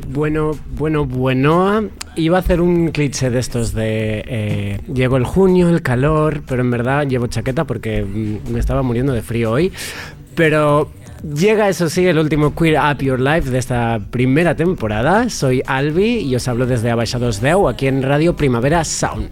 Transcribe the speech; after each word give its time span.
Bueno, 0.00 0.52
bueno, 0.76 1.04
bueno. 1.04 1.88
Iba 2.16 2.38
a 2.38 2.40
hacer 2.40 2.60
un 2.60 2.88
cliché 2.88 3.30
de 3.30 3.38
estos 3.38 3.72
de 3.72 4.24
eh, 4.26 4.80
llegó 4.92 5.16
el 5.16 5.24
junio, 5.24 5.68
el 5.68 5.82
calor, 5.82 6.42
pero 6.46 6.62
en 6.62 6.70
verdad 6.70 7.06
llevo 7.06 7.26
chaqueta 7.26 7.64
porque 7.64 8.02
mm, 8.02 8.52
me 8.52 8.58
estaba 8.58 8.82
muriendo 8.82 9.12
de 9.12 9.22
frío 9.22 9.52
hoy. 9.52 9.72
Pero 10.34 10.90
llega, 11.22 11.68
eso 11.68 11.88
sí, 11.88 12.06
el 12.06 12.18
último 12.18 12.54
Queer 12.54 12.78
Up 12.78 13.02
Your 13.02 13.20
Life 13.20 13.50
de 13.50 13.58
esta 13.58 14.00
primera 14.10 14.54
temporada. 14.54 15.28
Soy 15.30 15.62
Albi 15.66 16.20
y 16.20 16.34
os 16.36 16.46
hablo 16.48 16.66
desde 16.66 16.90
Abaixados 16.90 17.40
Deu, 17.40 17.68
aquí 17.68 17.86
en 17.86 18.02
Radio 18.02 18.36
Primavera 18.36 18.84
Sound 18.84 19.30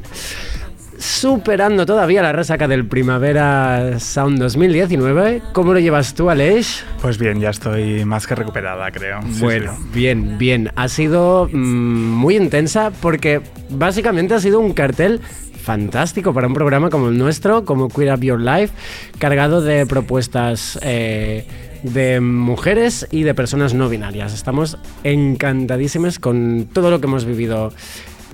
superando 0.98 1.86
todavía 1.86 2.22
la 2.22 2.32
resaca 2.32 2.68
del 2.68 2.86
Primavera 2.86 3.98
Sound 3.98 4.38
2019. 4.38 5.42
¿Cómo 5.52 5.72
lo 5.72 5.80
llevas 5.80 6.14
tú, 6.14 6.30
Aleix? 6.30 6.84
Pues 7.00 7.18
bien, 7.18 7.40
ya 7.40 7.50
estoy 7.50 8.04
más 8.04 8.26
que 8.26 8.34
recuperada, 8.34 8.90
creo. 8.90 9.20
bueno, 9.40 9.76
bien, 9.92 10.38
bien. 10.38 10.70
Ha 10.76 10.88
sido 10.88 11.48
mm, 11.52 11.56
muy 11.56 12.36
intensa 12.36 12.90
porque 13.00 13.40
básicamente 13.70 14.34
ha 14.34 14.40
sido 14.40 14.60
un 14.60 14.72
cartel 14.72 15.20
fantástico 15.64 16.34
para 16.34 16.46
un 16.46 16.54
programa 16.54 16.90
como 16.90 17.08
el 17.08 17.18
nuestro, 17.18 17.64
como 17.64 17.88
Queer 17.88 18.14
Up 18.14 18.20
Your 18.20 18.40
Life, 18.40 18.74
cargado 19.18 19.62
de 19.62 19.86
propuestas 19.86 20.78
eh, 20.82 21.46
de 21.82 22.20
mujeres 22.20 23.06
y 23.10 23.22
de 23.22 23.34
personas 23.34 23.74
no 23.74 23.88
binarias. 23.88 24.34
Estamos 24.34 24.78
encantadísimas 25.02 26.18
con 26.18 26.68
todo 26.73 26.90
lo 26.90 27.01
que 27.01 27.06
hemos 27.06 27.24
vivido 27.24 27.73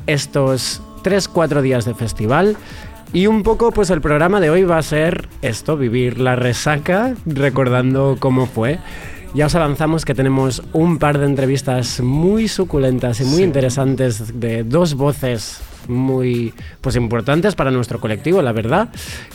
estos 0.07 0.83
3-4 1.03 1.61
días 1.63 1.85
de 1.85 1.95
festival. 1.95 2.57
Y 3.13 3.27
un 3.27 3.43
poco, 3.43 3.73
pues 3.73 3.91
el 3.91 4.01
programa 4.01 4.41
de 4.41 4.51
hoy 4.51 4.63
va 4.63 4.79
a 4.79 4.83
ser 4.83 5.29
esto, 5.43 5.77
vivir 5.77 6.21
la 6.21 6.37
resaca, 6.37 7.15
recordando 7.27 8.17
cómo 8.21 8.47
fue. 8.47 8.79
Ya 9.35 9.47
os 9.47 9.55
avanzamos 9.55 10.05
que 10.05 10.15
tenemos 10.15 10.63
un 10.73 10.99
par 10.99 11.19
de 11.19 11.27
entrevistas 11.27 12.01
muy 12.01 12.49
suculentas 12.49 13.21
y 13.21 13.25
muy 13.25 13.43
interesantes 13.43 14.41
de 14.41 14.65
dos 14.65 14.95
voces 14.95 15.61
muy 15.89 16.53
pues 16.81 16.97
importantes 16.97 17.55
para 17.55 17.71
nuestro 17.71 18.01
colectivo, 18.01 18.43
la 18.43 18.53
verdad. 18.53 18.89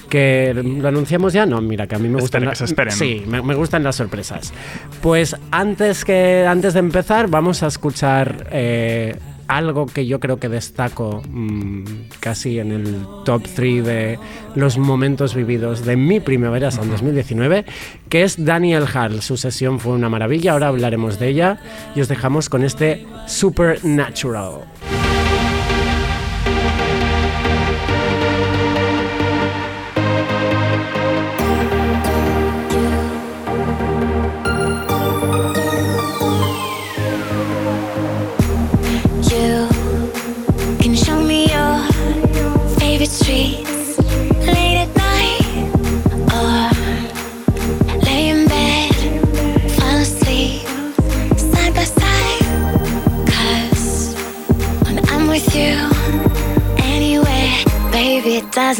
Que 0.09 0.53
lo 0.53 0.87
anunciamos 0.87 1.33
ya, 1.33 1.45
no, 1.45 1.61
mira, 1.61 1.87
que 1.87 1.95
a 1.95 1.99
mí 1.99 2.09
me 2.09 2.19
gustan 2.19 2.45
las, 2.45 2.63
Sí, 2.89 3.23
me, 3.27 3.39
gustan 3.55 3.83
las 3.83 3.95
sorpresas. 3.95 4.53
Pues 5.01 5.35
antes 5.51 6.03
que 6.03 6.45
antes 6.45 6.73
de 6.73 6.79
empezar, 6.79 7.29
vamos 7.29 7.63
a 7.63 7.67
escuchar 7.67 8.47
eh, 8.51 9.15
algo 9.47 9.85
que 9.85 10.05
yo 10.05 10.19
creo 10.19 10.37
que 10.37 10.49
destaco 10.49 11.21
mm, 11.29 11.83
casi 12.19 12.59
en 12.59 12.71
el 12.71 13.05
top 13.25 13.43
3 13.55 13.85
de 13.85 14.19
los 14.55 14.77
momentos 14.77 15.35
vividos 15.35 15.85
de 15.85 15.95
mi 15.95 16.19
primavera 16.19 16.69
en 16.69 16.89
2019, 16.89 17.65
que 18.09 18.23
es 18.23 18.43
Daniel 18.43 18.85
Hall. 18.93 19.21
Su 19.21 19.37
sesión 19.37 19.79
fue 19.79 19.93
una 19.93 20.09
maravilla, 20.09 20.53
ahora 20.53 20.69
hablaremos 20.69 21.19
de 21.19 21.29
ella 21.29 21.59
y 21.95 22.01
os 22.01 22.07
dejamos 22.07 22.49
con 22.49 22.63
este 22.63 23.05
Supernatural. 23.27 24.74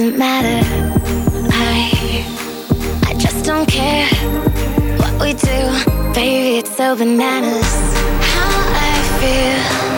Doesn't 0.06 0.20
matter. 0.20 0.68
I, 1.52 2.26
I 3.08 3.14
just 3.18 3.44
don't 3.44 3.68
care 3.68 4.08
what 4.98 5.20
we 5.20 5.34
do, 5.34 6.14
baby. 6.14 6.60
It's 6.60 6.76
so 6.78 6.96
bananas. 6.96 7.74
How 8.34 8.52
I 8.76 8.94
feel, 9.20 9.95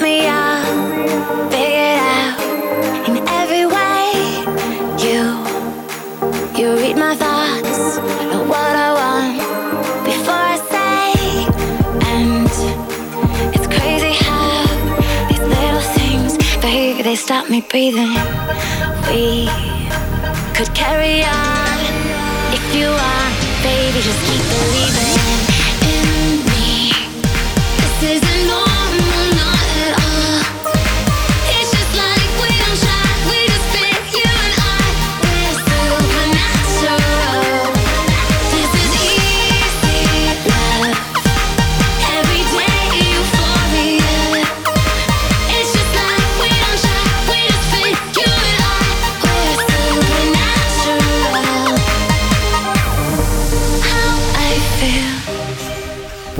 me 0.00 0.26
all 0.26 0.64
figured 1.50 2.00
out 2.00 2.38
in 3.08 3.16
every 3.28 3.66
way. 3.66 4.04
You, 5.04 5.22
you 6.58 6.76
read 6.76 6.96
my 6.96 7.14
thoughts, 7.14 7.98
know 8.30 8.44
what 8.44 8.74
I 8.86 8.90
want 9.00 9.36
before 10.04 10.44
I 10.54 10.58
say, 10.74 11.46
and 12.14 12.50
it's 13.54 13.66
crazy 13.66 14.12
how 14.24 14.66
these 15.28 15.40
little 15.40 15.84
things, 15.98 16.36
baby, 16.60 17.02
they 17.02 17.16
stop 17.16 17.48
me 17.48 17.60
breathing. 17.60 18.14
We 19.08 19.48
could 20.56 20.72
carry 20.74 21.22
on 21.22 21.78
if 22.52 22.64
you 22.74 22.88
want, 22.88 23.36
baby, 23.62 24.00
just 24.00 24.20
keep 24.26 24.42
believing. 24.48 25.15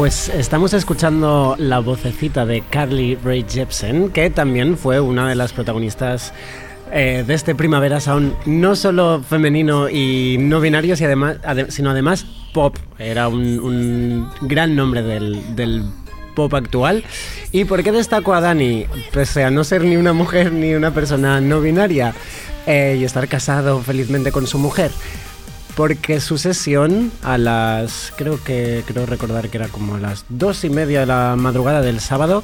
Pues 0.06 0.28
estamos 0.28 0.72
escuchando 0.72 1.56
la 1.58 1.80
vocecita 1.80 2.46
de 2.46 2.60
Carly 2.60 3.16
Rae 3.16 3.44
Jepsen, 3.44 4.10
que 4.10 4.30
también 4.30 4.78
fue 4.78 5.00
una 5.00 5.28
de 5.28 5.34
las 5.34 5.52
protagonistas 5.52 6.32
eh, 6.92 7.24
de 7.26 7.34
este 7.34 7.56
Primavera 7.56 7.98
Sound, 7.98 8.32
no 8.46 8.76
solo 8.76 9.20
femenino 9.28 9.88
y 9.88 10.36
no 10.38 10.60
binario, 10.60 10.94
sino 10.94 11.90
además 11.90 12.24
pop. 12.54 12.76
Era 13.00 13.26
un, 13.26 14.30
gran 14.42 14.76
nombre 14.76 15.02
del, 15.02 15.82
pop 16.36 16.54
actual. 16.54 17.02
¿Y 17.50 17.64
por 17.64 17.82
qué 17.82 17.90
destaco 17.90 18.32
a 18.32 18.40
Dani? 18.40 18.86
Pese 19.12 19.42
a 19.42 19.50
no 19.50 19.64
ser 19.64 19.82
ni 19.82 19.96
una 19.96 20.12
mujer 20.12 20.52
ni 20.52 20.74
una 20.74 20.94
persona 20.94 21.40
no 21.40 21.60
binaria 21.60 22.14
eh, 22.68 22.96
y 23.00 23.02
estar 23.02 23.26
casado 23.26 23.82
felizmente 23.82 24.30
con 24.30 24.46
su 24.46 24.60
mujer 24.60 24.92
porque 25.76 26.20
su 26.20 26.38
sesión 26.38 27.12
a 27.22 27.36
las, 27.36 28.12
creo 28.16 28.42
que, 28.42 28.82
creo 28.86 29.04
recordar 29.04 29.50
que 29.50 29.58
era 29.58 29.68
como 29.68 29.96
a 29.96 30.00
las 30.00 30.24
dos 30.30 30.64
y 30.64 30.70
media 30.70 31.00
de 31.00 31.06
la 31.06 31.36
madrugada 31.36 31.82
del 31.82 32.00
sábado, 32.00 32.42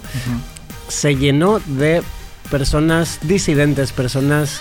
se 0.88 1.16
llenó 1.16 1.58
de 1.64 2.02
personas 2.50 3.18
disidentes, 3.22 3.90
personas 3.92 4.58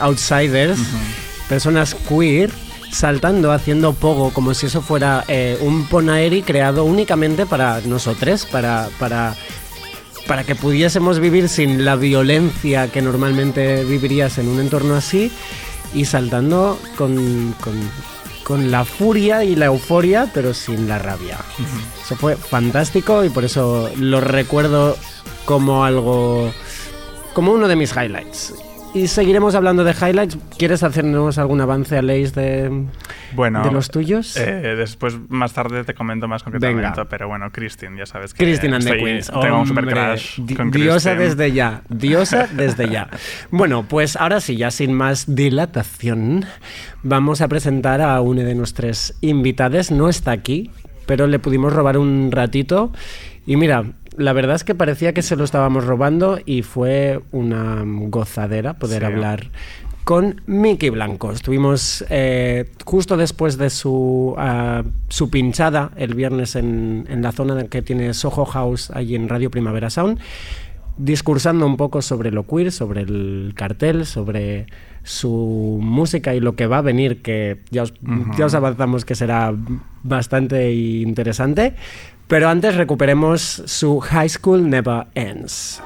outsiders, 0.00 0.80
personas 1.48 1.94
queer, 1.94 2.50
saltando, 2.90 3.52
haciendo 3.52 3.92
pogo, 3.92 4.32
como 4.32 4.54
si 4.54 4.66
eso 4.66 4.82
fuera 4.82 5.24
eh, 5.28 5.56
un 5.60 5.86
ponaeri 5.86 6.42
creado 6.42 6.84
únicamente 6.84 7.46
para 7.46 7.80
nosotros, 7.82 8.44
para, 8.44 8.88
para, 8.98 9.36
para 10.26 10.42
que 10.42 10.56
pudiésemos 10.56 11.20
vivir 11.20 11.48
sin 11.48 11.84
la 11.84 11.94
violencia 11.94 12.90
que 12.90 13.02
normalmente 13.02 13.84
vivirías 13.84 14.38
en 14.38 14.48
un 14.48 14.58
entorno 14.58 14.96
así 14.96 15.30
y 15.94 16.04
saltando 16.04 16.78
con, 16.96 17.54
con 18.50 18.70
la 18.70 18.84
furia 18.84 19.44
y 19.44 19.54
la 19.54 19.66
euforia, 19.66 20.28
pero 20.34 20.54
sin 20.54 20.88
la 20.88 20.98
rabia. 20.98 21.38
Eso 22.04 22.16
fue 22.16 22.36
fantástico 22.36 23.24
y 23.24 23.30
por 23.30 23.44
eso 23.44 23.90
lo 23.96 24.20
recuerdo 24.20 24.96
como 25.44 25.84
algo, 25.84 26.52
como 27.32 27.52
uno 27.52 27.68
de 27.68 27.76
mis 27.76 27.92
highlights. 27.92 28.54
Y 28.92 29.06
seguiremos 29.06 29.54
hablando 29.54 29.84
de 29.84 29.92
highlights. 29.92 30.36
¿Quieres 30.58 30.82
hacernos 30.82 31.38
algún 31.38 31.60
avance, 31.60 31.96
Aleix, 31.96 32.34
de, 32.34 32.86
Bueno, 33.36 33.62
de 33.62 33.70
los 33.70 33.88
tuyos? 33.88 34.36
eh, 34.36 34.74
después, 34.76 35.16
más 35.28 35.52
tarde, 35.52 35.84
te 35.84 35.94
comento 35.94 36.26
más 36.26 36.42
concretamente. 36.42 37.00
Pero 37.08 37.28
bueno, 37.28 37.50
Christine, 37.52 37.96
ya 37.96 38.06
sabes 38.06 38.34
que. 38.34 38.42
Christine 38.44 38.74
and 38.74 38.84
the 38.84 38.96
Queens. 38.98 39.30
Tengo 39.30 39.60
un 39.60 39.66
super 39.68 39.86
crush 39.86 40.40
di- 40.40 40.54
con 40.56 40.72
Diosa 40.72 41.14
Christine. 41.14 41.28
desde 41.44 41.52
ya. 41.52 41.82
Diosa 41.88 42.48
desde 42.52 42.88
ya. 42.88 43.08
Bueno, 43.52 43.84
pues 43.88 44.16
ahora 44.16 44.40
sí, 44.40 44.56
ya 44.56 44.72
sin 44.72 44.92
más 44.92 45.32
dilatación, 45.36 46.44
vamos 47.04 47.42
a 47.42 47.48
presentar 47.48 48.00
a 48.00 48.20
una 48.20 48.42
de 48.42 48.56
nuestras 48.56 49.14
invitadas. 49.20 49.92
No 49.92 50.08
está 50.08 50.32
aquí, 50.32 50.68
pero 51.06 51.28
le 51.28 51.38
pudimos 51.38 51.72
robar 51.72 51.96
un 51.96 52.30
ratito. 52.32 52.92
Y 53.46 53.54
mira, 53.56 53.84
la 54.16 54.32
verdad 54.32 54.56
es 54.56 54.64
que 54.64 54.74
parecía 54.74 55.12
que 55.14 55.22
se 55.22 55.36
lo 55.36 55.44
estábamos 55.44 55.84
robando 55.86 56.38
y 56.44 56.62
fue 56.62 57.20
una 57.32 57.82
gozadera 57.84 58.74
poder 58.74 59.00
Sí. 59.02 59.06
hablar 59.06 59.50
con 60.04 60.40
Miki 60.46 60.90
Blanco. 60.90 61.30
Estuvimos 61.30 62.04
eh, 62.10 62.70
justo 62.84 63.16
después 63.16 63.58
de 63.58 63.70
su, 63.70 64.34
ah, 64.38 64.82
su 65.08 65.30
pinchada 65.30 65.92
el 65.96 66.14
viernes 66.14 66.56
en, 66.56 67.06
en 67.08 67.22
la 67.22 67.32
zona 67.32 67.64
que 67.64 67.82
tiene 67.82 68.12
Soho 68.14 68.44
House, 68.44 68.90
allí 68.90 69.14
en 69.14 69.28
Radio 69.28 69.50
Primavera 69.50 69.88
Sound, 69.90 70.18
discursando 70.96 71.64
un 71.66 71.76
poco 71.76 72.02
sobre 72.02 72.30
lo 72.30 72.46
queer, 72.46 72.72
sobre 72.72 73.02
el 73.02 73.52
cartel, 73.54 74.04
sobre 74.04 74.66
su 75.02 75.78
música 75.80 76.34
y 76.34 76.40
lo 76.40 76.56
que 76.56 76.66
va 76.66 76.78
a 76.78 76.82
venir, 76.82 77.22
que 77.22 77.58
ya 77.70 77.84
os, 77.84 77.94
ya 78.36 78.46
os 78.46 78.54
avanzamos 78.54 79.04
que 79.04 79.14
será 79.14 79.54
bastante 80.02 80.72
interesante. 80.74 81.74
Pero 82.30 82.48
antes 82.48 82.76
recuperemos 82.76 83.60
su 83.66 83.98
High 83.98 84.28
School 84.28 84.70
Never 84.70 85.04
Ends. 85.16 85.82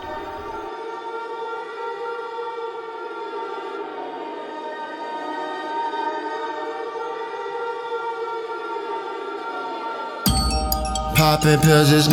Popping 11.16 11.60
pills 11.60 11.90
is. 11.90 12.08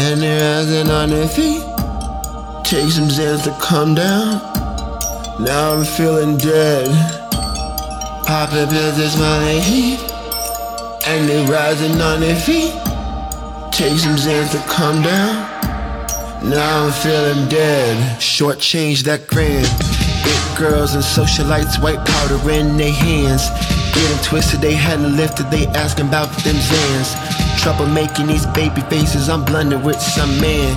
And 0.00 0.90
on 0.90 1.10
their 1.10 1.28
feet. 1.28 1.62
Take 2.64 2.90
some 2.90 3.08
Zans 3.08 3.44
to 3.44 3.56
calm 3.60 3.94
down. 3.94 4.40
Now 5.38 5.74
I'm 5.74 5.84
feeling 5.84 6.38
dead. 6.38 6.90
Popping 8.26 8.66
pills 8.66 8.98
is 8.98 9.16
my 9.16 9.38
lead. 9.44 10.11
And 11.04 11.28
they're 11.28 11.48
rising 11.48 12.00
on 12.00 12.20
their 12.20 12.36
feet. 12.36 12.72
Take 13.72 13.98
some 13.98 14.16
Zans 14.16 14.52
to 14.52 14.58
calm 14.70 15.02
down. 15.02 15.34
Now 16.48 16.86
I'm 16.86 16.92
feeling 16.92 17.48
dead. 17.48 18.22
Short 18.22 18.60
change 18.60 19.02
that 19.04 19.26
grand. 19.26 19.66
Big 20.22 20.58
girls 20.58 20.94
and 20.94 21.02
socialites, 21.02 21.82
white 21.82 22.04
powder 22.06 22.38
in 22.50 22.76
their 22.76 22.92
hands. 22.92 23.42
Getting 23.94 24.24
twisted, 24.24 24.60
they 24.60 24.74
hadn't 24.74 25.16
lifted, 25.16 25.50
they 25.50 25.66
asking 25.68 26.06
about 26.06 26.30
them 26.44 26.56
Zans. 26.56 27.60
Trouble 27.60 27.86
making 27.86 28.28
these 28.28 28.46
baby 28.46 28.80
faces, 28.82 29.28
I'm 29.28 29.44
blending 29.44 29.82
with 29.82 30.00
some 30.00 30.40
man. 30.40 30.76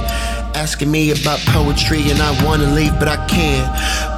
Asking 0.55 0.89
me 0.89 1.11
about 1.11 1.39
poetry 1.51 2.09
and 2.09 2.21
I 2.21 2.31
wanna 2.45 2.71
leave, 2.71 2.97
but 2.97 3.09
I 3.09 3.17
can't. 3.27 3.67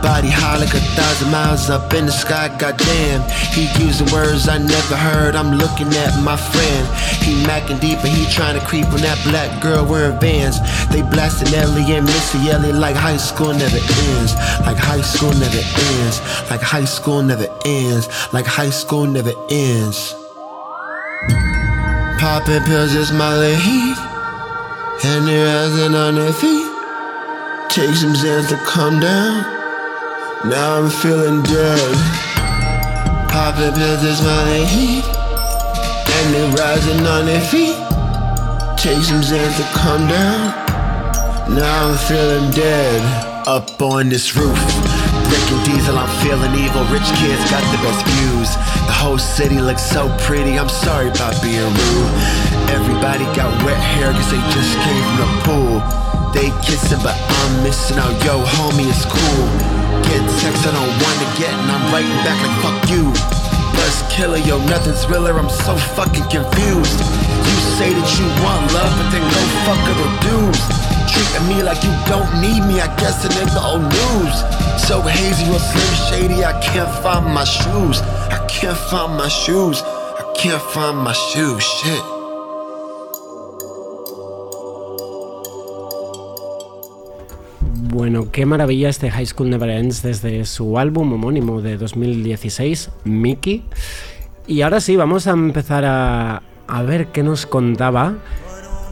Body 0.04 0.30
high 0.30 0.60
like 0.60 0.74
a 0.76 0.80
thousand 0.94 1.32
miles 1.32 1.72
up 1.72 1.92
in 1.96 2.06
the 2.06 2.12
sky, 2.12 2.48
goddamn. 2.60 3.26
He 3.58 3.66
using 3.84 4.06
words 4.14 4.48
I 4.48 4.60
never 4.60 4.96
heard, 4.96 5.36
I'm 5.36 5.58
looking 5.58 5.90
at 5.98 6.14
my 6.22 6.38
friend. 6.38 6.88
He 7.26 7.34
macking 7.50 7.82
deep 7.82 7.98
and 8.06 8.14
he 8.14 8.32
trying 8.32 8.54
to 8.58 8.64
creep 8.64 8.86
on 8.94 9.02
that 9.02 9.18
black 9.26 9.50
girl 9.64 9.84
wearing 9.84 10.20
vans. 10.20 10.62
They 10.94 11.02
blasting 11.02 11.54
Ellie 11.56 11.92
and 11.98 12.06
Missy 12.06 12.50
Elliott 12.52 12.76
like 12.76 12.96
high 12.96 13.18
school 13.18 13.52
never 13.52 13.82
ends. 13.82 14.36
Like 14.62 14.78
high 14.78 15.02
school 15.02 15.34
never 15.34 15.58
ends. 15.58 16.22
Like 16.52 16.62
high 16.62 16.86
school 16.86 17.24
never 17.24 17.48
ends. 17.66 18.08
Like 18.32 18.46
high 18.46 18.70
school 18.70 19.08
never 19.08 19.34
ends. 19.50 20.14
Popping 22.22 22.64
pills 22.64 22.94
is 22.94 23.12
my 23.12 23.36
lead. 23.36 24.07
And 25.04 25.28
they're 25.28 25.46
rising 25.46 25.94
on 25.94 26.16
their 26.16 26.34
feet. 26.34 26.66
Take 27.70 27.94
some 27.96 28.14
Zans 28.14 28.50
to 28.50 28.58
calm 28.66 29.00
down. 29.00 29.44
Now 30.50 30.82
I'm 30.82 30.90
feeling 30.90 31.44
dead. 31.44 31.96
Popping 33.30 33.74
pills 33.74 34.04
is 34.04 34.22
my 34.24 34.44
lead. 34.50 35.04
And 36.16 36.34
they're 36.34 36.52
rising 36.54 37.06
on 37.06 37.26
their 37.28 37.42
feet. 37.42 37.78
Take 38.78 39.04
some 39.04 39.22
Zans 39.22 39.56
to 39.58 39.64
calm 39.78 40.08
down. 40.08 41.56
Now 41.56 41.90
I'm 41.90 41.98
feeling 41.98 42.50
dead. 42.52 43.48
Up 43.48 43.80
on 43.80 44.10
this 44.10 44.36
roof. 44.36 44.97
Breaking 45.28 45.60
diesel, 45.68 46.00
I'm 46.00 46.08
feeling 46.24 46.56
evil. 46.56 46.88
Rich 46.88 47.12
kids 47.20 47.44
got 47.52 47.60
the 47.76 47.80
best 47.84 48.00
views. 48.08 48.56
The 48.88 48.96
whole 48.96 49.20
city 49.20 49.60
looks 49.60 49.84
so 49.84 50.08
pretty. 50.24 50.58
I'm 50.58 50.70
sorry 50.70 51.10
about 51.10 51.36
being 51.44 51.68
rude. 51.68 52.12
Everybody 52.72 53.28
got 53.36 53.52
wet 53.68 53.76
hair 53.76 54.12
cause 54.16 54.32
they 54.32 54.40
just 54.56 54.72
came 54.80 55.04
from 55.04 55.18
the 55.20 55.30
pool. 55.44 55.76
They 56.32 56.48
kissing, 56.64 57.04
but 57.04 57.16
I'm 57.20 57.64
missing 57.64 58.00
out. 58.00 58.16
Yo, 58.24 58.40
homie, 58.56 58.88
it's 58.88 59.04
cool. 59.04 59.44
Get 60.08 60.24
text 60.40 60.64
I 60.64 60.72
don't 60.72 60.96
want 61.04 61.18
to 61.20 61.30
get, 61.36 61.52
and 61.52 61.72
I'm 61.76 61.84
writing 61.92 62.20
back 62.24 62.40
like 62.40 62.56
fuck 62.64 62.80
you. 62.88 63.12
Buzz 63.76 64.04
killer, 64.08 64.40
yo, 64.40 64.64
nothing's 64.72 65.08
realer. 65.08 65.36
I'm 65.36 65.50
so 65.50 65.76
fucking 65.96 66.24
confused. 66.32 67.00
You 67.44 67.58
say 67.76 67.92
that 67.92 68.08
you 68.16 68.26
want 68.48 68.64
love, 68.72 68.96
but 68.96 69.12
then 69.12 69.24
go 69.28 69.42
fuck 69.68 69.84
other 69.92 70.10
dudes. 70.24 70.87
Treating 71.08 71.48
me 71.48 71.64
like 71.64 71.84
you 71.84 71.94
don't 72.08 72.30
need 72.42 72.62
me, 72.68 72.82
I 72.82 72.88
guess 72.98 73.24
it 73.26 73.32
the 73.32 73.62
old 73.64 73.84
news. 73.84 74.36
So 74.88 75.02
hazy, 75.02 75.46
real 75.50 75.60
slim 75.60 75.94
shady, 76.08 76.46
I 76.46 76.54
can't 76.62 76.90
find 77.04 77.26
my 77.34 77.44
shoes. 77.44 78.02
I 78.30 78.46
can't 78.48 78.78
find 78.90 79.18
my 79.18 79.28
shoes. 79.28 79.82
I 79.84 80.24
can't 80.36 80.62
find 80.74 80.98
my 80.98 81.14
shoes. 81.14 81.64
Shit. 81.64 82.04
Bueno, 87.98 88.32
qué 88.32 88.46
maravilla 88.46 88.90
este 88.90 89.10
High 89.10 89.26
School 89.26 89.50
Never 89.50 89.70
Ends 89.70 90.04
desde 90.04 90.46
su 90.46 90.78
álbum 90.78 91.14
homónimo 91.14 91.62
de 91.62 91.78
2016, 91.78 92.92
Mickey. 93.06 93.64
Y 94.46 94.62
ahora 94.62 94.80
sí, 94.82 94.96
vamos 94.96 95.26
a 95.28 95.32
empezar 95.32 95.84
a, 95.84 96.44
a 96.68 96.82
ver 96.84 97.08
qué 97.08 97.24
nos 97.24 97.46
contaba. 97.46 98.16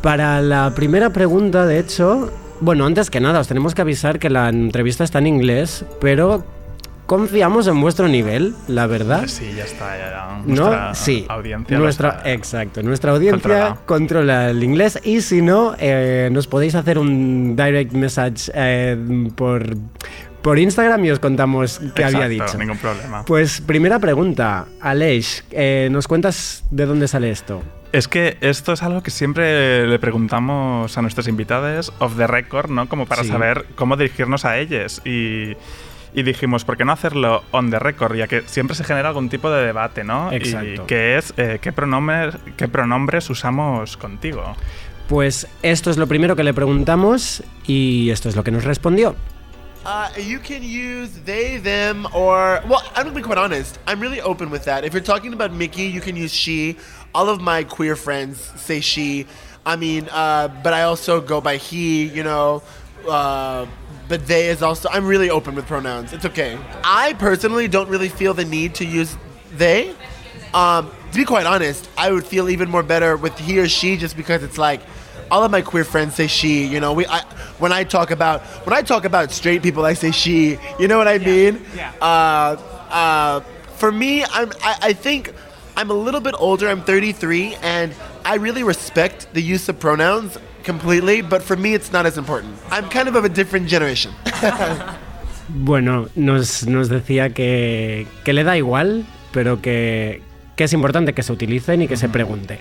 Para 0.06 0.40
la 0.40 0.72
primera 0.76 1.10
pregunta, 1.10 1.66
de 1.66 1.80
hecho, 1.80 2.32
bueno, 2.60 2.86
antes 2.86 3.10
que 3.10 3.20
nada, 3.20 3.40
os 3.40 3.48
tenemos 3.48 3.74
que 3.74 3.82
avisar 3.82 4.20
que 4.20 4.30
la 4.30 4.50
entrevista 4.50 5.04
está 5.04 5.18
en 5.18 5.26
inglés, 5.26 5.84
pero 6.00 6.46
confiamos 7.08 7.66
en 7.66 7.82
vuestro 7.82 8.08
nivel, 8.08 8.54
la 8.68 8.86
verdad. 8.86 9.24
Sí, 9.26 9.52
ya 9.58 9.64
está. 9.64 9.98
Ya, 9.98 10.12
ya. 10.12 10.44
¿No? 10.46 10.94
Sí. 10.94 11.26
audiencia. 11.28 11.80
Nuestra, 11.80 12.22
exacto. 12.24 12.84
Nuestra 12.84 13.14
audiencia 13.14 13.32
Controla. 13.42 13.78
controla 13.88 14.50
el 14.52 14.64
inglés 14.64 15.00
y 15.04 15.22
si 15.22 15.42
no, 15.42 15.76
eh, 15.80 16.30
nos 16.32 16.46
podéis 16.46 16.76
hacer 16.76 17.00
un 17.00 17.56
direct 17.56 17.94
message 17.94 18.52
eh, 18.54 18.96
por, 19.36 19.76
por 20.44 20.60
Instagram 20.60 21.04
y 21.04 21.10
os 21.10 21.20
contamos 21.20 21.82
qué 21.96 22.04
había 22.04 22.28
dicho. 22.28 22.60
Ningún 22.60 22.78
problema. 22.78 23.26
Pues 23.26 23.60
primera 23.60 23.98
pregunta, 23.98 24.68
Aleix, 24.82 25.44
eh, 25.50 25.90
¿nos 25.92 26.08
cuentas 26.08 26.64
de 26.70 26.86
dónde 26.86 27.08
sale 27.08 27.32
esto? 27.32 27.64
Es 27.96 28.10
que 28.10 28.38
esto 28.42 28.74
es 28.74 28.84
algo 28.84 29.02
que 29.02 29.10
siempre 29.10 29.88
le 29.88 30.00
preguntamos 30.00 30.98
a 30.98 31.02
nuestros 31.02 31.30
invitados 31.30 31.94
off 32.00 32.18
the 32.18 32.28
record, 32.28 32.70
¿no? 32.70 32.90
Como 32.90 33.06
para 33.06 33.24
Sí. 33.24 33.30
saber 33.30 33.68
cómo 33.76 33.96
dirigirnos 33.96 34.44
a 34.44 34.58
ellos. 34.58 35.02
Y, 35.06 35.54
y 36.14 36.24
dijimos, 36.24 36.66
¿por 36.66 36.76
qué 36.76 36.84
no 36.84 36.92
hacerlo 36.92 37.46
on 37.52 37.72
the 37.72 37.80
record? 37.80 38.18
Ya 38.18 38.28
que 38.28 38.42
siempre 38.48 38.76
se 38.76 38.84
genera 38.84 39.08
algún 39.08 39.30
tipo 39.30 39.50
de 39.50 39.66
debate, 39.66 40.04
¿no? 40.04 40.30
Exacto. 40.34 40.84
Y 40.84 40.86
que 40.88 41.18
es, 41.18 41.34
eh, 41.38 41.60
¿qué, 41.62 41.72
pronombres, 41.72 42.36
¿qué 42.58 42.68
pronombres 42.68 43.30
usamos 43.30 43.96
contigo? 43.96 44.58
Pues 45.08 45.48
esto 45.62 45.90
es 45.90 45.96
lo 45.96 46.08
primero 46.08 46.36
que 46.36 46.44
le 46.44 46.54
preguntamos 46.54 47.44
y 47.66 48.10
esto 48.10 48.28
es 48.28 48.36
lo 48.36 48.44
que 48.44 48.52
nos 48.52 48.66
respondió. 48.66 49.16
Uh, 49.86 50.10
you 50.20 50.40
can 50.40 50.64
use 50.64 51.12
they, 51.26 51.60
them, 51.60 52.08
or 52.12 52.60
well, 52.68 52.82
I'm 52.96 53.04
gonna 53.06 53.12
be 53.14 53.22
quite 53.22 53.38
honest. 53.38 53.78
I'm 53.88 54.02
really 54.02 54.20
open 54.20 54.52
with 54.52 54.64
that. 54.66 54.84
If 54.84 54.94
you're 54.94 55.06
talking 55.06 55.32
about 55.32 55.52
Mickey, 55.52 55.92
you 55.92 56.02
can 56.02 56.18
use 56.18 56.34
she. 56.34 56.76
All 57.16 57.30
of 57.30 57.40
my 57.40 57.64
queer 57.64 57.96
friends 57.96 58.52
say 58.58 58.82
she. 58.82 59.26
I 59.66 59.78
mean, 59.78 60.10
uh, 60.12 60.50
but 60.62 60.74
I 60.74 60.84
also 60.84 61.22
go 61.22 61.40
by 61.40 61.56
he. 61.56 62.08
You 62.08 62.24
know, 62.24 62.62
uh, 63.08 63.66
but 64.10 64.28
they 64.28 64.48
is 64.50 64.62
also. 64.62 64.90
I'm 64.92 65.08
really 65.08 65.30
open 65.30 65.56
with 65.56 65.66
pronouns. 65.66 66.12
It's 66.12 66.26
okay. 66.26 66.60
I 66.84 67.14
personally 67.14 67.70
don't 67.70 67.88
really 67.88 68.10
feel 68.10 68.34
the 68.34 68.44
need 68.44 68.76
to 68.76 68.86
use 68.86 69.16
they. 69.54 69.96
Um, 70.54 70.92
to 71.12 71.18
be 71.18 71.24
quite 71.24 71.46
honest, 71.46 71.90
I 71.98 72.12
would 72.12 72.26
feel 72.26 72.50
even 72.50 72.70
more 72.70 72.84
better 72.84 73.16
with 73.16 73.40
he 73.40 73.60
or 73.60 73.70
she 73.70 73.96
just 73.96 74.18
because 74.18 74.44
it's 74.44 74.58
like 74.58 74.82
all 75.32 75.44
of 75.44 75.52
my 75.52 75.62
queer 75.62 75.86
friends 75.86 76.16
say 76.16 76.28
she. 76.28 76.66
You 76.66 76.82
know, 76.82 76.92
we 76.92 77.06
I, 77.08 77.22
when 77.60 77.72
I 77.72 77.86
talk 77.86 78.12
about 78.12 78.42
when 78.66 78.76
I 78.76 78.82
talk 78.82 79.06
about 79.06 79.32
straight 79.32 79.64
people, 79.64 79.86
I 79.86 79.94
say 79.94 80.12
she. 80.12 80.58
You 80.80 80.90
know 80.90 80.98
what 80.98 81.08
I 81.08 81.18
mean? 81.18 81.66
yeah. 81.76 81.94
Uh, 82.02 82.58
uh, 82.92 83.40
for 83.78 83.92
me, 83.92 84.24
I'm, 84.26 84.52
I, 84.62 84.78
I 84.82 84.94
think 84.94 85.34
I'm 85.78 85.92
a 85.92 85.94
little 85.94 86.22
bit 86.22 86.36
older. 86.40 86.70
I'm 86.70 86.82
33, 86.82 87.56
and 87.62 87.94
I 88.24 88.36
really 88.36 88.64
respect 88.64 89.28
the 89.34 89.42
use 89.42 89.68
of 89.70 89.80
pronouns 89.80 90.38
completely, 90.64 91.22
but 91.22 91.44
for 91.44 91.56
me, 91.56 91.74
it's 91.74 91.92
not 91.92 92.06
as 92.06 92.18
important. 92.18 92.56
I'm 92.72 92.90
kind 92.90 93.08
of 93.08 93.16
of 93.16 93.26
a 93.26 93.30
different 93.30 93.68
generation. 93.68 94.12
Bueno, 95.48 96.08
nos, 96.16 96.66
nos 96.66 96.90
decía 96.90 97.34
que, 97.34 98.08
que 98.24 98.34
le 98.34 98.44
da 98.44 98.58
igual, 98.58 99.06
pero 99.32 99.62
que, 99.62 100.22
que 100.56 100.64
es 100.64 100.74
importante 100.74 101.14
que 101.14 101.22
se 101.22 101.32
utilicen 101.32 101.84
y 101.84 101.88
que 101.88 101.98
se 101.98 102.10
pregunte. 102.10 102.60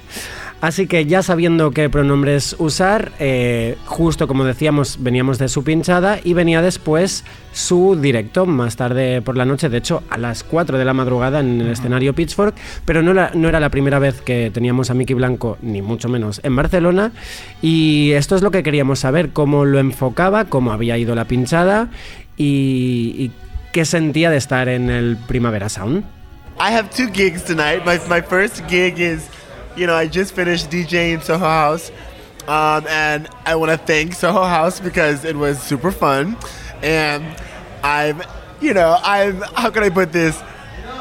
Así 0.64 0.87
que 0.87 1.04
ya 1.04 1.23
sabiendo 1.23 1.73
qué 1.73 1.90
pronombres 1.90 2.56
usar, 2.59 3.12
eh, 3.18 3.76
justo 3.85 4.26
como 4.26 4.47
decíamos, 4.47 4.97
veníamos 4.99 5.37
de 5.37 5.49
su 5.49 5.62
pinchada 5.62 6.21
y 6.25 6.33
venía 6.33 6.62
después 6.62 7.23
su 7.52 7.99
directo, 8.00 8.47
más 8.47 8.75
tarde 8.75 9.21
por 9.21 9.37
la 9.37 9.44
noche, 9.44 9.68
de 9.68 9.76
hecho 9.76 10.02
a 10.09 10.16
las 10.16 10.42
4 10.42 10.78
de 10.78 10.87
la 10.87 10.94
madrugada 10.94 11.40
en 11.40 11.61
el 11.61 11.71
escenario 11.71 12.14
Pitchfork, 12.14 12.54
pero 12.87 13.02
no 13.02 13.11
era, 13.11 13.30
no 13.35 13.50
era 13.50 13.61
la 13.61 13.68
primera 13.68 13.99
vez 13.99 14.23
que 14.23 14.50
teníamos 14.50 14.88
a 14.88 14.94
Miki 14.94 15.12
Blanco, 15.12 15.59
ni 15.61 15.83
mucho 15.83 16.09
menos 16.09 16.40
en 16.42 16.56
Barcelona, 16.56 17.12
y 17.61 18.12
esto 18.12 18.35
es 18.35 18.40
lo 18.40 18.50
que 18.50 18.62
queríamos 18.62 19.00
saber, 19.00 19.35
cómo 19.35 19.66
lo 19.66 19.78
enfocaba, 19.78 20.47
cómo 20.47 20.73
había 20.73 20.97
ido 20.97 21.14
la 21.14 21.26
pinchada 21.26 21.90
y, 22.38 23.14
y 23.18 23.33
qué 23.75 23.85
sentía 23.85 24.30
de 24.30 24.38
estar 24.38 24.71
en 24.71 24.88
el 24.88 25.18
Primavera 25.18 25.68
Sound. 25.68 26.04
I 26.59 26.71
have 26.71 26.88
two 26.88 27.11
gigs 27.11 27.42
tonight. 27.42 27.85
My, 27.85 27.99
my 28.09 28.23
first 28.23 28.62
gig 28.68 28.99
is, 28.99 29.28
you 29.76 29.86
know, 29.86 29.94
I 29.94 30.06
just 30.06 30.34
finished 30.34 30.70
DJing 30.70 31.22
Soho 31.22 31.44
House. 31.44 31.90
Um, 32.46 32.86
and 32.88 33.28
I 33.46 33.56
want 33.56 33.70
to 33.70 33.78
thank 33.78 34.14
Soho 34.14 34.44
House 34.44 34.78
because 34.78 35.24
it 35.24 35.36
was 35.36 35.62
super 35.62 35.90
fun. 35.90 36.36
And 36.82 37.24
I'm, 37.82 38.22
you 38.60 38.74
know, 38.74 38.98
I'm, 39.02 39.40
how 39.54 39.70
can 39.70 39.82
I 39.82 39.88
put 39.88 40.12
this? 40.12 40.40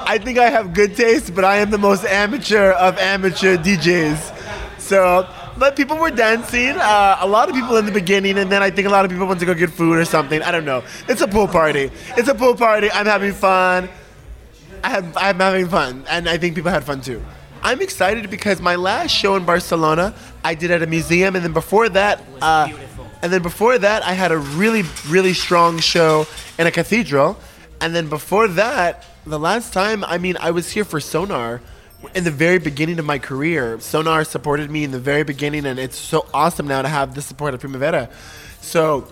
I 0.06 0.18
think 0.18 0.38
I 0.38 0.50
have 0.50 0.74
good 0.74 0.96
taste, 0.96 1.36
but 1.36 1.44
I 1.46 1.58
am 1.58 1.70
the 1.70 1.78
most 1.78 2.06
amateur 2.06 2.72
of 2.72 2.98
amateur 2.98 3.58
DJs. 3.58 4.80
So, 4.80 5.28
but 5.58 5.76
people 5.76 5.98
were 5.98 6.12
dancing. 6.12 6.72
Uh, 6.72 7.18
a 7.20 7.28
lot 7.28 7.50
of 7.50 7.56
people 7.56 7.78
in 7.78 7.86
the 7.86 7.92
beginning, 7.92 8.38
and 8.38 8.52
then 8.52 8.64
I 8.64 8.70
think 8.70 8.88
a 8.88 8.92
lot 8.92 9.06
of 9.06 9.12
people 9.12 9.28
went 9.28 9.40
to 9.42 9.46
go 9.46 9.54
get 9.54 9.70
food 9.70 9.98
or 9.98 10.06
something. 10.06 10.42
I 10.42 10.52
don't 10.52 10.66
know. 10.66 10.84
It's 11.08 11.22
a 11.22 11.28
pool 11.28 11.48
party. 11.48 11.92
It's 12.18 12.28
a 12.28 12.36
pool 12.36 12.56
party. 12.56 12.90
I'm 12.92 13.06
having 13.06 13.34
fun. 13.34 13.90
I 14.84 14.90
have, 14.90 15.16
I'm 15.18 15.40
having 15.40 15.70
fun, 15.70 16.04
and 16.10 16.28
I 16.28 16.38
think 16.38 16.56
people 16.56 16.72
had 16.72 16.84
fun 16.84 17.02
too. 17.02 17.24
I'm 17.64 17.82
excited 17.82 18.30
because 18.30 18.62
my 18.62 18.76
last 18.76 19.12
show 19.12 19.38
in 19.38 19.46
Barcelona, 19.46 20.14
I 20.44 20.54
did 20.54 20.70
at 20.70 20.84
a 20.84 20.88
museum, 20.88 21.38
and 21.38 21.46
then 21.46 21.54
before 21.54 21.88
that, 21.90 22.22
uh, 22.42 22.68
and 23.22 23.32
then 23.32 23.42
before 23.42 23.78
that, 23.78 24.04
I 24.04 24.12
had 24.12 24.34
a 24.34 24.38
really, 24.38 24.84
really 25.08 25.34
strong 25.34 25.80
show 25.80 26.28
in 26.60 26.68
a 26.68 26.72
cathedral, 26.72 27.38
and 27.80 27.96
then 27.96 28.10
before 28.10 28.50
that, 28.50 29.06
the 29.26 29.40
last 29.40 29.72
time, 29.72 30.04
I 30.04 30.18
mean, 30.18 30.36
I 30.42 30.52
was 30.52 30.70
here 30.70 30.84
for 30.84 31.00
Sonar 31.00 31.62
in 32.14 32.26
the 32.26 32.32
very 32.32 32.58
beginning 32.58 33.00
of 33.00 33.06
my 33.06 33.18
career. 33.18 33.80
Sonar 33.80 34.26
supported 34.26 34.70
me 34.70 34.84
in 34.84 34.92
the 34.92 35.00
very 35.00 35.24
beginning, 35.24 35.66
and 35.66 35.80
it's 35.80 35.98
so 35.98 36.28
awesome 36.34 36.68
now 36.68 36.82
to 36.82 36.90
have 36.90 37.16
the 37.16 37.22
support 37.22 37.54
of 37.54 37.62
Primavera. 37.62 38.10
So, 38.60 39.08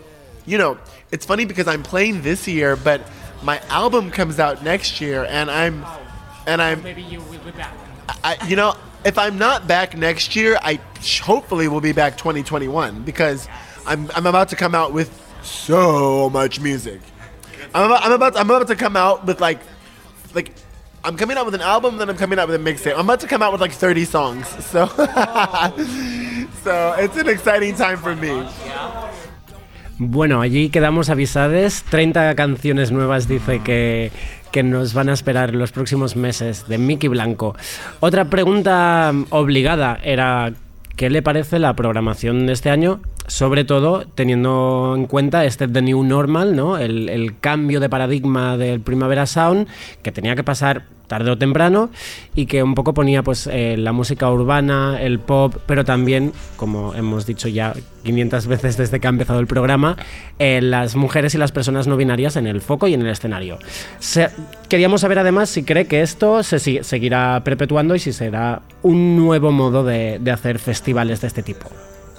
you 0.46 0.58
know, 0.58 0.78
it's 1.10 1.26
funny 1.26 1.46
because 1.46 1.70
I'm 1.70 1.84
playing 1.84 2.22
this 2.22 2.50
year, 2.50 2.76
but 2.76 3.00
my 3.44 3.62
album 3.70 4.12
comes 4.12 4.40
out 4.40 4.62
next 4.62 5.00
year, 5.00 5.26
and 5.30 5.50
I'm, 5.50 5.86
and 6.46 6.62
I'm, 6.62 6.84
Maybe 6.84 7.02
you 7.02 7.22
will 7.22 7.40
be 7.40 7.52
back. 7.52 7.74
I, 8.24 8.48
you 8.48 8.56
know, 8.56 8.76
if 9.04 9.18
I'm 9.18 9.38
not 9.38 9.68
back 9.68 9.98
next 9.98 10.36
year, 10.36 10.58
I 10.62 10.80
hopefully 11.22 11.68
will 11.68 11.82
be 11.82 11.92
back 11.92 12.18
2021 12.18 13.04
because 13.04 13.48
I'm, 13.86 14.10
I'm 14.16 14.26
about 14.26 14.50
to 14.50 14.56
come 14.56 14.76
out 14.76 14.94
with 14.94 15.10
so 15.44 16.30
much 16.30 16.60
music. 16.60 17.02
I'm 17.74 17.86
about, 17.86 18.04
I'm 18.04 18.12
about 18.12 18.38
I'm 18.38 18.50
about 18.50 18.68
to 18.68 18.76
come 18.76 18.98
out 18.98 19.26
with 19.26 19.40
like 19.40 19.60
like 20.34 20.54
I'm 21.04 21.16
coming 21.16 21.38
out 21.38 21.46
with 21.46 21.56
an 21.56 21.62
album, 21.62 21.98
then 21.98 22.10
I'm 22.10 22.18
coming 22.18 22.38
out 22.38 22.48
with 22.48 22.60
a 22.60 22.64
mixtape. 22.64 22.94
I'm 22.94 23.06
about 23.06 23.22
to 23.22 23.28
come 23.28 23.42
out 23.42 23.52
with 23.52 23.62
like 23.62 23.72
30 23.72 24.06
songs. 24.06 24.48
So 24.66 24.86
so 26.64 26.96
it's 26.98 27.18
an 27.18 27.30
exciting 27.30 27.76
time 27.76 27.98
for 27.98 28.16
me. 28.16 28.46
Bueno, 29.98 30.42
allí 30.42 30.70
quedamos 30.70 31.10
avisades. 31.10 31.84
30 31.84 32.36
canciones 32.36 32.92
nuevas 32.92 33.28
dice 33.28 33.62
que, 33.64 34.12
que 34.52 34.64
nos 34.64 34.94
van 34.94 35.10
a 35.10 35.14
esperar 35.14 35.56
los 35.56 35.72
próximos 35.72 36.16
meses 36.16 36.68
de 36.68 36.78
Mickey 36.78 37.10
Blanco. 37.10 37.56
Otra 38.00 38.26
pregunta 38.26 39.14
obligada 39.30 40.00
era 40.04 40.54
¿qué 40.96 41.10
le 41.10 41.22
parece 41.22 41.60
la 41.60 41.76
programación 41.76 42.46
de 42.46 42.54
este 42.54 42.70
año? 42.70 43.00
Sobre 43.28 43.64
todo 43.64 44.06
teniendo 44.06 44.94
en 44.96 45.06
cuenta 45.06 45.46
este 45.46 45.68
The 45.68 45.82
New 45.82 46.04
Normal, 46.04 46.56
¿no? 46.56 46.78
El, 46.78 47.10
el 47.10 47.40
cambio 47.40 47.80
de 47.80 47.90
paradigma 47.90 48.58
del 48.58 48.82
Primavera 48.82 49.26
Sound 49.26 49.68
que 50.04 50.12
tenía 50.12 50.36
que 50.36 50.44
pasar 50.44 50.84
tarde 51.12 51.30
o 51.30 51.38
temprano 51.38 51.90
y 52.36 52.46
que 52.46 52.64
un 52.64 52.74
poco 52.74 52.94
ponía 52.94 53.22
pues 53.22 53.48
eh, 53.52 53.76
la 53.78 53.92
música 53.92 54.32
urbana, 54.32 55.02
el 55.02 55.20
pop, 55.20 55.56
pero 55.66 55.84
también, 55.84 56.32
como 56.56 56.96
hemos 56.96 57.26
dicho 57.26 57.50
ya 57.50 57.74
500 58.04 58.48
veces 58.48 58.78
desde 58.78 59.00
que 59.02 59.08
ha 59.08 59.10
empezado 59.10 59.42
el 59.42 59.48
programa, 59.48 59.98
eh, 60.40 60.62
las 60.62 60.96
mujeres 60.96 61.36
y 61.36 61.38
las 61.38 61.52
personas 61.52 61.86
no 61.88 61.98
binarias 61.98 62.38
en 62.38 62.48
el 62.48 62.62
foco 62.62 62.88
y 62.88 62.94
en 62.94 63.02
el 63.02 63.10
escenario. 63.10 63.60
Se- 64.00 64.30
queríamos 64.70 65.02
saber 65.02 65.20
además 65.20 65.50
si 65.50 65.64
cree 65.64 65.86
que 65.86 66.02
esto 66.02 66.42
se 66.44 66.60
si- 66.60 66.80
seguirá 66.84 67.42
perpetuando 67.44 67.94
y 67.94 68.00
si 68.00 68.14
será 68.14 68.62
un 68.82 69.18
nuevo 69.18 69.52
modo 69.52 69.84
de, 69.84 70.18
de 70.20 70.32
hacer 70.32 70.60
festivales 70.60 71.20
de 71.20 71.28
este 71.28 71.44
tipo. 71.44 71.70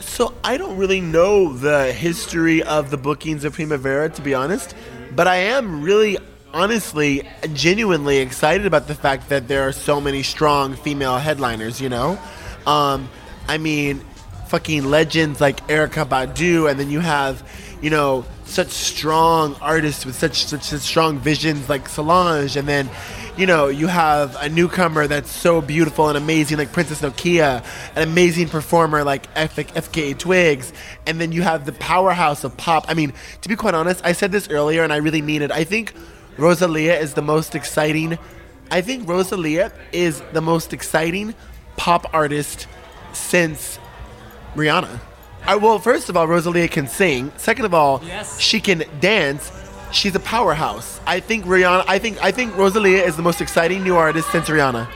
So 0.01 0.35
I 0.45 0.59
don't 0.59 0.79
really 0.79 1.01
know 1.01 1.57
the 1.59 1.93
history 1.95 2.61
of 2.63 2.91
the 2.91 2.97
bookings 2.97 3.45
of 3.45 3.55
Primavera, 3.55 4.11
to 4.11 4.21
be 4.23 4.35
honest, 4.35 4.73
but 5.17 5.27
I 5.27 5.49
am 5.51 5.83
really, 5.85 6.19
honestly, 6.53 7.29
genuinely 7.53 8.19
excited 8.19 8.67
about 8.67 8.89
the 8.89 8.95
fact 8.95 9.29
that 9.31 9.49
there 9.49 9.67
are 9.67 9.73
so 9.73 10.01
many 10.01 10.23
strong 10.23 10.75
female 10.75 11.19
headliners. 11.19 11.81
You 11.81 11.89
know, 11.89 12.19
um, 12.67 13.09
I 13.49 13.59
mean, 13.59 14.01
fucking 14.49 14.85
legends 14.85 15.41
like 15.41 15.69
Erica 15.71 16.05
Badu, 16.05 16.71
and 16.71 16.79
then 16.79 16.91
you 16.91 17.01
have, 17.01 17.43
you 17.81 17.91
know, 17.91 18.25
such 18.45 18.69
strong 18.69 19.57
artists 19.63 20.05
with 20.05 20.15
such 20.15 20.45
such, 20.45 20.63
such 20.65 20.81
strong 20.83 21.19
visions 21.19 21.69
like 21.69 21.89
Solange, 21.89 22.57
and 22.57 22.69
then, 22.69 22.91
you 23.37 23.47
know, 23.47 23.69
you 23.69 23.87
have 23.87 24.37
a 24.43 24.49
newcomer 24.49 25.07
that's 25.07 25.31
so 25.31 25.63
beautiful 25.63 26.09
and 26.09 26.19
amazing 26.19 26.59
like 26.59 26.71
Princess 26.71 27.01
Nokia, 27.01 27.65
an 27.97 28.03
amazing 28.03 28.49
performer 28.49 29.05
like 29.05 29.33
FKA 29.35 30.19
Twigs, 30.19 30.73
and 31.07 31.19
then 31.19 31.33
you 31.33 31.41
have 31.41 31.65
the 31.65 31.73
powerhouse 31.73 32.45
of 32.45 32.55
pop. 32.59 32.85
I 32.89 32.95
mean, 32.95 33.15
to 33.41 33.49
be 33.49 33.57
quite 33.57 33.75
honest, 33.75 34.05
I 34.05 34.13
said 34.13 34.33
this 34.33 34.51
earlier 34.51 34.85
and 34.85 34.93
I 34.93 34.97
really 34.99 35.23
mean 35.23 35.41
it. 35.41 35.51
I 35.51 35.65
think 35.65 35.95
Rosalia 36.39 36.99
is 36.99 37.15
the 37.15 37.23
most 37.23 37.55
exciting. 37.55 38.19
I 38.71 38.81
think 38.81 39.09
Rosalia 39.09 39.71
is 39.93 40.23
the 40.33 40.41
most 40.41 40.73
exciting 40.73 41.35
pop 41.77 42.07
artist 42.15 42.67
since 43.13 43.79
Rihanna. 44.57 45.01
I, 45.47 45.57
well, 45.57 45.79
first 45.79 46.09
of 46.09 46.17
all, 46.17 46.27
Rosalia 46.27 46.69
can 46.69 46.87
sing. 46.87 47.33
Second 47.37 47.65
of 47.67 47.75
all, 47.75 48.01
Yes. 48.07 48.39
she 48.39 48.61
can 48.61 48.85
dance. 49.01 49.51
She's 49.91 50.15
a 50.15 50.21
powerhouse. 50.21 51.01
I 51.07 51.21
think 51.21 51.45
Rihanna. 51.45 51.85
I 51.87 51.99
think 51.99 52.17
I 52.25 52.31
think 52.33 52.57
Rosalia 52.57 53.05
is 53.05 53.17
the 53.17 53.23
most 53.23 53.41
exciting 53.43 53.83
new 53.83 53.97
artist 53.97 54.31
since 54.31 54.49
Rihanna. 54.49 54.89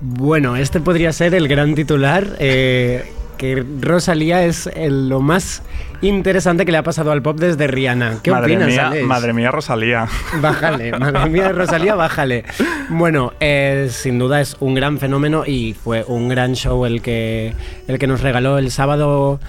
Bueno, 0.00 0.56
este 0.56 0.80
podría 0.80 1.12
ser 1.12 1.34
el 1.34 1.48
gran 1.48 1.74
titular. 1.74 2.36
eh, 2.38 3.10
que 3.36 3.64
Rosalía 3.80 4.44
es 4.44 4.66
el- 4.68 5.08
lo 5.08 5.20
más 5.20 5.62
interesante 6.02 6.64
que 6.66 6.72
le 6.72 6.78
ha 6.78 6.82
pasado 6.82 7.10
al 7.12 7.22
pop 7.22 7.38
desde 7.38 7.66
Rihanna. 7.66 8.18
¿Qué 8.22 8.30
madre 8.30 8.54
opinas, 8.54 8.68
mía, 8.68 8.88
Alex? 8.88 9.06
madre 9.06 9.32
mía, 9.32 9.50
Rosalía. 9.50 10.06
Bájale, 10.40 10.92
madre 10.98 11.30
mía, 11.30 11.48
Rosalía, 11.52 11.94
bájale. 11.94 12.44
Bueno, 12.88 13.32
eh, 13.40 13.88
sin 13.90 14.18
duda 14.18 14.40
es 14.40 14.56
un 14.60 14.74
gran 14.74 14.98
fenómeno 14.98 15.44
y 15.46 15.74
fue 15.74 16.04
un 16.06 16.28
gran 16.28 16.54
show 16.54 16.84
el 16.86 17.02
que, 17.02 17.54
el 17.88 17.98
que 17.98 18.06
nos 18.06 18.20
regaló 18.20 18.58
el 18.58 18.70
sábado 18.70 19.40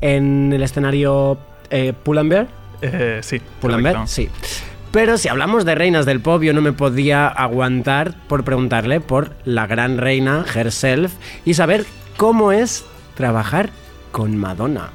en 0.00 0.52
el 0.52 0.62
escenario 0.62 1.38
eh, 1.70 1.92
Pull&Bear. 2.02 2.48
Eh, 2.82 3.20
sí. 3.22 3.40
Pull&Bear, 3.60 4.08
sí. 4.08 4.28
Pero 4.90 5.16
si 5.16 5.28
hablamos 5.28 5.64
de 5.64 5.74
reinas 5.74 6.04
del 6.04 6.20
pop, 6.20 6.42
yo 6.42 6.52
no 6.52 6.60
me 6.60 6.72
podía 6.72 7.26
aguantar 7.28 8.14
por 8.28 8.44
preguntarle 8.44 9.00
por 9.00 9.30
la 9.46 9.66
gran 9.66 9.96
reina 9.96 10.44
herself 10.54 11.12
y 11.46 11.54
saber 11.54 11.86
cómo 12.18 12.52
es 12.52 12.84
trabajar 13.16 13.70
con 14.12 14.38
Madonna. 14.38 14.92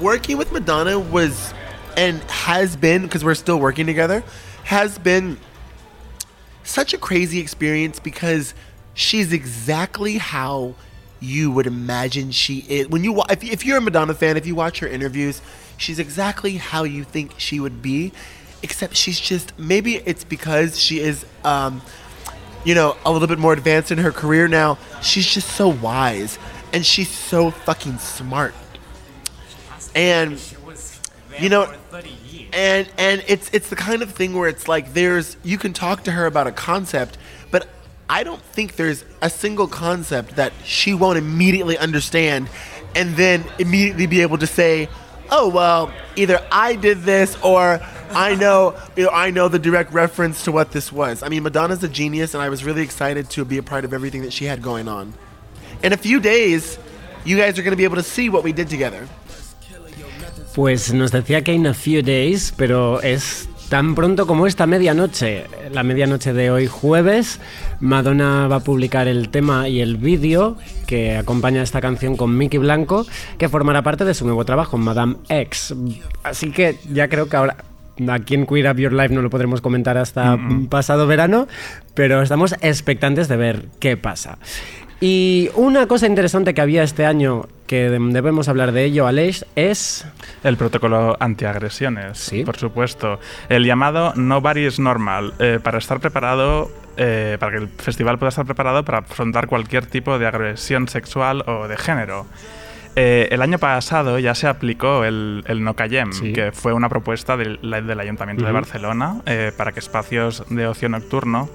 Working 0.00 0.38
with 0.38 0.52
Madonna 0.52 0.98
was 0.98 1.52
and 1.96 2.22
has 2.24 2.76
been 2.76 3.02
because 3.02 3.24
we're 3.24 3.34
still 3.34 3.58
working 3.58 3.86
together 3.86 4.24
has 4.64 4.98
been 4.98 5.36
such 6.64 6.94
a 6.94 6.98
crazy 6.98 7.38
experience 7.38 7.98
because 7.98 8.54
she's 8.94 9.32
exactly 9.32 10.18
how 10.18 10.74
you 11.20 11.50
would 11.50 11.66
imagine 11.66 12.30
she 12.30 12.64
is 12.68 12.88
when 12.88 13.04
you 13.04 13.22
if, 13.28 13.44
if 13.44 13.66
you're 13.66 13.76
a 13.76 13.80
Madonna 13.80 14.14
fan 14.14 14.36
if 14.36 14.46
you 14.46 14.54
watch 14.54 14.78
her 14.78 14.88
interviews 14.88 15.42
she's 15.76 15.98
exactly 15.98 16.56
how 16.56 16.84
you 16.84 17.04
think 17.04 17.34
she 17.36 17.60
would 17.60 17.82
be 17.82 18.12
except 18.62 18.96
she's 18.96 19.20
just 19.20 19.52
maybe 19.58 19.96
it's 19.96 20.24
because 20.24 20.78
she 20.78 21.00
is 21.00 21.26
um, 21.44 21.82
you 22.64 22.74
know, 22.74 22.96
a 23.04 23.10
little 23.10 23.28
bit 23.28 23.38
more 23.38 23.52
advanced 23.52 23.90
in 23.90 23.98
her 23.98 24.12
career 24.12 24.46
now. 24.46 24.78
She's 25.02 25.26
just 25.26 25.48
so 25.50 25.68
wise 25.68 26.38
and 26.72 26.84
she's 26.84 27.10
so 27.10 27.50
fucking 27.50 27.98
smart. 27.98 28.54
And 29.94 30.40
you 31.38 31.48
know, 31.48 31.72
and 32.52 32.88
and 32.98 33.24
it's 33.26 33.50
it's 33.52 33.68
the 33.68 33.76
kind 33.76 34.02
of 34.02 34.12
thing 34.12 34.34
where 34.34 34.48
it's 34.48 34.68
like 34.68 34.92
there's 34.94 35.36
you 35.42 35.58
can 35.58 35.72
talk 35.72 36.04
to 36.04 36.12
her 36.12 36.26
about 36.26 36.46
a 36.46 36.52
concept, 36.52 37.18
but 37.50 37.68
I 38.08 38.24
don't 38.24 38.42
think 38.42 38.76
there's 38.76 39.04
a 39.20 39.30
single 39.30 39.66
concept 39.66 40.36
that 40.36 40.52
she 40.64 40.94
won't 40.94 41.18
immediately 41.18 41.76
understand, 41.78 42.48
and 42.94 43.16
then 43.16 43.44
immediately 43.58 44.06
be 44.06 44.22
able 44.22 44.38
to 44.38 44.46
say, 44.46 44.88
"Oh 45.30 45.48
well, 45.48 45.92
either 46.16 46.44
I 46.50 46.74
did 46.74 47.02
this 47.02 47.36
or 47.42 47.80
I 48.10 48.34
know 48.34 48.76
you 48.96 49.04
know, 49.04 49.10
I 49.10 49.30
know 49.30 49.48
the 49.48 49.58
direct 49.58 49.92
reference 49.92 50.44
to 50.44 50.52
what 50.52 50.72
this 50.72 50.90
was." 50.90 51.22
I 51.22 51.28
mean, 51.28 51.42
Madonna's 51.42 51.82
a 51.84 51.88
genius, 51.88 52.34
and 52.34 52.42
I 52.42 52.48
was 52.48 52.64
really 52.64 52.82
excited 52.82 53.28
to 53.30 53.44
be 53.44 53.58
a 53.58 53.62
part 53.62 53.84
of 53.84 53.92
everything 53.92 54.22
that 54.22 54.32
she 54.32 54.46
had 54.46 54.62
going 54.62 54.88
on. 54.88 55.14
In 55.82 55.92
a 55.92 55.96
few 55.96 56.20
days, 56.20 56.78
you 57.24 57.36
guys 57.36 57.58
are 57.58 57.62
going 57.62 57.72
to 57.72 57.76
be 57.76 57.84
able 57.84 57.96
to 57.96 58.04
see 58.04 58.28
what 58.28 58.44
we 58.44 58.52
did 58.52 58.68
together. 58.68 59.00
Pues 60.54 60.92
nos 60.92 61.10
decía 61.10 61.42
que 61.42 61.52
in 61.52 61.66
a 61.66 61.74
few 61.74 62.02
days, 62.02 62.52
pero 62.56 63.00
es 63.02 63.48
tan 63.68 63.94
pronto 63.94 64.26
como 64.26 64.46
esta 64.46 64.66
medianoche, 64.66 65.46
la 65.72 65.82
medianoche 65.82 66.34
de 66.34 66.50
hoy 66.50 66.66
jueves, 66.66 67.40
Madonna 67.80 68.46
va 68.46 68.56
a 68.56 68.60
publicar 68.60 69.08
el 69.08 69.30
tema 69.30 69.68
y 69.68 69.80
el 69.80 69.96
vídeo 69.96 70.56
que 70.86 71.16
acompaña 71.16 71.62
esta 71.62 71.80
canción 71.80 72.16
con 72.16 72.36
Mickey 72.36 72.58
Blanco, 72.58 73.06
que 73.38 73.48
formará 73.48 73.82
parte 73.82 74.04
de 74.04 74.14
su 74.14 74.24
nuevo 74.24 74.44
trabajo, 74.44 74.76
Madame 74.78 75.16
X. 75.30 75.74
Así 76.22 76.52
que 76.52 76.76
ya 76.92 77.08
creo 77.08 77.28
que 77.28 77.36
ahora 77.36 77.56
aquí 78.08 78.34
en 78.34 78.46
Queer 78.46 78.70
Up 78.70 78.78
Your 78.78 78.92
Life 78.92 79.14
no 79.14 79.22
lo 79.22 79.30
podremos 79.30 79.60
comentar 79.60 79.96
hasta 79.98 80.38
pasado 80.68 81.06
verano, 81.06 81.48
pero 81.94 82.22
estamos 82.22 82.54
expectantes 82.60 83.26
de 83.28 83.36
ver 83.36 83.66
qué 83.80 83.96
pasa. 83.96 84.38
Y 85.04 85.50
una 85.56 85.88
cosa 85.88 86.06
interesante 86.06 86.54
que 86.54 86.60
había 86.60 86.84
este 86.84 87.04
año, 87.04 87.46
que 87.66 87.90
debemos 87.90 88.46
hablar 88.46 88.70
de 88.70 88.84
ello, 88.84 89.08
Aleix, 89.08 89.44
es... 89.56 90.06
El 90.44 90.56
protocolo 90.56 91.16
antiagresiones, 91.18 92.18
Sí. 92.18 92.44
por 92.44 92.56
supuesto. 92.56 93.18
El 93.48 93.64
llamado 93.64 94.12
Nobody 94.14 94.64
is 94.64 94.78
Normal, 94.78 95.34
eh, 95.40 95.58
para 95.60 95.78
estar 95.78 95.98
preparado, 95.98 96.70
eh, 96.96 97.36
para 97.40 97.50
que 97.50 97.58
el 97.64 97.68
festival 97.68 98.16
pueda 98.20 98.28
estar 98.28 98.44
preparado 98.46 98.84
para 98.84 98.98
afrontar 98.98 99.48
cualquier 99.48 99.86
tipo 99.86 100.20
de 100.20 100.26
agresión 100.28 100.86
sexual 100.86 101.42
o 101.48 101.66
de 101.66 101.76
género. 101.76 102.24
Eh, 102.94 103.26
el 103.32 103.42
año 103.42 103.58
pasado 103.58 104.20
ya 104.20 104.36
se 104.36 104.46
aplicó 104.46 105.02
el, 105.04 105.42
el 105.48 105.64
No 105.64 105.74
Callem, 105.74 106.12
Sí. 106.12 106.32
que 106.32 106.52
fue 106.52 106.72
una 106.74 106.88
propuesta 106.88 107.36
del, 107.36 107.58
Ayuntamiento 107.98 108.46
de. 108.46 108.52
Barcelona 108.52 109.16
eh, 109.26 109.50
para 109.56 109.72
que 109.72 109.80
espacios 109.80 110.44
de 110.48 110.68
ocio 110.68 110.88
nocturno 110.88 111.50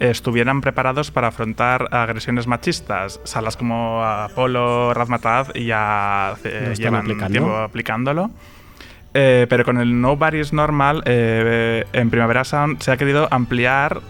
estuvieran 0.00 0.60
preparados 0.62 1.10
para 1.10 1.28
afrontar 1.28 1.88
agresiones 1.92 2.46
machistas. 2.46 3.20
Salas 3.24 3.56
como 3.56 4.02
Apolo, 4.02 4.92
Razmataz 4.94 5.52
ya 5.54 6.34
eh, 6.42 6.74
llevan 6.76 7.02
aplicando. 7.02 7.32
tiempo 7.32 7.56
aplicándolo. 7.56 8.30
Eh, 9.12 9.46
pero 9.48 9.64
con 9.64 9.78
el 9.78 10.00
Nobody's 10.00 10.52
Normal, 10.52 11.02
eh, 11.04 11.84
en 11.92 12.10
Primavera 12.10 12.44
Sound 12.44 12.80
se 12.80 12.92
ha 12.92 12.96
querido 12.96 13.28
ampliar 13.30 14.00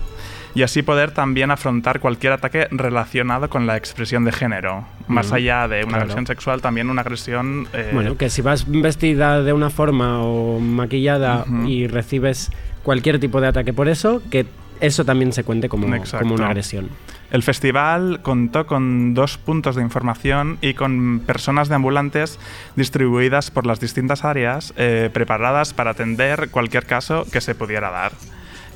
y 0.54 0.62
así 0.62 0.82
poder 0.82 1.12
también 1.12 1.50
afrontar 1.50 2.00
cualquier 2.00 2.34
ataque 2.34 2.68
relacionado 2.70 3.48
con 3.48 3.66
la 3.66 3.76
expresión 3.76 4.24
de 4.24 4.32
género. 4.32 4.84
Más 5.08 5.32
allá 5.32 5.68
de 5.68 5.78
una 5.78 5.88
claro. 5.88 6.02
agresión 6.02 6.26
sexual, 6.26 6.60
también 6.60 6.90
una 6.90 7.02
agresión... 7.02 7.66
eh, 7.72 7.90
Bueno, 7.92 8.16
que 8.16 8.30
si 8.30 8.42
vas 8.42 8.64
vestida 8.68 9.42
de 9.42 9.52
una 9.52 9.70
forma 9.70 10.22
o 10.22 10.60
maquillada 10.60 11.44
y 11.66 11.86
recibes 11.86 12.50
cualquier 12.82 13.18
tipo 13.18 13.40
de 13.40 13.48
ataque 13.48 13.72
por 13.72 13.88
eso, 13.88 14.22
que 14.30 14.46
eso 14.80 15.04
también 15.04 15.32
se 15.32 15.44
cuente 15.44 15.68
como, 15.68 15.86
como 16.18 16.34
una 16.34 16.46
agresión. 16.46 16.88
El 17.30 17.42
festival 17.42 18.20
contó 18.22 18.66
con 18.66 19.14
dos 19.14 19.38
puntos 19.38 19.76
de 19.76 19.82
información 19.82 20.58
y 20.60 20.74
con 20.74 21.20
personas 21.20 21.68
de 21.68 21.76
ambulantes 21.76 22.38
distribuidas 22.74 23.50
por 23.50 23.66
las 23.66 23.78
distintas 23.78 24.24
áreas 24.24 24.74
eh, 24.76 25.10
preparadas 25.12 25.72
para 25.72 25.92
atender 25.92 26.50
cualquier 26.50 26.86
caso 26.86 27.24
que 27.30 27.40
se 27.40 27.54
pudiera 27.54 27.90
dar. 27.90 28.12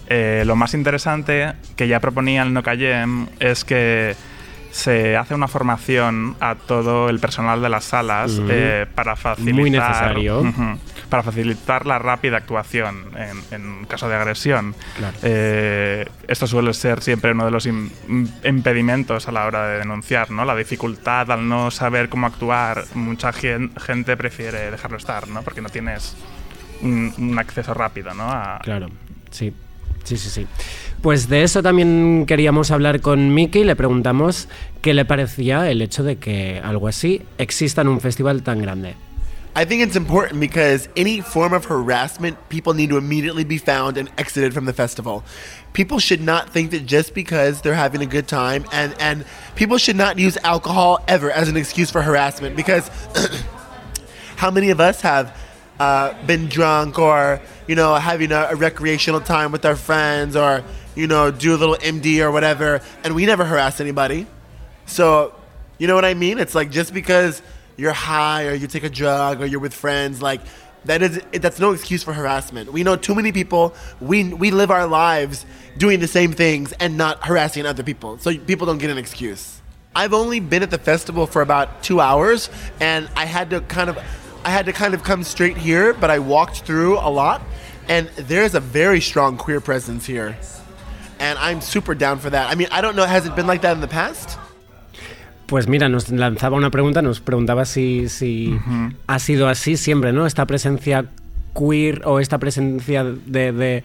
Eh, 0.09 0.44
lo 0.46 0.55
más 0.55 0.74
interesante 0.74 1.52
que 1.76 1.88
ya 1.88 1.98
proponía 1.98 2.42
el 2.42 2.52
No 2.52 2.62
Callem 2.62 3.26
es 3.40 3.64
que 3.64 4.14
se 4.74 5.16
hace 5.16 5.34
una 5.37 5.46
formación 5.46 6.34
a 6.40 6.56
todo 6.56 7.08
el 7.08 7.20
personal 7.20 7.62
de 7.62 7.68
las 7.68 7.84
salas 7.84 8.40
eh, 8.48 8.87
para 8.92 9.14
facilitar 9.14 9.54
Muy 9.60 9.70
necesario. 9.70 10.40
Ujú. 10.40 10.78
para 11.08 11.22
facilitar 11.22 11.87
la 11.87 12.00
rápida 12.00 12.38
actuación 12.38 13.04
en, 13.16 13.54
en 13.54 13.84
caso 13.84 14.08
de 14.08 14.16
agresión. 14.16 14.74
Claro. 14.96 15.16
Eh, 15.22 16.04
esto 16.26 16.48
suele 16.48 16.74
ser 16.74 17.00
siempre 17.02 17.30
uno 17.30 17.44
de 17.44 17.52
los 17.52 17.66
im- 17.66 17.88
im- 18.08 18.28
impedimentos 18.44 19.28
a 19.28 19.32
la 19.32 19.46
hora 19.46 19.68
de 19.68 19.78
denunciar, 19.78 20.32
¿no? 20.32 20.44
La 20.44 20.56
dificultad 20.56 21.30
al 21.30 21.48
no 21.48 21.70
saber 21.70 22.08
cómo 22.08 22.26
actuar. 22.26 22.82
Mucha 22.94 23.32
gen- 23.32 23.70
gente 23.76 24.16
prefiere 24.16 24.72
dejarlo 24.72 24.96
estar, 24.96 25.28
¿no? 25.28 25.42
Porque 25.42 25.60
no 25.60 25.68
tienes 25.68 26.16
un, 26.82 27.14
un 27.16 27.38
acceso 27.38 27.74
rápido, 27.74 28.12
¿no? 28.12 28.24
A- 28.28 28.58
Claro, 28.64 28.88
sí. 29.30 29.54
Sí, 30.02 30.16
sí, 30.18 30.28
sí. 30.28 30.46
Pues 31.04 31.28
de 31.28 31.42
eso 31.42 31.62
también 31.62 32.24
queríamos 32.26 32.70
hablar 32.70 33.02
con 33.02 33.34
Miki. 33.34 33.58
y 33.58 33.64
Le 33.64 33.76
preguntamos 33.76 34.48
qué 34.80 34.94
le 34.94 35.04
parecía 35.04 35.70
el 35.70 35.82
hecho 35.82 36.02
de 36.02 36.16
que 36.16 36.62
algo 36.64 36.88
así 36.88 37.20
exista 37.36 37.82
en 37.82 37.88
un 37.88 38.00
festival 38.00 38.42
tan 38.42 38.62
grande. 38.62 38.94
I 39.54 39.66
think 39.66 39.82
it's 39.82 39.96
important 39.96 40.40
because 40.40 40.88
any 40.96 41.20
form 41.20 41.52
of 41.52 41.66
harassment, 41.66 42.38
people 42.48 42.72
need 42.72 42.88
to 42.88 42.96
immediately 42.96 43.44
be 43.44 43.58
found 43.58 43.98
and 43.98 44.10
exited 44.16 44.54
from 44.54 44.64
the 44.64 44.72
festival. 44.72 45.22
People 45.74 45.98
should 45.98 46.22
not 46.22 46.48
think 46.48 46.70
that 46.70 46.86
just 46.86 47.12
because 47.12 47.60
they're 47.60 47.74
having 47.74 48.00
a 48.00 48.06
good 48.06 48.26
time, 48.26 48.64
and, 48.72 48.94
and 48.98 49.26
people 49.56 49.76
should 49.76 49.96
not 49.96 50.18
use 50.18 50.38
alcohol 50.42 51.04
ever 51.06 51.30
as 51.30 51.50
an 51.50 51.58
excuse 51.58 51.90
for 51.90 52.00
harassment 52.00 52.56
because 52.56 52.90
how 54.36 54.50
many 54.50 54.70
of 54.70 54.80
us 54.80 55.02
have 55.02 55.36
uh, 55.78 56.14
been 56.26 56.48
drunk 56.48 56.98
or, 56.98 57.42
you 57.68 57.74
know, 57.74 57.94
having 57.96 58.32
a, 58.32 58.48
a 58.52 58.56
recreational 58.56 59.20
time 59.20 59.52
with 59.52 59.66
our 59.66 59.76
friends 59.76 60.34
or, 60.34 60.64
you 60.94 61.07
know, 61.07 61.30
do 61.30 61.54
a 61.54 61.59
little 61.59 61.76
MD 61.76 62.20
or 62.20 62.30
whatever, 62.30 62.80
and 63.02 63.14
we 63.14 63.26
never 63.26 63.44
harass 63.44 63.80
anybody? 63.80 64.26
So, 64.87 65.35
you 65.78 65.87
know 65.87 65.94
what 65.94 66.04
I 66.04 66.14
mean? 66.14 66.38
It's 66.38 66.54
like 66.54 66.70
just 66.70 66.94
because 66.94 67.42
you're 67.76 67.92
high 67.92 68.46
or 68.46 68.54
you 68.54 68.66
take 68.66 68.85
a 68.85 68.90
drug 68.90 69.40
or 69.40 69.46
you're 69.46 69.61
with 69.61 69.74
friends, 69.74 70.22
like 70.22 70.40
that 70.85 71.02
is 71.02 71.20
that's 71.33 71.59
no 71.59 71.72
excuse 71.72 72.02
for 72.02 72.12
harassment. 72.12 72.72
We 72.72 72.83
know 72.83 72.96
too 72.96 73.14
many 73.14 73.33
people. 73.33 73.74
We 74.00 74.33
we 74.33 74.50
live 74.50 74.70
our 74.70 74.87
lives 74.87 75.46
doing 75.78 76.00
the 76.00 76.07
same 76.07 76.33
things 76.33 76.72
and 76.72 76.96
not 76.96 77.26
harassing 77.26 77.66
other 77.66 77.83
people. 77.83 78.18
So 78.18 78.37
people 78.37 78.66
don't 78.66 78.78
get 78.78 78.90
an 78.90 78.98
excuse. 78.98 79.61
I've 79.96 80.12
only 80.12 80.40
been 80.40 80.62
at 80.62 80.70
the 80.70 80.78
festival 80.78 81.26
for 81.26 81.40
about 81.40 81.83
2 81.83 82.00
hours 82.00 82.50
and 82.80 83.09
I 83.16 83.24
had 83.26 83.50
to 83.50 83.61
kind 83.62 83.88
of 83.88 83.98
I 84.44 84.50
had 84.50 84.66
to 84.66 84.72
kind 84.72 84.92
of 84.92 85.02
come 85.02 85.24
straight 85.24 85.57
here, 85.57 85.94
but 85.94 86.11
I 86.11 86.18
walked 86.18 86.62
through 86.62 86.98
a 86.98 87.09
lot 87.09 87.40
and 87.88 88.09
there's 88.16 88.54
a 88.54 88.61
very 88.61 89.00
strong 89.00 89.37
queer 89.37 89.61
presence 89.61 90.04
here. 90.04 90.37
And 91.24 91.38
I'm 91.38 91.62
super 91.62 91.96
down 91.96 92.18
for 92.18 92.30
that. 92.30 92.52
I 92.52 92.54
mean, 92.54 92.68
I 92.70 92.82
don't 92.82 92.96
know 92.96 93.06
has 93.06 93.24
it 93.24 93.34
been 93.34 93.46
like 93.46 93.62
that 93.62 93.74
in 93.74 93.80
the 93.80 93.88
past? 93.88 94.38
Pues 95.46 95.68
mira, 95.68 95.88
nos 95.88 96.10
lanzaba 96.10 96.56
una 96.56 96.70
pregunta, 96.70 97.00
nos 97.00 97.20
preguntaba 97.20 97.64
si, 97.64 98.08
si 98.08 98.58
ha 99.06 99.18
sido 99.18 99.48
así 99.48 99.76
siempre, 99.76 100.12
¿no? 100.12 100.26
Esta 100.26 100.46
presencia 100.46 101.06
queer 101.54 102.02
o 102.04 102.20
esta 102.20 102.38
presencia 102.38 103.04
de, 103.04 103.52
de 103.52 103.84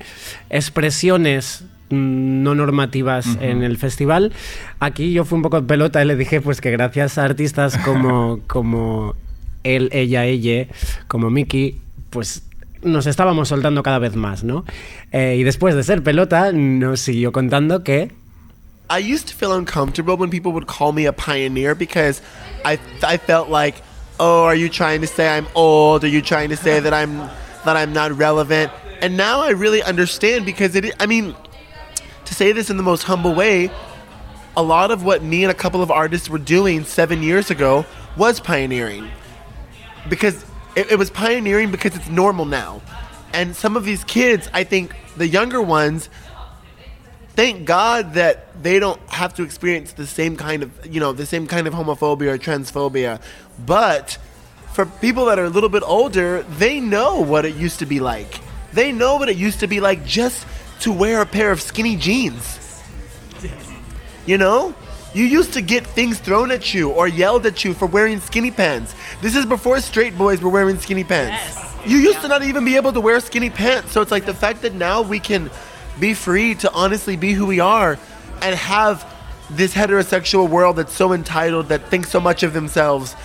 expresiones 0.50 1.64
no 1.90 2.56
normativas 2.56 3.38
en 3.42 3.64
el 3.64 3.78
festival. 3.78 4.32
Aquí 4.80 5.12
yo 5.12 5.26
fui 5.26 5.38
un 5.38 5.42
poco 5.42 5.66
pelota 5.66 6.04
y 6.04 6.08
le 6.08 6.16
dije 6.16 6.42
pues 6.42 6.62
que 6.62 6.72
gracias 6.72 7.18
a 7.18 7.24
artistas 7.26 7.78
como, 7.78 8.40
como 8.48 9.16
él, 9.64 9.90
ella, 9.92 10.26
ella, 10.26 10.68
como 11.08 11.30
Mickey, 11.30 11.82
pues 12.10 12.44
nos 12.82 13.06
estábamos 13.08 13.50
soltando 13.50 13.84
cada 13.84 14.00
vez 14.00 14.16
más, 14.16 14.44
¿no? 14.44 14.66
Eh, 15.12 15.38
y 15.40 15.44
después 15.44 15.76
de 15.76 15.84
ser 15.84 16.04
pelota, 16.04 16.52
nos 16.52 17.02
siguió 17.02 17.32
contando 17.32 17.84
que 17.84 18.12
I 18.90 18.98
used 18.98 19.28
to 19.28 19.36
feel 19.36 19.54
uncomfortable 19.54 20.18
when 20.18 20.32
people 20.32 20.52
would 20.54 20.66
call 20.66 20.94
me 20.94 21.06
a 21.06 21.14
pioneer 21.14 21.76
because 21.76 22.22
I 22.66 22.80
I 23.04 23.18
felt 23.18 23.50
like, 23.50 23.76
oh, 24.20 24.46
are 24.46 24.56
you 24.56 24.68
trying 24.68 25.02
to 25.02 25.08
say 25.08 25.30
I'm 25.30 25.48
old? 25.54 26.04
Are 26.04 26.08
you 26.08 26.24
trying 26.24 26.50
to 26.50 26.58
say 26.58 26.80
that 26.80 26.94
I'm 26.94 27.18
that 27.66 27.78
I'm 27.78 27.94
not 27.94 28.12
relevant? 28.18 28.72
And 29.02 29.16
now 29.16 29.42
I 29.42 29.52
really 29.52 29.84
understand 29.84 30.46
because 30.46 30.76
it. 30.76 30.92
I 31.00 31.06
mean, 31.06 31.36
to 32.26 32.34
say 32.34 32.52
this 32.52 32.72
in 32.72 32.78
the 32.78 32.84
most 32.84 33.04
humble 33.04 33.36
way, 33.36 33.70
a 34.58 34.64
lot 34.64 34.90
of 34.90 35.04
what 35.04 35.22
me 35.22 35.44
and 35.44 35.52
a 35.52 35.56
couple 35.56 35.84
of 35.84 35.92
artists 35.92 36.28
were 36.28 36.40
doing 36.40 36.84
seven 36.84 37.22
years 37.22 37.52
ago 37.52 37.86
was 38.18 38.40
pioneering 38.40 39.08
because 40.10 40.44
it, 40.76 40.92
it 40.92 40.96
was 40.98 41.10
pioneering 41.10 41.72
because 41.72 41.96
it's 41.96 42.10
normal 42.10 42.46
now. 42.46 42.82
And 43.34 43.56
some 43.56 43.78
of 43.78 43.86
these 43.86 44.04
kids, 44.04 44.50
I 44.54 44.64
think 44.64 44.96
the 45.18 45.28
younger 45.28 45.62
ones, 45.62 46.10
thank 47.36 47.66
God 47.66 48.14
that 48.16 48.62
they 48.62 48.80
don't 48.80 49.00
have 49.10 49.34
to 49.36 49.44
experience 49.44 49.94
the 49.94 50.08
same 50.08 50.36
kind 50.36 50.64
of, 50.64 50.86
you 50.86 51.00
know, 51.00 51.14
the 51.14 51.26
same 51.26 51.48
kind 51.48 51.68
of 51.68 51.74
homophobia 51.74 52.34
or 52.34 52.38
transphobia. 52.38 53.22
But 53.66 54.18
for 54.74 54.86
people 54.86 55.26
that 55.26 55.40
are 55.40 55.46
a 55.46 55.50
little 55.50 55.70
bit 55.70 55.84
older, 55.86 56.44
they 56.44 56.80
know 56.80 57.22
what 57.22 57.46
it 57.46 57.56
used 57.56 57.80
to 57.80 57.86
be 57.86 58.00
like. 58.00 58.40
They 58.74 58.92
know 58.92 59.16
what 59.18 59.30
it 59.30 59.38
used 59.38 59.60
to 59.62 59.68
be 59.68 59.80
like 59.80 60.06
just 60.06 60.46
to 60.82 60.92
wear 60.92 61.22
a 61.22 61.26
pair 61.26 61.52
of 61.52 61.62
skinny 61.62 61.96
jeans. 61.96 62.58
You 64.26 64.38
know? 64.38 64.76
You 65.14 65.26
used 65.26 65.54
to 65.54 65.62
get 65.62 65.88
things 65.88 66.20
thrown 66.20 66.52
at 66.52 66.74
you 66.74 66.92
or 66.92 67.08
yelled 67.08 67.46
at 67.46 67.64
you 67.66 67.74
for 67.74 67.88
wearing 67.88 68.20
skinny 68.20 68.52
pants. 68.52 68.94
This 69.22 69.36
is 69.36 69.46
before 69.46 69.80
straight 69.82 70.18
boys 70.18 70.42
were 70.42 70.50
wearing 70.50 70.78
skinny 70.78 71.04
pants. 71.04 71.76
you 71.86 71.98
used 71.98 72.22
to 72.22 72.28
not 72.28 72.44
even 72.44 72.64
be 72.64 72.76
able 72.76 72.94
to 72.94 73.02
wear 73.02 73.20
skinny 73.20 73.50
pants. 73.50 73.92
So 73.92 74.02
it's 74.02 74.12
like 74.12 74.26
the 74.26 74.34
fact 74.34 74.62
that 74.62 74.74
now 74.76 75.02
we 75.02 75.20
can 75.20 75.50
be 76.00 76.14
free 76.14 76.56
to 76.56 76.72
honestly 76.74 77.16
be 77.16 77.34
who 77.34 77.48
we 77.48 77.60
are 77.60 77.98
and 78.42 78.56
have 78.56 79.06
this 79.50 79.74
heterosexual 79.74 80.48
world 80.48 80.76
that's 80.76 80.94
so 80.94 81.12
entitled 81.14 81.70
that 81.70 81.88
thinks 81.88 82.10
so 82.10 82.20
much 82.20 82.44
of 82.44 82.54
themselves 82.54 83.16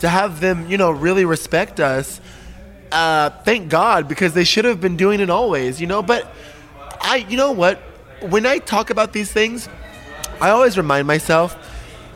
to 0.00 0.08
have 0.08 0.40
them, 0.40 0.68
you 0.70 0.78
know, 0.78 0.90
really 0.90 1.26
respect 1.26 1.78
us. 1.78 2.20
Uh, 2.90 3.30
thank 3.44 3.68
God 3.68 4.08
because 4.08 4.32
they 4.32 4.44
should 4.44 4.64
have 4.64 4.80
been 4.80 4.96
doing 4.96 5.20
it 5.20 5.28
always, 5.28 5.80
you 5.80 5.86
know. 5.86 6.02
But 6.02 6.32
I, 7.00 7.26
you 7.28 7.36
know 7.36 7.52
what? 7.52 7.78
When 8.20 8.46
I 8.46 8.58
talk 8.58 8.88
about 8.90 9.12
these 9.12 9.30
things, 9.30 9.68
I 10.40 10.50
always 10.50 10.76
remind 10.76 11.06
myself 11.06 11.56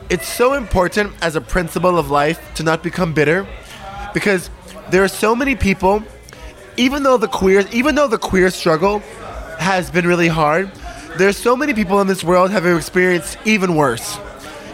it's 0.09 0.27
so 0.27 0.53
important 0.53 1.13
as 1.21 1.35
a 1.35 1.41
principle 1.41 1.97
of 1.97 2.09
life 2.09 2.39
to 2.55 2.63
not 2.63 2.83
become 2.83 3.13
bitter 3.13 3.47
because 4.13 4.49
there 4.89 5.03
are 5.03 5.07
so 5.07 5.35
many 5.35 5.55
people 5.55 6.03
even 6.77 7.03
though 7.03 7.17
the 7.17 7.27
queer 7.27 7.63
even 7.71 7.95
though 7.95 8.07
the 8.07 8.17
queer 8.17 8.49
struggle 8.49 8.99
has 9.59 9.89
been 9.91 10.07
really 10.07 10.27
hard 10.27 10.71
there's 11.17 11.37
so 11.37 11.55
many 11.55 11.73
people 11.73 12.01
in 12.01 12.07
this 12.07 12.23
world 12.23 12.51
have 12.51 12.65
experienced 12.65 13.37
even 13.45 13.75
worse. 13.75 14.17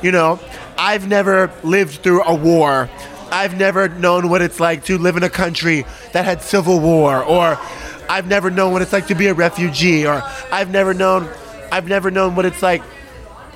You 0.01 0.11
know 0.11 0.39
i've 0.77 1.07
never 1.07 1.51
lived 1.63 2.03
through 2.03 2.23
a 2.23 2.35
war. 2.35 2.89
I've 3.31 3.57
never 3.57 3.89
known 3.89 4.29
what 4.29 4.41
it's 4.41 4.59
like 4.59 4.85
to 4.85 4.97
live 4.97 5.17
in 5.17 5.23
a 5.23 5.29
country 5.29 5.85
that 6.13 6.25
had 6.25 6.41
civil 6.41 6.79
war 6.79 7.23
or 7.23 7.59
i've 8.07 8.27
never 8.27 8.49
known 8.51 8.71
what 8.71 8.81
it's 8.81 8.93
like 8.93 9.07
to 9.07 9.15
be 9.15 9.27
a 9.27 9.33
refugee 9.33 10.05
or 10.05 10.21
i've 10.51 10.69
never 10.69 10.93
known 10.93 11.27
i've 11.71 11.87
never 11.87 12.11
known 12.11 12.35
what 12.35 12.45
it's 12.45 12.61
like 12.61 12.83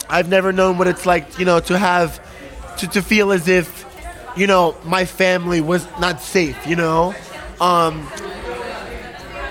I've 0.09 0.27
never 0.27 0.51
known 0.51 0.77
what 0.77 0.87
it's 0.87 1.05
like, 1.05 1.39
you 1.39 1.45
know, 1.45 1.59
to 1.61 1.77
have 1.77 2.19
to, 2.77 2.87
to 2.87 3.01
feel 3.01 3.31
as 3.31 3.47
if, 3.47 3.85
you 4.35 4.47
know, 4.47 4.75
my 4.83 5.05
family 5.05 5.61
was 5.61 5.85
not 5.99 6.21
safe, 6.21 6.67
you 6.67 6.75
know? 6.75 7.13
Um 7.61 8.07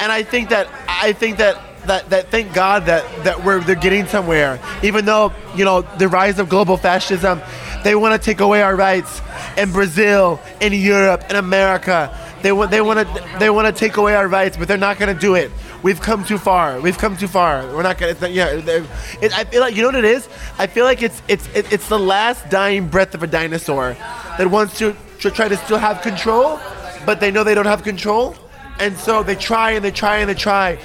and 0.01 0.13
I 0.13 0.23
think 0.23 0.51
that 0.51 0.69
I 0.89 1.13
think 1.13 1.39
that 1.39 1.63
that, 1.87 2.11
that 2.11 2.31
thank 2.31 2.53
God 2.53 2.87
that, 2.87 3.05
that 3.25 3.45
we're 3.45 3.61
they're 3.61 3.75
getting 3.75 4.07
somewhere. 4.07 4.61
Even 4.83 5.05
though, 5.05 5.33
you 5.57 5.65
know, 5.65 5.83
the 5.83 6.09
rise 6.09 6.39
of 6.39 6.49
global 6.49 6.77
fascism, 6.77 7.41
they 7.85 7.95
want 7.95 8.21
to 8.21 8.25
take 8.25 8.41
away 8.41 8.63
our 8.63 8.77
rights 8.77 9.21
in 9.57 9.73
Brazil, 9.73 10.41
in 10.61 10.73
Europe, 10.73 11.25
in 11.31 11.37
America. 11.37 12.17
They 12.43 12.53
want 12.53 12.71
they 12.71 12.81
want 12.81 13.01
to 13.01 13.39
they 13.39 13.51
want 13.51 13.67
to 13.67 13.79
take 13.79 13.97
away 13.97 14.15
our 14.15 14.29
rights, 14.29 14.57
but 14.57 14.69
they're 14.69 14.77
not 14.77 14.99
going 14.99 15.13
to 15.15 15.21
do 15.21 15.35
it. 15.35 15.51
We've 15.83 16.01
come 16.01 16.25
too 16.25 16.39
far. 16.39 16.81
We've 16.81 16.99
come 16.99 17.17
too 17.17 17.29
far. 17.29 17.63
We're 17.75 17.83
not 17.83 17.99
gonna. 17.99 18.15
Not, 18.21 18.33
yeah, 18.33 18.49
it, 18.49 19.33
I 19.33 19.45
feel 19.45 19.61
like 19.61 19.77
you 19.77 19.83
know 19.83 19.89
what 19.89 19.95
it 19.95 20.05
is. 20.05 20.29
I 20.59 20.67
feel 20.67 20.85
like 20.85 21.03
it's 21.03 21.23
it's 21.29 21.49
it, 21.55 21.73
it's 21.73 21.89
the 21.89 21.99
last 21.99 22.51
dying 22.51 22.89
breath 22.89 23.15
of 23.15 23.23
a 23.23 23.27
dinosaur 23.29 23.97
that 24.39 24.51
wants 24.51 24.79
to, 24.79 24.97
to 25.21 25.31
try 25.31 25.49
to 25.49 25.57
still 25.57 25.79
have 25.79 26.03
control, 26.03 26.59
but 27.07 27.21
they 27.21 27.31
know 27.31 27.45
they 27.45 27.55
don't 27.55 27.67
have 27.67 27.85
control, 27.85 28.35
and 28.81 28.97
so 28.97 29.23
they 29.23 29.37
try 29.37 29.73
and 29.73 29.85
they 29.85 29.93
try 29.93 30.19
and 30.19 30.29
they 30.29 30.35
try. 30.35 30.79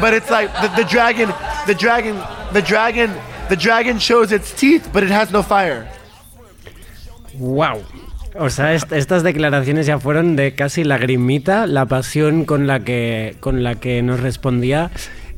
But 0.00 0.14
it's 0.14 0.30
like 0.30 0.52
the, 0.60 0.68
the 0.82 0.88
dragon, 0.88 1.32
the 1.66 1.74
dragon, 1.74 2.16
the 2.52 2.62
dragon, 2.62 3.12
the 3.48 3.56
dragon 3.56 3.98
shows 3.98 4.30
its 4.30 4.52
teeth, 4.52 4.90
but 4.92 5.02
it 5.02 5.10
has 5.10 5.32
no 5.32 5.42
fire. 5.42 5.90
¡Wow! 7.36 7.82
O 8.36 8.50
sea, 8.50 8.74
est- 8.74 8.92
estas 8.92 9.22
declaraciones 9.22 9.86
ya 9.86 9.98
fueron 9.98 10.34
de 10.36 10.54
casi 10.54 10.84
lagrimita. 10.84 11.66
La 11.66 11.86
pasión 11.86 12.44
con 12.44 12.66
la 12.66 12.80
que, 12.80 13.36
con 13.40 13.62
la 13.62 13.76
que 13.76 14.02
nos 14.02 14.20
respondía 14.20 14.90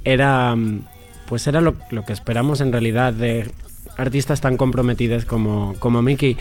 era, 0.05 0.55
mm, 0.57 0.81
pues 1.29 1.47
era 1.47 1.61
lo, 1.61 1.75
lo 1.91 2.05
que 2.05 2.13
esperamos 2.13 2.61
en 2.61 2.73
realidad 2.73 3.13
de 3.13 3.51
artistas 3.97 4.41
tan 4.41 4.57
comprometidos 4.57 5.25
como, 5.25 5.75
como 5.79 6.03
Mickey. 6.03 6.37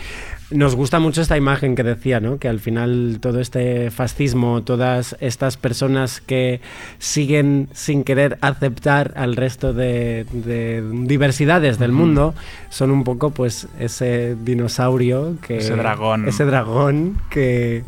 Nos 0.50 0.76
gusta 0.76 1.00
mucho 1.00 1.22
esta 1.22 1.36
imagen 1.36 1.74
que 1.74 1.82
decía, 1.82 2.20
¿no? 2.20 2.38
Que 2.38 2.48
al 2.48 2.60
final 2.60 3.18
todo 3.20 3.40
este 3.40 3.90
fascismo, 3.90 4.62
todas 4.62 5.16
estas 5.20 5.56
personas 5.56 6.20
que 6.20 6.60
siguen 6.98 7.68
sin 7.72 8.04
querer 8.04 8.38
aceptar 8.42 9.12
al 9.16 9.34
resto 9.34 9.72
de, 9.72 10.24
de 10.30 10.84
diversidades 11.04 11.78
del 11.78 11.90
mundo, 11.90 12.34
son 12.70 12.92
un 12.92 13.02
poco 13.02 13.30
pues 13.30 13.66
ese 13.80 14.36
dinosaurio 14.36 15.36
que... 15.42 15.58
Ese 15.58 15.74
dragón. 15.74 16.28
Ese 16.28 16.44
dragón 16.44 17.20
que... 17.28 17.84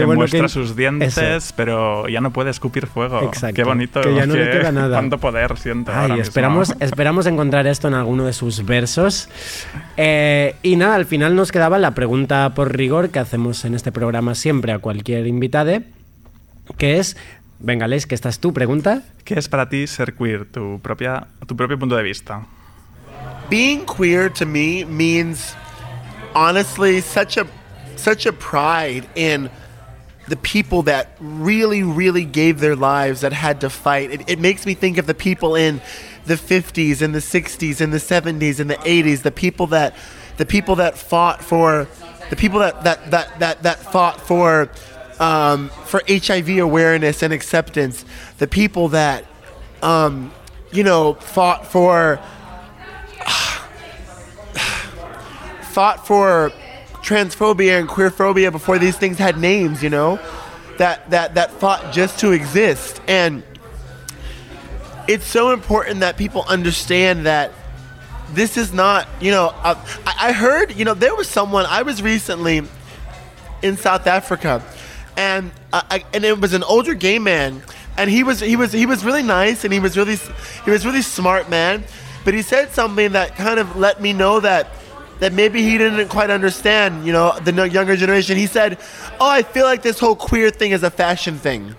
Que, 0.00 0.04
bueno, 0.06 0.20
muestra 0.20 0.42
que- 0.42 0.48
sus 0.48 0.76
dientes, 0.76 1.16
Eso. 1.18 1.54
pero 1.56 2.08
ya 2.08 2.20
no 2.20 2.32
puede 2.32 2.50
escupir 2.50 2.86
fuego. 2.86 3.22
Exacto, 3.22 3.54
Qué 3.56 3.64
bonito. 3.64 4.00
que 4.00 4.14
ya 4.14 4.26
no 4.26 4.34
le 4.34 4.50
queda 4.50 4.72
nada. 4.72 4.96
Cuánto 4.98 5.18
poder 5.18 5.56
siente 5.58 5.90
Ay, 5.90 5.96
ahora 5.96 6.08
mismo. 6.14 6.22
esperamos, 6.22 6.74
esperamos 6.80 7.26
encontrar 7.26 7.66
esto 7.66 7.88
en 7.88 7.94
alguno 7.94 8.24
de 8.26 8.32
sus 8.32 8.64
versos. 8.64 9.28
Eh, 9.96 10.56
y 10.62 10.76
nada, 10.76 10.94
al 10.96 11.06
final 11.06 11.34
nos 11.36 11.52
quedaba 11.52 11.78
la 11.78 11.92
pregunta 11.94 12.52
por 12.54 12.76
rigor 12.76 13.10
que 13.10 13.18
hacemos 13.18 13.64
en 13.64 13.74
este 13.74 13.92
programa 13.92 14.34
siempre 14.34 14.72
a 14.72 14.78
cualquier 14.78 15.26
invitade, 15.26 15.82
que 16.78 16.98
es, 16.98 17.16
venga, 17.58 17.86
Les, 17.88 18.06
que 18.06 18.14
esta 18.14 18.28
es 18.28 18.38
tu 18.40 18.52
pregunta. 18.52 19.02
¿Qué 19.24 19.38
es 19.38 19.48
para 19.48 19.68
ti 19.68 19.86
ser 19.86 20.14
queer? 20.14 20.44
Tu, 20.46 20.80
propia, 20.82 21.26
tu 21.46 21.56
propio 21.56 21.78
punto 21.78 21.96
de 21.96 22.02
vista. 22.02 22.42
being 23.50 23.84
queer 23.84 24.30
to 24.30 24.46
me 24.46 24.84
means 24.86 25.54
honestly 26.34 27.00
such 27.02 27.36
a 27.38 27.44
such 27.96 28.26
a 28.26 28.32
pride 28.32 29.04
in 29.14 29.48
the 30.28 30.36
people 30.36 30.82
that 30.82 31.16
really 31.20 31.82
really 31.82 32.24
gave 32.24 32.60
their 32.60 32.76
lives 32.76 33.20
that 33.20 33.32
had 33.32 33.60
to 33.60 33.70
fight. 33.70 34.10
It, 34.10 34.28
it 34.28 34.38
makes 34.38 34.66
me 34.66 34.74
think 34.74 34.98
of 34.98 35.06
the 35.06 35.14
people 35.14 35.54
in 35.54 35.80
the 36.26 36.34
50s 36.34 37.02
and 37.02 37.14
the 37.14 37.18
60s 37.18 37.80
and 37.80 37.92
the 37.92 37.98
70s 37.98 38.58
and 38.58 38.70
the 38.70 38.76
80s 38.76 39.22
the 39.22 39.30
people 39.30 39.66
that 39.68 39.94
the 40.38 40.46
people 40.46 40.76
that 40.76 40.96
fought 40.96 41.44
for 41.44 41.86
the 42.30 42.36
people 42.36 42.60
that 42.60 42.84
that 42.84 43.10
that 43.10 43.38
that, 43.38 43.62
that 43.62 43.78
fought 43.78 44.20
for 44.20 44.70
um, 45.20 45.68
for 45.84 46.02
HIV 46.08 46.58
awareness 46.58 47.22
and 47.22 47.32
acceptance. 47.32 48.04
The 48.38 48.46
people 48.46 48.88
that 48.88 49.24
um, 49.82 50.32
you 50.72 50.84
know 50.84 51.14
fought 51.14 51.66
for 51.66 52.20
fought 55.72 56.06
for 56.06 56.52
transphobia 57.04 57.78
and 57.78 57.88
queerphobia 57.88 58.50
before 58.50 58.78
these 58.78 58.96
things 58.96 59.18
had 59.18 59.38
names, 59.38 59.82
you 59.82 59.90
know, 59.90 60.18
that 60.78 61.08
that 61.10 61.34
that 61.34 61.50
fought 61.52 61.92
just 61.92 62.18
to 62.20 62.32
exist, 62.32 63.00
and 63.06 63.42
it's 65.06 65.26
so 65.26 65.52
important 65.52 66.00
that 66.00 66.16
people 66.16 66.44
understand 66.48 67.26
that 67.26 67.52
this 68.32 68.56
is 68.56 68.72
not, 68.72 69.06
you 69.20 69.30
know, 69.30 69.54
uh, 69.62 69.74
I, 70.06 70.28
I 70.28 70.32
heard, 70.32 70.74
you 70.74 70.84
know, 70.84 70.94
there 70.94 71.14
was 71.14 71.28
someone 71.28 71.66
I 71.66 71.82
was 71.82 72.02
recently 72.02 72.62
in 73.62 73.76
South 73.76 74.06
Africa, 74.06 74.64
and 75.16 75.52
I, 75.72 76.04
and 76.12 76.24
it 76.24 76.40
was 76.40 76.54
an 76.54 76.62
older 76.62 76.94
gay 76.94 77.18
man, 77.18 77.62
and 77.96 78.10
he 78.10 78.24
was 78.24 78.40
he 78.40 78.56
was 78.56 78.72
he 78.72 78.86
was 78.86 79.04
really 79.04 79.22
nice, 79.22 79.64
and 79.64 79.72
he 79.72 79.78
was 79.78 79.96
really 79.96 80.16
he 80.64 80.70
was 80.70 80.86
really 80.86 81.02
smart 81.02 81.50
man, 81.50 81.84
but 82.24 82.34
he 82.34 82.42
said 82.42 82.72
something 82.72 83.12
that 83.12 83.36
kind 83.36 83.60
of 83.60 83.76
let 83.76 84.00
me 84.00 84.12
know 84.12 84.40
that 84.40 84.68
that 85.20 85.32
maybe 85.32 85.62
he 85.62 85.78
didn't 85.78 86.08
quite 86.08 86.30
understand, 86.30 87.06
you 87.06 87.12
know, 87.12 87.38
the 87.40 87.68
younger 87.68 87.96
generation. 87.96 88.36
He 88.36 88.46
said, 88.46 88.78
"Oh, 89.20 89.28
I 89.28 89.42
feel 89.42 89.64
like 89.64 89.82
this 89.82 89.98
whole 89.98 90.16
queer 90.16 90.50
thing 90.50 90.72
is 90.72 90.82
a 90.82 90.90
fashion 90.90 91.38
thing," 91.38 91.74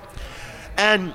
and 0.77 1.13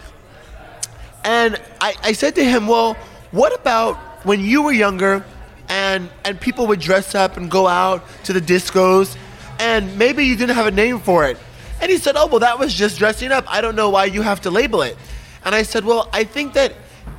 and 1.25 1.61
I, 1.81 1.95
I 2.03 2.13
said 2.13 2.35
to 2.37 2.45
him, 2.45 2.67
Well, 2.67 2.95
what 3.31 3.59
about 3.59 3.97
when 4.25 4.41
you 4.41 4.63
were 4.63 4.73
younger 4.73 5.25
and 5.69 6.09
and 6.25 6.41
people 6.41 6.67
would 6.69 6.81
dress 6.81 7.15
up 7.15 7.37
and 7.37 7.51
go 7.51 7.67
out 7.67 8.05
to 8.25 8.33
the 8.33 8.41
discos 8.41 9.17
and 9.59 9.97
maybe 9.99 10.25
you 10.25 10.37
didn't 10.37 10.57
have 10.57 10.67
a 10.67 10.71
name 10.71 10.99
for 10.99 11.27
it? 11.27 11.37
And 11.81 11.91
he 11.91 11.99
said, 11.99 12.17
Oh 12.17 12.27
well 12.27 12.41
that 12.41 12.59
was 12.59 12.73
just 12.73 12.99
dressing 12.99 13.33
up. 13.33 13.45
I 13.49 13.61
don't 13.61 13.77
know 13.77 13.91
why 13.91 14.07
you 14.07 14.23
have 14.23 14.41
to 14.43 14.51
label 14.51 14.83
it. 14.83 14.97
And 15.45 15.55
I 15.55 15.63
said, 15.63 15.85
Well, 15.85 16.09
I 16.13 16.25
think 16.25 16.55
that 16.55 16.75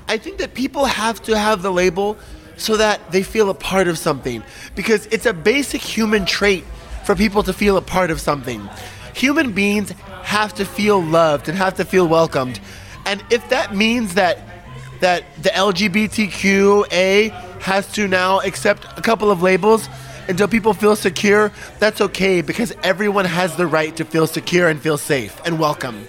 I 0.08 0.18
think 0.18 0.40
that 0.40 0.54
people 0.54 0.86
have 0.86 1.22
to 1.24 1.38
have 1.38 1.62
the 1.62 1.72
label 1.72 2.18
so 2.62 2.78
that 2.78 3.12
they 3.12 3.24
feel 3.24 3.50
a 3.50 3.54
part 3.54 3.88
of 3.88 3.98
something. 3.98 4.44
Because 4.76 5.08
it's 5.08 5.26
a 5.26 5.34
basic 5.34 5.82
human 5.82 6.26
trait 6.26 6.64
for 7.06 7.16
people 7.16 7.44
to 7.44 7.54
feel 7.54 7.78
a 7.78 7.82
part 7.82 8.12
of 8.12 8.22
something. 8.22 8.70
Human 9.16 9.52
beings 9.52 9.92
have 10.24 10.54
to 10.56 10.66
feel 10.66 11.02
loved 11.02 11.50
and 11.50 11.58
have 11.58 11.76
to 11.76 11.86
feel 11.86 12.08
welcomed. 12.08 12.60
And 13.06 13.24
if 13.30 13.48
that 13.50 13.76
means 13.76 14.14
that 14.14 14.40
that 15.02 15.24
the 15.42 15.50
LGBTQA 15.50 17.32
has 17.62 17.92
to 17.94 18.08
now 18.08 18.40
accept 18.42 18.86
a 19.00 19.02
couple 19.02 19.32
of 19.32 19.42
labels 19.42 19.90
until 20.28 20.48
people 20.48 20.76
feel 20.76 20.96
secure, 20.96 21.52
that's 21.80 22.00
okay 22.02 22.42
because 22.42 22.72
everyone 22.84 23.26
has 23.26 23.56
the 23.56 23.66
right 23.66 23.96
to 23.96 24.06
feel 24.06 24.28
secure 24.28 24.68
and 24.68 24.80
feel 24.80 25.00
safe 25.00 25.42
and 25.44 25.58
welcome 25.60 26.06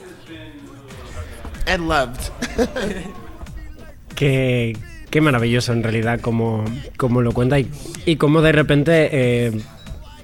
and 1.66 1.88
loved. 1.88 2.30
Qué, 4.14 4.76
qué 5.12 5.20
maravilloso 5.20 5.72
en 5.72 5.84
realidad 5.84 6.20
como, 6.20 6.64
como 6.96 7.22
lo 7.22 7.30
cuenta 7.30 7.60
y, 7.60 7.68
y 8.06 8.16
cómo 8.16 8.42
de 8.42 8.50
repente 8.50 9.08
eh, 9.12 9.52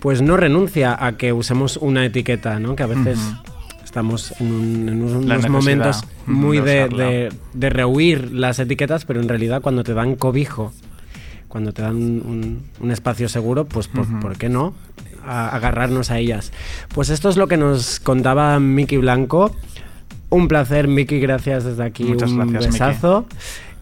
pues 0.01 0.21
no 0.23 0.37
renuncia 0.37 0.97
a 0.99 1.17
que 1.17 1.33
usemos 1.33 1.77
una 1.77 2.05
etiqueta, 2.05 2.59
¿no? 2.59 2.75
Que 2.75 2.83
a 2.83 2.87
veces 2.89 3.19
estamos 3.85 4.35
en, 4.41 4.53
un- 4.53 4.89
en 4.89 5.03
unos 5.03 5.49
momentos 5.49 6.03
muy 6.27 6.59
de 6.61 6.65
de, 6.73 6.85
usarla. 6.85 7.05
de, 7.05 7.33
de 7.55 7.71
rehuir 7.71 8.33
las 8.33 8.59
etiquetas, 8.59 9.05
pero 9.05 9.21
en 9.21 9.29
realidad 9.29 9.61
cuando 9.63 9.85
te 9.85 9.95
dan 9.95 10.17
cobijo, 10.17 10.73
cuando 11.49 11.73
te 11.73 11.83
dan 11.83 11.97
un, 11.97 12.63
un 12.81 12.91
espacio 12.91 13.29
seguro, 13.29 13.65
pues 13.67 13.89
por, 13.89 14.07
¿por 14.21 14.37
qué 14.37 14.49
no? 14.49 14.75
a 15.27 15.49
agarrarnos 15.55 16.11
a 16.11 16.19
ellas. 16.19 16.53
Pues 16.95 17.11
esto 17.11 17.29
es 17.29 17.37
lo 17.37 17.49
que 17.49 17.57
nos 17.59 18.01
contaba 18.01 18.59
Miki 18.61 18.97
Blanco. 18.97 19.55
Un 20.31 20.49
placer, 20.49 20.89
Miki, 20.89 21.21
gracias 21.21 21.65
desde 21.65 21.83
aquí. 21.85 22.05
Muchas 22.05 22.31
un 22.31 22.51
gracias, 22.53 22.73
besazo. 22.73 23.27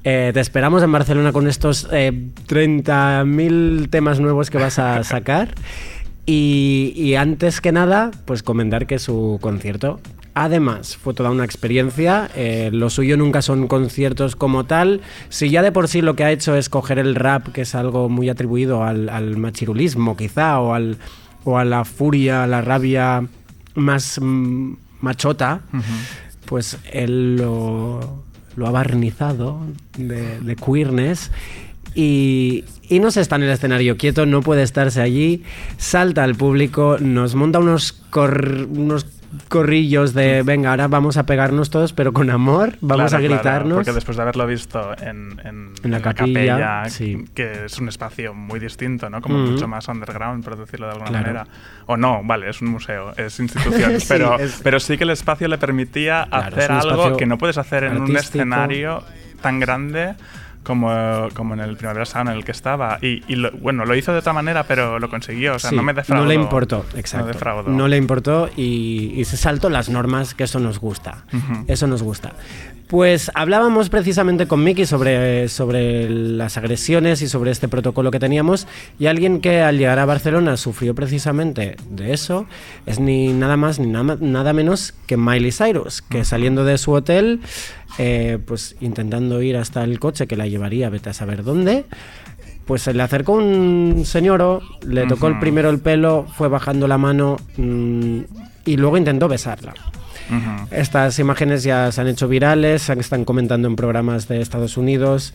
Eh, 0.08 0.30
te 0.32 0.38
esperamos 0.38 0.84
en 0.84 0.92
Barcelona 0.92 1.32
con 1.32 1.48
estos 1.48 1.88
eh, 1.90 2.12
30.000 2.46 3.90
temas 3.90 4.20
nuevos 4.20 4.50
que 4.50 4.58
vas 4.58 4.78
a 4.78 5.02
sacar. 5.02 5.52
Y, 6.26 6.92
y 6.94 7.16
antes 7.16 7.60
que 7.60 7.72
nada, 7.72 8.12
pues 8.24 8.44
comentar 8.44 8.86
que 8.86 9.00
su 9.00 9.40
concierto, 9.42 9.98
además, 10.32 10.96
fue 10.96 11.12
toda 11.12 11.32
una 11.32 11.44
experiencia. 11.44 12.30
Eh, 12.36 12.70
lo 12.72 12.88
suyo 12.88 13.16
nunca 13.16 13.42
son 13.42 13.66
conciertos 13.66 14.36
como 14.36 14.62
tal. 14.62 15.00
Si 15.28 15.50
ya 15.50 15.60
de 15.62 15.72
por 15.72 15.88
sí 15.88 16.02
lo 16.02 16.14
que 16.14 16.22
ha 16.22 16.30
hecho 16.30 16.54
es 16.54 16.68
coger 16.68 17.00
el 17.00 17.16
rap, 17.16 17.48
que 17.48 17.62
es 17.62 17.74
algo 17.74 18.08
muy 18.08 18.28
atribuido 18.28 18.84
al, 18.84 19.08
al 19.08 19.36
machirulismo, 19.36 20.16
quizá, 20.16 20.60
o, 20.60 20.72
al, 20.72 20.98
o 21.42 21.58
a 21.58 21.64
la 21.64 21.84
furia, 21.84 22.44
a 22.44 22.46
la 22.46 22.60
rabia 22.60 23.26
más 23.74 24.20
mm, 24.22 24.74
machota, 25.00 25.62
pues 26.44 26.78
él 26.92 27.38
lo, 27.38 28.25
lo 28.56 28.66
ha 28.66 28.70
barnizado 28.70 29.60
de, 29.98 30.40
de 30.40 30.56
queerness 30.56 31.30
y, 31.94 32.64
y 32.88 32.98
no 32.98 33.10
se 33.10 33.20
está 33.22 33.36
en 33.36 33.44
el 33.44 33.50
escenario 33.50 33.96
quieto, 33.96 34.26
no 34.26 34.42
puede 34.42 34.62
estarse 34.62 35.00
allí, 35.00 35.42
salta 35.78 36.24
al 36.24 36.34
público, 36.34 36.98
nos 37.00 37.34
monta 37.34 37.58
unos, 37.58 37.92
cor- 38.10 38.68
unos 38.70 39.06
corrillos 39.48 40.14
de 40.14 40.42
venga, 40.42 40.70
ahora 40.70 40.88
vamos 40.88 41.16
a 41.16 41.26
pegarnos 41.26 41.70
todos, 41.70 41.92
pero 41.92 42.12
con 42.12 42.30
amor, 42.30 42.74
vamos 42.80 43.10
Claro, 43.10 43.24
a 43.24 43.28
claro, 43.28 43.34
gritarnos. 43.42 43.74
porque 43.76 43.92
después 43.92 44.16
de 44.16 44.22
haberlo 44.22 44.46
visto 44.46 44.92
en, 45.00 45.40
en- 45.44 45.72
En 45.82 45.90
la 45.90 45.96
en 45.98 46.02
capilla, 46.02 46.84
sí. 46.88 47.24
que 47.34 47.66
es 47.66 47.78
un 47.78 47.88
espacio 47.88 48.34
muy 48.34 48.58
distinto, 48.60 49.08
¿no? 49.10 49.20
Como 49.20 49.38
Mhm. 49.38 49.52
mucho 49.52 49.68
más 49.68 49.86
underground, 49.88 50.44
por 50.44 50.56
decirlo 50.56 50.86
de 50.86 50.92
alguna 50.92 51.10
Claro. 51.10 51.26
manera. 51.26 51.46
O 51.86 51.96
no, 51.96 52.22
vale, 52.24 52.48
es 52.50 52.60
un 52.62 52.68
museo, 52.68 53.12
es 53.16 53.38
institución. 53.40 54.00
Sí, 54.00 54.06
pero, 54.08 54.38
es- 54.38 54.60
pero 54.62 54.80
sí 54.80 54.96
que 54.98 55.04
el 55.04 55.10
espacio 55.10 55.48
le 55.48 55.58
permitía 55.58 56.26
Claro, 56.28 56.56
hacer 56.56 56.70
un 56.70 56.76
algo 56.78 57.16
que 57.16 57.26
no 57.26 57.38
puedes 57.38 57.58
hacer 57.58 57.84
en 57.84 57.92
un 57.96 58.02
artístico. 58.02 58.20
escenario 58.38 59.02
tan 59.42 59.60
grande. 59.60 60.14
Como, 60.66 61.28
como 61.34 61.54
en 61.54 61.60
el 61.60 61.76
Primavera 61.76 62.04
Sound 62.04 62.30
en 62.30 62.36
el 62.36 62.44
que 62.44 62.50
estaba. 62.50 62.98
Y, 63.00 63.22
y 63.28 63.36
lo- 63.36 63.52
bueno, 63.52 63.84
lo 63.84 63.94
hizo 63.94 64.12
de 64.12 64.18
otra 64.18 64.32
manera, 64.32 64.64
pero 64.64 64.98
lo 64.98 65.08
consiguió. 65.08 65.54
O 65.54 65.58
sea, 65.60 65.70
Sí, 65.70 65.76
no 65.76 65.84
me 65.84 65.94
defraudó. 65.94 66.24
No 66.24 66.28
le 66.28 66.34
importó, 66.34 66.84
exacto. 66.96 67.26
No. 67.28 67.78
No 67.78 67.86
le 67.88 67.96
importó 67.96 68.50
y, 68.56 69.12
y 69.14 69.24
se 69.26 69.36
saltó 69.36 69.70
las 69.70 69.88
normas, 69.88 70.34
que 70.34 70.42
eso 70.44 70.58
nos 70.58 70.80
gusta. 70.80 71.24
Ujú. 71.32 71.64
Eso 71.68 71.86
nos 71.86 72.02
gusta. 72.02 72.32
Pues 72.86 73.32
hablábamos 73.34 73.88
precisamente 73.88 74.46
con 74.46 74.62
Miki 74.62 74.86
sobre, 74.86 75.48
sobre 75.48 76.08
las 76.08 76.56
agresiones 76.56 77.20
y 77.20 77.26
sobre 77.26 77.50
este 77.50 77.66
protocolo 77.66 78.12
que 78.12 78.20
teníamos 78.20 78.68
y 79.00 79.06
alguien 79.06 79.40
que 79.40 79.60
al 79.60 79.76
llegar 79.76 79.98
a 79.98 80.04
Barcelona 80.04 80.56
sufrió 80.56 80.94
precisamente 80.94 81.76
de 81.90 82.12
eso 82.12 82.46
es 82.86 83.00
ni 83.00 83.32
nada 83.32 83.56
más 83.56 83.80
ni 83.80 83.88
nada, 83.88 84.16
nada 84.20 84.52
menos 84.52 84.94
que 85.06 85.16
Miley 85.16 85.50
Cyrus, 85.50 86.00
que 86.00 86.24
saliendo 86.24 86.64
de 86.64 86.78
su 86.78 86.92
hotel, 86.92 87.40
eh, 87.98 88.38
pues 88.46 88.76
intentando 88.80 89.42
ir 89.42 89.56
hasta 89.56 89.82
el 89.82 89.98
coche 89.98 90.28
que 90.28 90.36
la 90.36 90.46
llevaría, 90.46 90.88
vete 90.88 91.10
a 91.10 91.12
saber 91.12 91.42
dónde, 91.42 91.86
pues 92.66 92.82
se 92.82 92.94
le 92.94 93.02
acercó 93.02 93.32
un 93.32 94.04
señor, 94.06 94.62
le 94.86 95.06
tocó 95.08 95.26
el 95.26 95.40
primero 95.40 95.70
el 95.70 95.80
pelo, 95.80 96.24
fue 96.36 96.46
bajando 96.46 96.86
la 96.86 96.98
mano 96.98 97.36
mm, 97.56 98.20
y 98.64 98.76
luego 98.76 98.96
intentó 98.96 99.26
besarla. 99.26 99.74
Estas 100.70 101.18
imágenes 101.18 101.62
ya 101.62 101.90
se 101.92 102.00
han 102.00 102.08
hecho 102.08 102.26
virales, 102.28 102.82
se 102.82 102.92
están 102.94 103.24
comentando 103.24 103.68
en 103.68 103.76
programas 103.76 104.26
de 104.28 104.40
Estados 104.40 104.76
Unidos. 104.76 105.34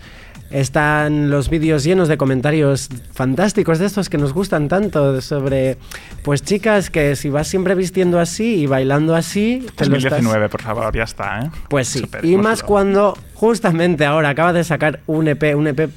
Están 0.50 1.30
los 1.30 1.50
vídeos 1.50 1.84
llenos 1.86 2.10
de 2.10 2.18
comentarios 2.18 2.90
fantásticos 3.14 3.80
de 3.80 3.86
estos 3.86 4.10
que 4.10 4.18
nos 4.18 4.34
gustan 4.34 4.68
tanto 4.68 5.22
sobre, 5.22 5.78
pues 6.24 6.44
chicas, 6.44 6.90
que 6.90 7.16
si 7.16 7.30
vas 7.30 7.48
siempre 7.48 7.74
vistiendo 7.74 8.20
así 8.20 8.56
y 8.62 8.66
bailando 8.66 9.16
así, 9.16 9.66
te 9.78 9.86
lo 9.86 9.96
estás- 9.96 10.12
2019, 10.12 10.50
por 10.50 10.62
favor, 10.62 10.94
ya 10.96 11.04
está, 11.04 11.40
¿eh? 11.46 11.50
Pues 11.70 11.88
sí, 11.88 12.04
y 12.24 12.36
más 12.36 12.64
cuando 12.64 13.18
justamente 13.34 14.06
ahora 14.06 14.30
acaba 14.30 14.52
de 14.52 14.64
sacar 14.66 15.00
un 15.08 15.30
EP, 15.30 15.56
un 15.56 15.68
EP 15.68 15.90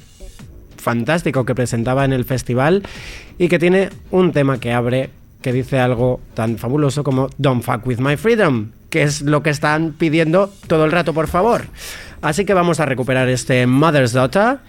fantástico 0.77 1.45
que 1.45 1.55
presentaba 1.55 2.05
en 2.05 2.13
el 2.13 2.25
festival 2.25 2.83
y 3.37 3.47
que 3.49 3.59
tiene 3.59 3.89
un 4.11 4.31
tema 4.31 4.59
que 4.59 4.71
abre 4.73 5.09
que 5.41 5.51
dice 5.51 5.79
algo 5.79 6.21
tan 6.33 6.57
fabuloso 6.57 7.03
como 7.03 7.29
Don't 7.37 7.63
fuck 7.63 7.85
with 7.85 7.99
my 7.99 8.15
freedom, 8.17 8.71
que 8.95 9.03
es 9.03 9.23
lo 9.23 9.43
que 9.43 9.49
están 9.49 9.91
pidiendo 9.91 10.53
todo 10.67 10.85
el 10.85 10.91
rato, 10.93 11.13
por 11.13 11.27
favor. 11.27 11.65
Así 12.21 12.45
que 12.45 12.53
vamos 12.53 12.79
a 12.79 12.85
recuperar 12.85 13.27
este 13.27 13.67
Mother's 13.67 14.13
Daughter 14.13 14.59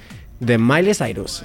de 0.40 0.58
Miley 0.58 0.94
Cyrus. 0.94 1.44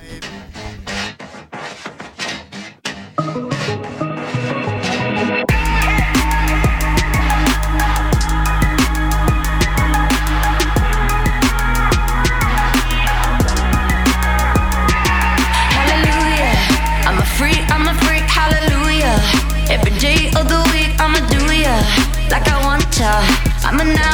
I'm 23.73 23.89
a 23.89 24.10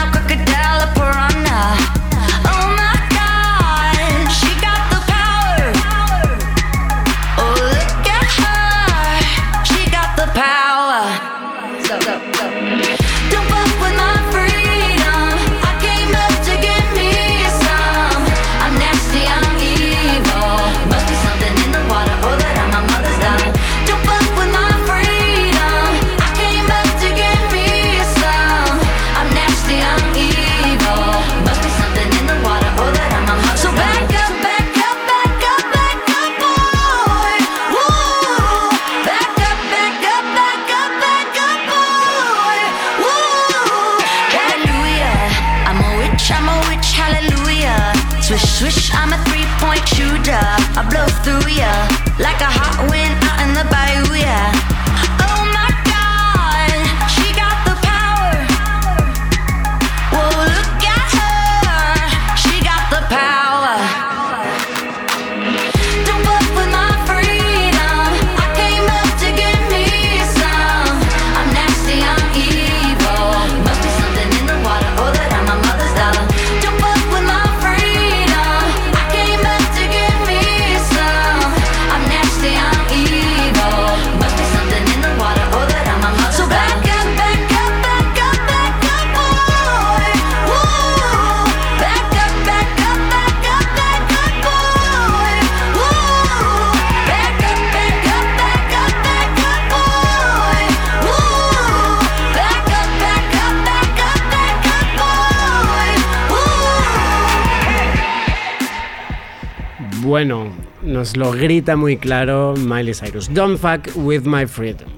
nos 111.07 111.15
lo 111.15 111.31
grita 111.31 111.77
muy 111.77 111.95
claro 111.95 112.53
Miley 112.57 112.93
Cyrus. 112.93 113.33
Don't 113.33 113.57
fuck 113.57 113.95
with 113.95 114.23
my 114.23 114.45
freedom. 114.45 114.89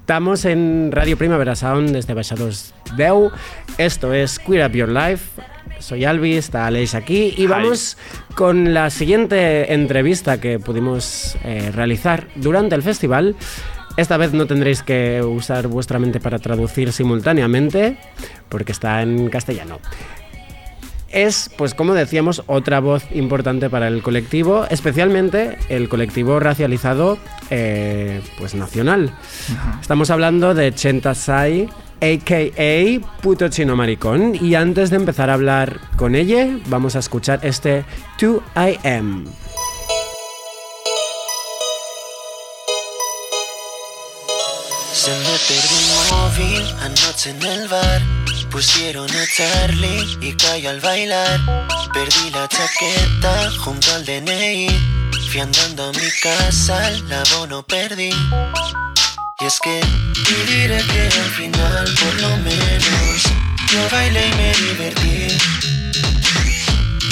Estamos 0.00 0.46
en 0.46 0.90
Radio 0.90 1.18
Primavera 1.18 1.54
Sound 1.54 1.90
desde 1.90 2.14
Baixados 2.14 2.72
Deu. 2.96 3.30
Esto 3.76 4.14
es 4.14 4.38
Queer 4.38 4.70
Up 4.70 4.72
Your 4.72 4.88
Life. 4.88 5.42
Soy 5.78 6.06
Albi, 6.06 6.36
está 6.36 6.66
Aleix 6.66 6.94
aquí 6.94 7.34
y 7.36 7.46
vamos 7.46 7.98
con 8.36 8.72
la 8.72 8.88
siguiente 8.88 9.74
entrevista 9.74 10.40
que 10.40 10.58
pudimos 10.58 11.36
eh, 11.44 11.70
realizar 11.74 12.28
durante 12.36 12.74
el 12.74 12.82
festival. 12.82 13.36
Esta 13.98 14.16
vez 14.16 14.32
no 14.32 14.46
tendréis 14.46 14.82
que 14.82 15.22
usar 15.22 15.66
vuestra 15.66 15.98
mente 15.98 16.20
para 16.20 16.38
traducir 16.38 16.92
simultáneamente, 16.92 17.98
porque 18.48 18.72
está 18.72 19.02
en 19.02 19.28
castellano. 19.28 19.78
Es, 21.10 21.50
pues 21.56 21.74
como 21.74 21.94
decíamos, 21.94 22.44
otra 22.46 22.78
voz 22.78 23.04
importante 23.12 23.68
para 23.68 23.88
el 23.88 24.02
colectivo, 24.02 24.64
especialmente 24.70 25.58
el 25.68 25.88
colectivo 25.88 26.38
racializado 26.38 27.18
eh, 27.50 28.22
pues 28.38 28.54
nacional. 28.54 29.12
Estamos 29.80 30.10
hablando 30.10 30.54
de 30.54 30.72
Chenta 30.72 31.16
Sai, 31.16 31.68
a.k.a. 32.00 33.20
Puto 33.20 33.48
Chino 33.48 33.76
Maricón. 33.76 34.36
Y 34.40 34.54
antes 34.54 34.90
de 34.90 34.96
empezar 34.96 35.30
a 35.30 35.34
hablar 35.34 35.80
con 35.96 36.14
ella, 36.14 36.48
vamos 36.66 36.94
a 36.94 37.00
escuchar 37.00 37.40
este 37.42 37.84
2AM. 38.18 39.24
Se 44.92 45.10
me 45.10 45.38
perdió 45.48 45.78
el 46.02 46.10
móvil 46.10 46.62
anoche 46.82 47.30
en 47.30 47.42
el 47.42 47.68
bar. 47.68 48.00
Pusieron 48.50 49.08
a 49.08 49.26
Charlie 49.36 50.18
y 50.20 50.32
cayó 50.34 50.70
al 50.70 50.80
bailar. 50.80 51.40
Perdí 51.92 52.30
la 52.30 52.48
chaqueta 52.48 53.50
junto 53.58 53.94
al 53.94 54.04
DNI. 54.04 54.68
Fui 55.30 55.40
andando 55.40 55.84
a 55.84 55.92
mi 55.92 56.10
casa, 56.20 56.88
el 56.88 57.12
abono 57.12 57.62
perdí. 57.62 58.10
Y 59.40 59.44
es 59.44 59.58
que 59.60 59.80
te 59.80 60.52
diré 60.52 60.82
que 60.82 61.02
al 61.02 61.30
final, 61.30 61.94
por 61.94 62.20
lo 62.20 62.36
menos, 62.38 63.22
yo 63.72 63.88
bailé 63.90 64.26
y 64.26 64.34
me 64.34 64.52
divertí. 64.54 65.38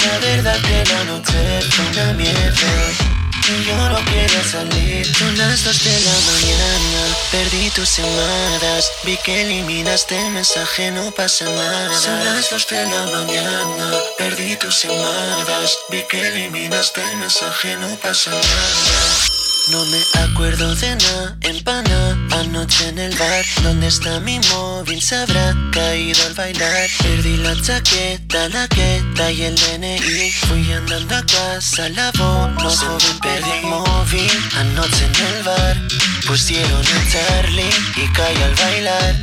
La 0.05 0.19
verdad 0.19 0.61
que 0.61 0.93
la 0.93 1.03
noche 1.05 1.61
fue 1.71 1.85
una 1.85 2.13
mierda. 2.13 3.18
Yo 3.49 3.75
no 3.89 3.97
quiero 4.05 4.43
salir. 4.43 5.05
Son 5.17 5.35
las 5.35 5.63
dos 5.63 5.83
de 5.83 5.99
la 6.01 6.17
mañana. 6.31 7.15
Perdí 7.31 7.71
tus 7.71 7.97
llamadas. 7.97 8.91
Vi 9.03 9.17
que 9.17 9.41
eliminaste 9.41 10.21
el 10.21 10.31
mensaje, 10.31 10.91
no 10.91 11.09
pasa 11.09 11.45
nada. 11.45 11.99
Son 11.99 12.23
las 12.25 12.49
dos 12.51 12.67
de 12.67 12.85
la 12.85 13.05
mañana. 13.07 13.91
Perdí 14.19 14.55
tus 14.55 14.83
llamadas. 14.83 15.79
Vi 15.89 16.03
que 16.03 16.27
eliminaste 16.27 17.01
el 17.01 17.17
mensaje, 17.17 17.75
no 17.77 17.87
pasa 17.95 18.29
nada. 18.29 19.28
No 19.71 19.85
me 19.85 20.01
acuerdo 20.23 20.73
de 20.75 20.95
nada, 20.95 21.37
en 21.41 21.63
pana 21.63 22.17
Anoche 22.31 22.89
en 22.89 22.97
el 22.97 23.15
bar, 23.15 23.45
¿dónde 23.61 23.87
está 23.87 24.19
mi 24.19 24.39
móvil? 24.51 24.99
Se 24.99 25.15
habrá 25.15 25.55
caído 25.71 26.25
al 26.25 26.33
bailar. 26.33 26.89
Perdí 27.03 27.37
la 27.37 27.53
chaqueta, 27.61 28.49
la 28.49 28.67
queta 28.67 29.31
y 29.31 29.43
el 29.43 29.55
DNI 29.55 30.31
Fui 30.47 30.71
andando 30.71 31.15
a 31.15 31.23
casa, 31.23 31.87
la 31.89 32.11
no 32.13 32.69
joven 32.69 33.19
Perdí 33.21 33.51
el 33.51 33.65
móvil, 33.67 34.31
anoche 34.57 35.05
en 35.05 35.35
el 35.35 35.43
bar 35.43 35.77
Pusieron 36.25 36.85
a 36.85 37.11
Charlie 37.11 37.69
y 37.95 38.07
cayó 38.13 38.45
al 38.45 38.55
bailar. 38.55 39.15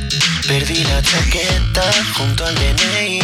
Perdí 0.47 0.81
la 0.85 1.01
chaqueta 1.01 1.91
junto 2.17 2.45
al 2.45 2.55
DNI 2.55 3.19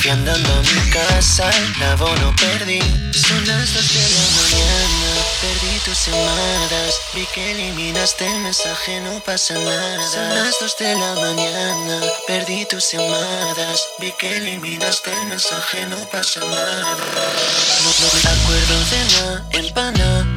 Fui 0.00 0.10
andando 0.10 0.50
a 0.50 0.62
mi 0.62 0.90
casa, 0.90 1.50
el 1.50 1.82
abono 1.82 2.34
perdí. 2.36 2.80
Son 3.12 3.46
las 3.46 3.74
dos 3.74 3.92
de 3.92 4.00
la 4.00 4.24
mañana 4.36 5.13
Perdí 5.44 5.78
tus 5.84 6.06
llamadas. 6.06 6.94
Vi 7.12 7.26
que 7.34 7.50
eliminaste 7.50 8.26
el 8.26 8.38
mensaje, 8.40 8.98
no 9.02 9.20
pasa 9.20 9.52
nada. 9.52 10.10
Son 10.10 10.28
las 10.36 10.58
dos 10.58 10.74
de 10.78 10.94
la 10.94 11.14
mañana 11.16 12.00
Perdí 12.26 12.64
tus 12.64 12.92
llamadas. 12.92 13.84
Vi 13.98 14.10
que 14.12 14.38
eliminaste 14.38 15.12
el 15.12 15.26
mensaje, 15.26 15.84
no 15.86 15.98
pasa 16.10 16.40
nada. 16.40 16.80
No, 16.80 17.90
me 18.14 18.20
acuerdo 18.34 18.76
de 18.90 19.04
nada, 19.12 19.48
en 19.52 19.74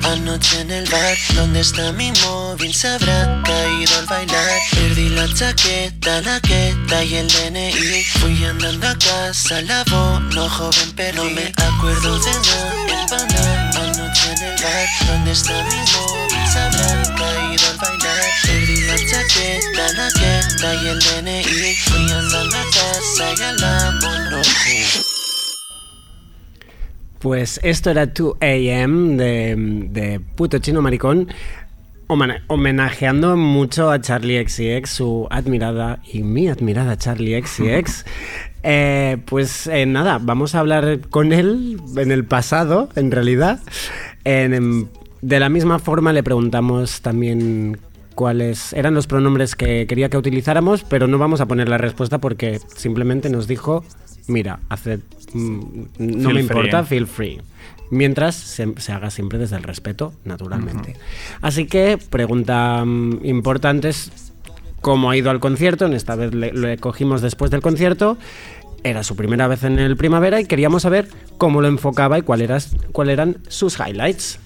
Anoche 0.03 0.59
en 0.59 0.71
el 0.71 0.89
bar, 0.89 1.17
¿dónde 1.35 1.61
está 1.61 1.93
mi 1.93 2.11
móvil? 2.23 2.73
Se 2.73 2.89
habrá 2.89 3.41
caído 3.45 3.97
al 3.99 4.05
bailar. 4.07 4.59
Perdí 4.71 5.07
la 5.09 5.33
chaqueta, 5.33 6.21
la 6.21 6.41
queta 6.41 7.03
y 7.03 7.15
el 7.15 7.27
DNI 7.29 8.03
Fui 8.19 8.43
andando 8.43 8.87
a 8.87 8.97
casa, 8.97 9.61
la 9.61 9.85
voz, 9.85 10.21
no 10.35 10.49
joven 10.49 10.91
perdí. 10.95 11.17
No 11.17 11.23
me 11.29 11.53
acuerdo 11.55 12.19
de 12.19 12.31
nada, 12.31 13.01
en 13.01 13.07
pana 13.07 13.86
en 14.25 14.43
el 14.43 14.55
bar, 14.63 14.87
¿dónde 15.07 15.31
está 15.31 15.53
mi 15.63 15.75
móvil? 15.75 16.47
Se 16.51 16.59
habrá 16.59 17.03
caído 17.15 17.63
al 17.71 17.77
bailar 17.77 18.23
Perdí 18.45 18.81
la 18.87 18.95
chaqueta, 18.97 19.93
la 19.93 20.09
queta 20.13 20.75
y 20.75 20.87
el 20.87 20.99
DNI 20.99 21.75
Fui 21.75 22.11
andando 22.11 22.57
a 22.57 22.63
casa 22.63 23.33
y 23.37 23.41
a 23.43 23.51
la 23.53 23.91
voz, 24.01 24.19
no 24.31 24.41
Pues 27.19 27.59
esto 27.63 27.89
era 27.91 28.05
2AM 28.13 29.15
de, 29.17 29.55
de 29.89 30.19
Puto 30.19 30.59
Chino 30.59 30.81
Maricón, 30.81 31.27
homena- 32.07 32.43
homenajeando 32.47 33.35
mucho 33.35 33.89
a 33.91 33.99
Charlie 34.01 34.43
XCX, 34.47 34.89
su 34.89 35.27
admirada 35.31 35.99
y 36.11 36.23
mi 36.23 36.47
admirada 36.47 36.97
Charlie 36.97 37.41
XCX. 37.41 38.05
Eh, 38.69 39.17
pues 39.25 39.67
eh, 39.67 39.85
nada, 39.85 40.17
vamos 40.21 40.53
a 40.53 40.59
hablar 40.59 40.99
con 41.09 41.31
él 41.31 41.79
en 41.95 42.11
el 42.11 42.25
pasado, 42.25 42.89
en 42.97 43.11
realidad. 43.11 43.59
En- 44.27 44.53
en- 44.53 44.89
de 45.21 45.39
la 45.39 45.49
misma 45.49 45.79
forma 45.79 46.13
le 46.13 46.21
preguntamos 46.23 47.01
también 47.01 47.77
cuáles 48.15 48.73
eran 48.73 48.93
los 48.93 49.07
pronombres 49.07 49.55
que 49.55 49.85
quería 49.87 50.09
que 50.09 50.17
utilizáramos, 50.17 50.83
pero 50.83 51.07
no 51.07 51.17
vamos 51.17 51.39
a 51.41 51.45
poner 51.45 51.69
la 51.69 51.77
respuesta 51.77 52.19
porque 52.19 52.59
simplemente 52.75 53.29
nos 53.29 53.47
dijo, 53.47 53.83
mira, 54.27 54.59
hace, 54.69 54.97
mm, 55.33 55.59
no 55.99 56.29
Feel 56.29 56.33
me 56.33 56.41
importa, 56.41 56.83
free. 56.83 56.97
feel 56.99 57.07
free. 57.07 57.41
Mientras 57.89 58.35
se, 58.35 58.73
se 58.77 58.91
haga 58.91 59.09
siempre 59.11 59.39
desde 59.39 59.55
el 59.55 59.63
respeto, 59.63 60.13
naturalmente. 60.25 60.95
Así 61.41 61.65
que, 61.67 61.97
pregunta 62.09 62.83
mm, 62.85 63.19
importante 63.23 63.89
es 63.89 64.11
cómo 64.81 65.09
ha 65.09 65.15
ido 65.17 65.29
al 65.31 65.39
concierto. 65.39 65.85
En 65.85 65.93
esta 65.93 66.15
vez 66.15 66.33
le, 66.33 66.51
lo 66.51 66.75
cogimos 66.79 67.21
después 67.21 67.49
del 67.49 67.61
concierto. 67.61 68.17
Era 68.83 69.03
su 69.03 69.15
primera 69.15 69.47
vez 69.47 69.63
en 69.63 69.79
el 69.79 69.97
primavera 69.97 70.39
y 70.39 70.45
queríamos 70.45 70.83
saber 70.83 71.09
cómo 71.37 71.61
lo 71.61 71.67
enfocaba 71.67 72.17
y 72.19 72.21
cuál 72.21 72.41
eras- 72.41 72.75
cuál 72.91 73.09
eran 73.09 73.37
sus 73.47 73.77
highlights. 73.79 74.39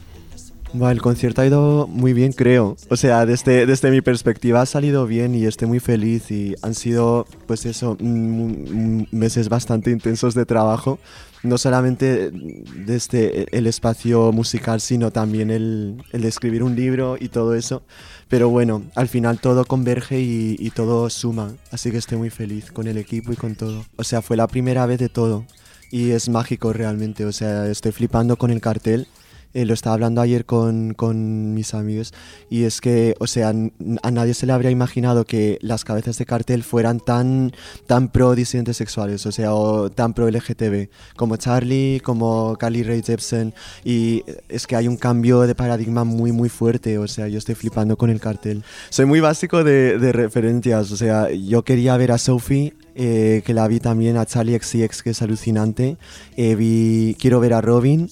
Buah, 0.73 0.91
el 0.93 1.01
concierto 1.01 1.41
ha 1.41 1.45
ido 1.45 1.85
muy 1.85 2.13
bien, 2.13 2.31
creo. 2.31 2.77
O 2.89 2.95
sea, 2.95 3.25
desde, 3.25 3.65
desde 3.65 3.91
mi 3.91 3.99
perspectiva 3.99 4.61
ha 4.61 4.65
salido 4.65 5.05
bien 5.05 5.35
y 5.35 5.45
estoy 5.45 5.67
muy 5.67 5.81
feliz 5.81 6.31
y 6.31 6.55
han 6.61 6.75
sido, 6.75 7.27
pues 7.45 7.65
eso, 7.65 7.97
mm, 7.99 8.99
mm, 9.01 9.07
meses 9.11 9.49
bastante 9.49 9.91
intensos 9.91 10.33
de 10.33 10.45
trabajo. 10.45 10.97
No 11.43 11.57
solamente 11.57 12.31
desde 12.31 13.47
el 13.57 13.67
espacio 13.67 14.31
musical, 14.31 14.79
sino 14.79 15.11
también 15.11 15.49
el, 15.51 16.01
el 16.13 16.21
de 16.21 16.27
escribir 16.29 16.63
un 16.63 16.75
libro 16.75 17.17
y 17.19 17.27
todo 17.27 17.53
eso. 17.53 17.83
Pero 18.31 18.47
bueno, 18.47 18.83
al 18.95 19.09
final 19.09 19.41
todo 19.41 19.65
converge 19.65 20.21
y, 20.21 20.69
todo 20.73 21.09
suma. 21.09 21.51
Así 21.69 21.91
que 21.91 21.97
estoy 21.97 22.17
muy 22.17 22.29
feliz 22.29 22.71
con 22.71 22.87
el 22.87 22.97
equipo 22.97 23.33
y 23.33 23.35
con 23.35 23.55
todo. 23.55 23.83
O 23.97 24.05
sea, 24.05 24.21
fue 24.21 24.37
la 24.37 24.47
primera 24.47 24.85
vez 24.85 24.99
de 24.99 25.09
todo. 25.09 25.45
Y 25.91 26.11
es 26.11 26.29
mágico 26.29 26.71
realmente. 26.71 27.25
O 27.25 27.33
sea, 27.33 27.67
estoy 27.67 27.91
flipando 27.91 28.37
con 28.37 28.49
el 28.49 28.61
cartel. 28.61 29.05
Eh, 29.53 29.65
lo 29.65 29.73
estaba 29.73 29.95
hablando 29.95 30.21
ayer 30.21 30.45
con, 30.45 30.93
con 30.93 31.53
mis 31.53 31.73
amigos 31.73 32.13
y 32.49 32.63
es 32.63 32.79
que, 32.79 33.15
o 33.19 33.27
sea, 33.27 33.49
a 33.49 34.11
nadie 34.11 34.33
se 34.33 34.45
le 34.45 34.53
habría 34.53 34.71
imaginado 34.71 35.25
que 35.25 35.57
las 35.61 35.83
cabezas 35.83 36.17
de 36.17 36.25
cartel 36.25 36.63
fueran 36.63 36.99
tan, 36.99 37.51
tan 37.85 38.09
pro 38.09 38.33
disidentes 38.33 38.77
sexuales, 38.77 39.25
o 39.25 39.31
sea, 39.31 39.53
o 39.53 39.89
tan 39.89 40.13
pro 40.13 40.29
LGTB, 40.29 40.89
como 41.15 41.35
Charlie, 41.35 41.99
como 41.99 42.55
Carly 42.57 42.83
Rae 42.83 43.01
Jepsen, 43.01 43.53
y 43.83 44.23
es 44.47 44.67
que 44.67 44.75
hay 44.75 44.87
un 44.87 44.97
cambio 44.97 45.41
de 45.41 45.55
paradigma 45.55 46.03
muy, 46.03 46.31
muy 46.31 46.49
fuerte, 46.49 46.97
o 46.97 47.07
sea, 47.07 47.27
yo 47.27 47.37
estoy 47.37 47.55
flipando 47.55 47.97
con 47.97 48.09
el 48.09 48.19
cartel. 48.19 48.63
Soy 48.89 49.05
muy 49.05 49.19
básico 49.19 49.63
de, 49.63 49.97
de 49.97 50.11
referencias, 50.13 50.91
o 50.91 50.97
sea, 50.97 51.29
yo 51.29 51.63
quería 51.63 51.97
ver 51.97 52.11
a 52.13 52.17
Sophie 52.17 52.73
eh, 52.93 53.41
que 53.45 53.53
la 53.53 53.67
vi 53.67 53.79
también 53.79 54.17
a 54.17 54.25
Charlie 54.25 54.57
XCX, 54.59 55.03
que 55.03 55.11
es 55.11 55.21
alucinante. 55.21 55.97
Eh, 56.35 56.55
vi, 56.55 57.15
quiero 57.19 57.39
ver 57.39 57.53
a 57.53 57.61
Robin. 57.61 58.09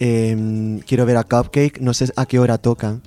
Eh, 0.00 0.80
quiero 0.86 1.06
ver 1.06 1.18
a 1.18 1.24
Cupcake. 1.24 1.80
No 1.80 1.94
sé 1.94 2.10
a 2.16 2.26
qué 2.26 2.38
hora 2.38 2.58
toca. 2.58 3.00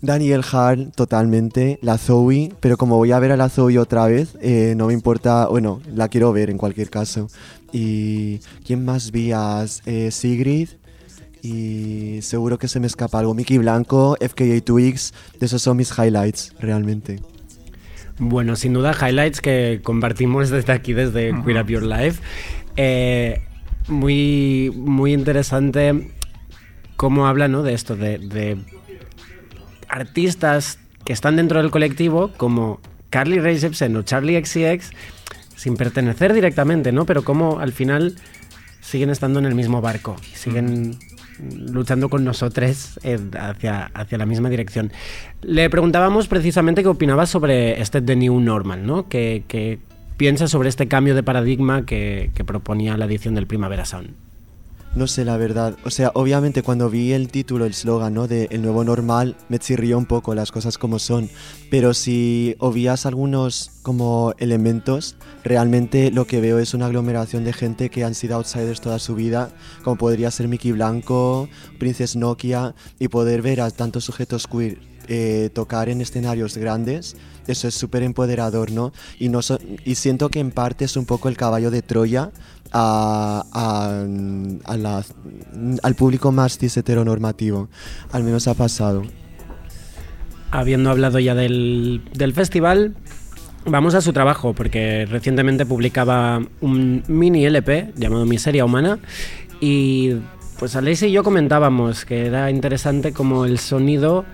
Daniel 0.00 0.42
Hart, 0.50 0.94
totalmente. 0.94 1.78
La 1.82 1.98
Zoe. 1.98 2.52
Pero 2.60 2.76
como 2.76 2.96
voy 2.96 3.12
a 3.12 3.18
ver 3.18 3.32
a 3.32 3.36
la 3.36 3.48
Zoe 3.48 3.78
otra 3.78 4.06
vez, 4.06 4.38
eh, 4.40 4.74
no 4.76 4.86
me 4.86 4.94
importa. 4.94 5.48
Bueno, 5.48 5.82
la 5.92 6.08
quiero 6.08 6.32
ver 6.32 6.48
en 6.48 6.56
cualquier 6.56 6.88
caso. 6.88 7.28
¿Y 7.72 8.38
quién 8.64 8.84
más 8.84 9.10
vi? 9.10 9.32
A 9.32 9.66
eh, 9.84 10.10
Sigrid. 10.10 10.68
Y 11.42 12.20
seguro 12.22 12.58
que 12.58 12.68
se 12.68 12.80
me 12.80 12.86
escapa 12.86 13.18
algo. 13.18 13.34
Mickey 13.34 13.58
Blanco, 13.58 14.16
FKA 14.20 14.60
Twigs. 14.64 15.12
Esos 15.40 15.60
son 15.62 15.76
mis 15.76 15.92
highlights, 15.98 16.52
realmente. 16.60 17.20
Bueno, 18.18 18.56
sin 18.56 18.72
duda, 18.72 18.94
highlights 18.94 19.40
que 19.40 19.80
compartimos 19.82 20.48
desde 20.50 20.72
aquí, 20.72 20.92
desde 20.92 21.34
Queer 21.44 21.62
Up 21.62 21.68
Your 21.68 21.82
Life. 21.82 22.22
Eh, 22.76 23.42
muy, 23.88 24.72
muy 24.74 25.12
interesante 25.12 26.15
cómo 26.96 27.26
habla 27.26 27.48
¿no? 27.48 27.62
de 27.62 27.74
esto, 27.74 27.96
de, 27.96 28.18
de 28.18 28.58
artistas 29.88 30.78
que 31.04 31.12
están 31.12 31.36
dentro 31.36 31.60
del 31.60 31.70
colectivo, 31.70 32.32
como 32.36 32.80
Carly 33.10 33.38
Rae 33.38 33.58
Jepsen 33.58 33.96
o 33.96 34.02
Charlie 34.02 34.42
XCX, 34.44 34.90
sin 35.54 35.76
pertenecer 35.76 36.32
directamente, 36.32 36.92
¿no? 36.92 37.06
Pero 37.06 37.24
cómo 37.24 37.60
al 37.60 37.72
final 37.72 38.16
siguen 38.80 39.10
estando 39.10 39.38
en 39.38 39.46
el 39.46 39.54
mismo 39.54 39.80
barco, 39.80 40.16
siguen 40.34 40.98
luchando 41.38 42.08
con 42.08 42.24
nosotros 42.24 42.98
eh, 43.02 43.18
hacia, 43.38 43.90
hacia 43.94 44.18
la 44.18 44.26
misma 44.26 44.48
dirección. 44.48 44.92
Le 45.42 45.68
preguntábamos 45.70 46.28
precisamente 46.28 46.82
qué 46.82 46.88
opinaba 46.88 47.26
sobre 47.26 47.80
este 47.80 48.00
The 48.00 48.16
New 48.16 48.40
Normal, 48.40 48.86
¿no? 48.86 49.08
Que, 49.08 49.44
que 49.48 49.78
piensa 50.16 50.48
sobre 50.48 50.68
este 50.68 50.88
cambio 50.88 51.14
de 51.14 51.22
paradigma 51.22 51.84
que, 51.84 52.30
que 52.34 52.44
proponía 52.44 52.96
la 52.96 53.04
edición 53.04 53.34
del 53.34 53.46
Primavera 53.46 53.84
Sound. 53.84 54.10
No 54.96 55.06
sé, 55.06 55.26
la 55.26 55.36
verdad. 55.36 55.76
O 55.84 55.90
sea, 55.90 56.10
obviamente 56.14 56.62
cuando 56.62 56.88
vi 56.88 57.12
el 57.12 57.28
título, 57.28 57.66
el 57.66 57.74
slogan, 57.74 58.14
¿no? 58.14 58.26
De 58.28 58.48
El 58.50 58.62
nuevo 58.62 58.82
normal, 58.82 59.36
me 59.50 59.58
chirrió 59.58 59.98
un 59.98 60.06
poco 60.06 60.34
las 60.34 60.50
cosas 60.50 60.78
como 60.78 60.98
son. 60.98 61.28
Pero 61.70 61.92
si 61.92 62.56
obvias 62.60 63.04
algunos 63.04 63.72
como 63.82 64.32
elementos, 64.38 65.16
realmente 65.44 66.10
lo 66.10 66.26
que 66.26 66.40
veo 66.40 66.58
es 66.58 66.72
una 66.72 66.86
aglomeración 66.86 67.44
de 67.44 67.52
gente 67.52 67.90
que 67.90 68.04
han 68.04 68.14
sido 68.14 68.36
outsiders 68.36 68.80
toda 68.80 68.98
su 68.98 69.14
vida, 69.14 69.50
como 69.84 69.96
podría 69.96 70.30
ser 70.30 70.48
Mickey 70.48 70.72
Blanco, 70.72 71.50
Princess 71.78 72.16
Nokia, 72.16 72.74
y 72.98 73.08
poder 73.08 73.42
ver 73.42 73.60
a 73.60 73.70
tantos 73.70 74.04
sujetos 74.04 74.46
queer 74.46 74.78
eh, 75.08 75.50
tocar 75.52 75.90
en 75.90 76.00
escenarios 76.00 76.56
grandes, 76.56 77.16
eso 77.48 77.68
es 77.68 77.74
súper 77.74 78.02
empoderador, 78.02 78.70
¿no? 78.70 78.92
Y, 79.18 79.28
no 79.28 79.40
y 79.84 79.94
siento 79.94 80.28
que 80.28 80.40
en 80.40 80.50
parte 80.50 80.84
es 80.84 80.96
un 80.96 81.06
poco 81.06 81.28
el 81.28 81.36
caballo 81.36 81.70
de 81.70 81.82
Troya 81.82 82.30
al 82.72 83.84
público 85.96 86.32
más 86.32 86.58
cis 86.58 86.76
heteronormativo. 86.76 87.68
Al 88.12 88.24
menos 88.24 88.48
ha 88.48 88.54
pasado. 88.54 89.02
Habiendo 90.50 90.90
hablado 90.90 91.18
ya 91.18 91.34
del, 91.34 92.02
del 92.12 92.32
festival, 92.32 92.96
vamos 93.64 93.94
a 93.94 94.00
su 94.00 94.12
trabajo, 94.12 94.54
porque 94.54 95.06
recientemente 95.06 95.66
publicaba 95.66 96.40
un 96.60 97.02
mini 97.08 97.44
LP 97.46 97.92
llamado 97.96 98.24
Miseria 98.24 98.64
Humana 98.64 98.98
y 99.60 100.14
pues 100.58 100.74
Alessia 100.74 101.08
y 101.08 101.12
yo 101.12 101.22
comentábamos 101.22 102.04
que 102.04 102.26
era 102.26 102.50
interesante 102.50 103.12
como 103.12 103.44
el 103.44 103.58
sonido 103.58 104.24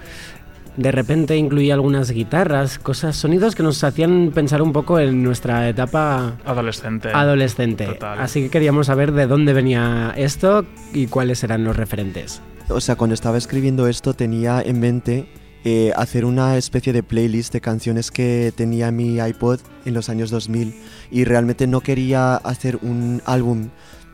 de 0.77 0.93
repente 0.93 1.37
incluía 1.37 1.75
algunas 1.75 2.11
guitarras, 2.11 2.79
cosas, 2.79 3.17
sonidos 3.17 3.55
que 3.55 3.63
nos 3.63 3.83
hacían 3.85 4.31
pensar 4.35 4.63
un 4.63 4.73
poco 4.73 4.99
en 4.99 5.23
nuestra 5.23 5.69
etapa 5.69 6.37
Adolescente. 6.45 7.11
adolescente. 7.11 7.87
Total. 7.87 8.21
Así 8.21 8.43
que 8.43 8.51
queríamos 8.51 8.87
saber 8.87 9.13
de 9.13 9.27
dónde 9.27 9.53
venía 9.53 10.13
esto 10.17 10.65
y 10.93 11.07
cuáles 11.07 11.45
eran 11.45 11.65
los 11.65 11.77
referentes. 11.77 12.41
O 12.69 12.81
sea, 12.81 12.97
cuando 12.97 13.15
estaba 13.15 13.37
escribiendo 13.37 13.87
esto 13.87 14.15
tenía 14.15 14.63
en 14.63 14.81
mente 14.81 15.27
eh, 15.65 15.93
hacer 15.95 16.25
una 16.25 16.57
especie 16.57 16.93
de 16.93 17.03
playlist 17.03 17.53
de 17.53 17.61
canciones 17.61 18.11
que 18.11 18.53
tenía 18.57 18.89
en 18.89 18.97
mi 18.97 19.19
iPod 19.19 19.61
en 19.85 19.95
los 19.95 20.09
años 20.09 20.31
2000 20.31 20.75
y 21.11 21.25
realmente 21.25 21.67
no 21.67 21.81
quería 21.83 22.37
hacer 22.37 22.79
un 22.83 23.23
álbum 23.27 23.69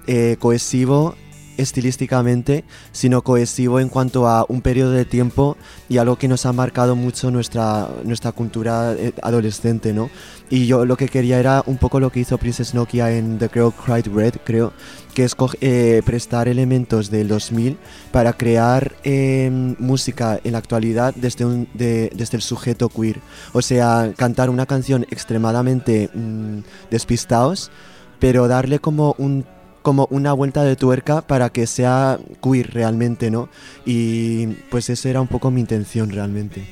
eh, 0.06 0.36
cohesivo 0.38 1.14
estilísticamente, 1.59 2.64
sino 2.92 3.22
cohesivo 3.22 3.80
en 3.80 3.90
cuanto 3.90 4.26
a 4.26 4.46
un 4.48 4.62
periodo 4.62 4.92
de 4.92 5.04
tiempo 5.04 5.56
y 5.88 5.98
algo 5.98 6.16
que 6.16 6.28
nos 6.28 6.46
ha 6.46 6.52
marcado 6.52 6.96
mucho 6.96 7.30
nuestra, 7.30 7.90
nuestra 8.04 8.32
cultura 8.32 8.94
eh, 8.94 9.12
adolescente, 9.22 9.92
¿no? 9.92 10.09
Y 10.50 10.66
yo 10.66 10.86
lo 10.86 10.96
que 10.96 11.09
quería 11.09 11.38
era 11.38 11.62
un 11.66 11.76
poco 11.76 12.00
lo 12.00 12.11
que 12.11 12.20
hizo 12.20 12.38
Princess 12.38 12.72
Nokia 12.72 13.11
en 13.11 13.38
The 13.38 13.50
Girl 13.50 13.72
Cried 13.72 14.06
Red, 14.06 14.34
creo, 14.44 14.72
que 15.14 15.24
es 15.24 15.36
eh, 15.61 16.00
prestar 16.06 16.48
elementos 16.48 17.11
del 17.11 17.28
2000 17.28 17.76
para 18.12 18.32
crear 18.32 18.94
eh, 19.04 19.50
música 19.78 20.40
en 20.42 20.52
la 20.52 20.59
actualidad 20.59 21.14
desde, 21.14 21.66
desde 21.74 22.36
el 22.36 22.42
sujeto 22.42 22.88
queer. 22.88 23.20
O 23.52 23.61
sea, 23.61 24.12
cantar 24.16 24.48
una 24.48 24.64
canción 24.64 25.04
extremadamente 25.11 26.09
mm, 26.14 26.61
despistados, 26.90 27.70
pero 28.18 28.48
darle 28.48 28.78
como 28.78 29.14
un 29.18 29.44
como 29.89 30.07
una 30.11 30.34
vuelta 30.34 30.64
de 30.64 30.76
tuerca 30.76 31.22
para 31.22 31.49
que 31.49 31.66
sea 31.66 32.18
queer 32.43 32.74
realmente, 32.74 33.30
¿no? 33.30 33.49
Y 33.86 34.49
pues 34.68 34.91
esa 34.91 35.09
era 35.09 35.22
un 35.22 35.28
poco 35.28 35.51
mi 35.51 35.62
intención 35.62 36.11
realmente. 36.11 36.62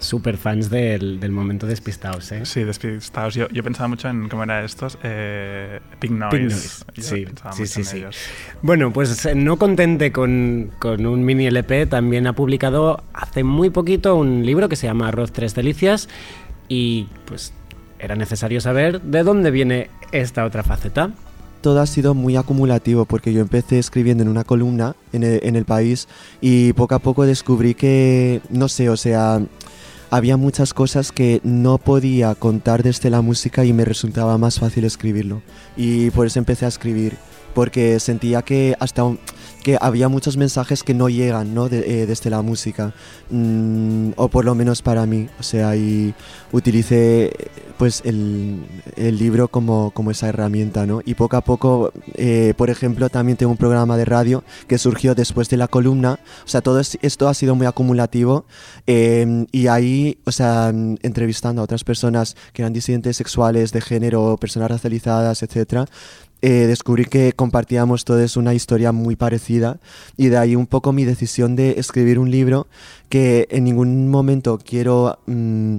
Super 0.00 0.36
fans 0.36 0.70
del, 0.70 1.20
del 1.20 1.30
momento 1.30 1.68
despistados, 1.68 2.32
¿eh? 2.32 2.44
Sí, 2.46 2.64
despistados. 2.64 3.36
Yo, 3.36 3.48
yo 3.50 3.62
pensaba 3.62 3.86
mucho 3.86 4.08
en 4.08 4.28
cómo 4.28 4.42
era 4.42 4.64
estos. 4.64 4.98
Eh, 5.04 5.78
Pink 6.00 6.14
Noise. 6.14 6.36
Pink 6.36 6.50
Noise, 6.50 6.84
sí, 6.98 7.26
pensaba 7.26 7.52
sí, 7.52 7.62
mucho 7.62 7.84
sí. 7.84 8.04
Bueno, 8.60 8.92
pues 8.92 9.24
eh, 9.26 9.36
no 9.36 9.56
contente 9.56 10.10
con, 10.10 10.72
con 10.80 11.06
un 11.06 11.24
mini 11.24 11.46
LP, 11.46 11.86
también 11.86 12.26
ha 12.26 12.32
publicado 12.32 13.04
hace 13.14 13.44
muy 13.44 13.70
poquito 13.70 14.16
un 14.16 14.44
libro 14.44 14.68
que 14.68 14.74
se 14.74 14.88
llama 14.88 15.06
Arroz 15.06 15.30
Tres 15.30 15.54
Delicias 15.54 16.08
y 16.66 17.06
pues 17.26 17.52
era 18.00 18.16
necesario 18.16 18.60
saber 18.60 19.00
de 19.00 19.22
dónde 19.22 19.52
viene 19.52 19.90
esta 20.10 20.44
otra 20.44 20.64
faceta. 20.64 21.10
Todo 21.60 21.80
ha 21.80 21.86
sido 21.86 22.14
muy 22.14 22.36
acumulativo 22.36 23.04
porque 23.04 23.32
yo 23.32 23.40
empecé 23.40 23.78
escribiendo 23.78 24.22
en 24.22 24.28
una 24.28 24.44
columna 24.44 24.96
en 25.12 25.24
el, 25.24 25.64
país 25.64 26.08
y 26.40 26.72
poco 26.72 26.94
a 26.94 26.98
poco 26.98 27.26
descubrí 27.26 27.74
que, 27.74 28.40
no 28.50 28.68
sé, 28.68 28.88
o 28.88 28.96
sea, 28.96 29.40
había 30.10 30.36
muchas 30.36 30.74
cosas 30.74 31.12
que 31.12 31.40
no 31.44 31.78
podía 31.78 32.34
contar 32.34 32.82
desde 32.82 33.10
la 33.10 33.20
música 33.20 33.64
y 33.64 33.72
me 33.72 33.84
resultaba 33.84 34.38
más 34.38 34.58
fácil 34.58 34.84
escribirlo. 34.84 35.42
Y 35.76 36.10
por 36.10 36.26
eso 36.26 36.38
empecé 36.38 36.64
a 36.64 36.68
escribir, 36.68 37.16
porque 37.54 38.00
sentía 38.00 38.42
que 38.42 38.74
hasta 38.80 39.04
un- 39.04 39.18
que 39.62 39.76
había 39.80 40.08
muchos 40.08 40.36
mensajes 40.36 40.82
que 40.82 40.94
no 40.94 41.08
llegan 41.08 41.54
¿no? 41.54 41.68
De- 41.68 42.02
eh, 42.02 42.06
desde 42.06 42.30
la 42.30 42.42
música, 42.42 42.92
Mm, 43.32 44.10
o 44.16 44.28
por 44.28 44.44
lo 44.44 44.54
menos 44.56 44.82
para 44.82 45.06
mí. 45.06 45.28
O 45.38 45.42
sea, 45.42 45.76
y 45.76 46.14
utilicé 46.52 47.32
pues 47.78 48.02
el, 48.04 48.58
el 48.96 49.16
libro 49.18 49.48
como, 49.48 49.90
como 49.92 50.10
esa 50.10 50.28
herramienta, 50.28 50.84
¿no? 50.84 51.00
Y 51.06 51.14
poco 51.14 51.36
a 51.36 51.40
poco, 51.40 51.92
eh, 52.14 52.52
por 52.56 52.68
ejemplo, 52.70 53.08
también 53.08 53.38
tengo 53.38 53.52
un 53.52 53.56
programa 53.56 53.96
de 53.96 54.04
radio 54.04 54.44
que 54.66 54.76
surgió 54.78 55.14
después 55.14 55.48
de 55.48 55.56
la 55.56 55.66
columna. 55.68 56.18
O 56.44 56.48
sea, 56.48 56.60
todo 56.60 56.80
es- 56.80 56.98
esto 57.02 57.28
ha 57.28 57.34
sido 57.34 57.54
muy 57.54 57.66
acumulativo 57.66 58.44
eh, 58.86 59.46
y 59.52 59.68
ahí, 59.68 60.18
o 60.26 60.32
sea, 60.32 60.68
entrevistando 61.02 61.62
a 61.62 61.64
otras 61.64 61.84
personas 61.84 62.36
que 62.52 62.62
eran 62.62 62.72
disidentes 62.72 63.16
sexuales, 63.16 63.72
de 63.72 63.80
género, 63.80 64.36
personas 64.38 64.70
racializadas, 64.70 65.42
etcétera, 65.42 65.86
eh, 66.42 66.66
descubrí 66.66 67.04
que 67.04 67.34
compartíamos 67.34 68.06
todos 68.06 68.38
una 68.38 68.54
historia 68.54 68.92
muy 68.92 69.14
parecida 69.14 69.49
y 70.16 70.28
de 70.28 70.38
ahí 70.38 70.56
un 70.56 70.66
poco 70.66 70.92
mi 70.92 71.04
decisión 71.04 71.56
de 71.56 71.78
escribir 71.78 72.18
un 72.18 72.30
libro 72.30 72.68
que 73.08 73.48
en 73.50 73.64
ningún 73.64 74.08
momento 74.08 74.58
quiero 74.58 75.18
mm, 75.26 75.78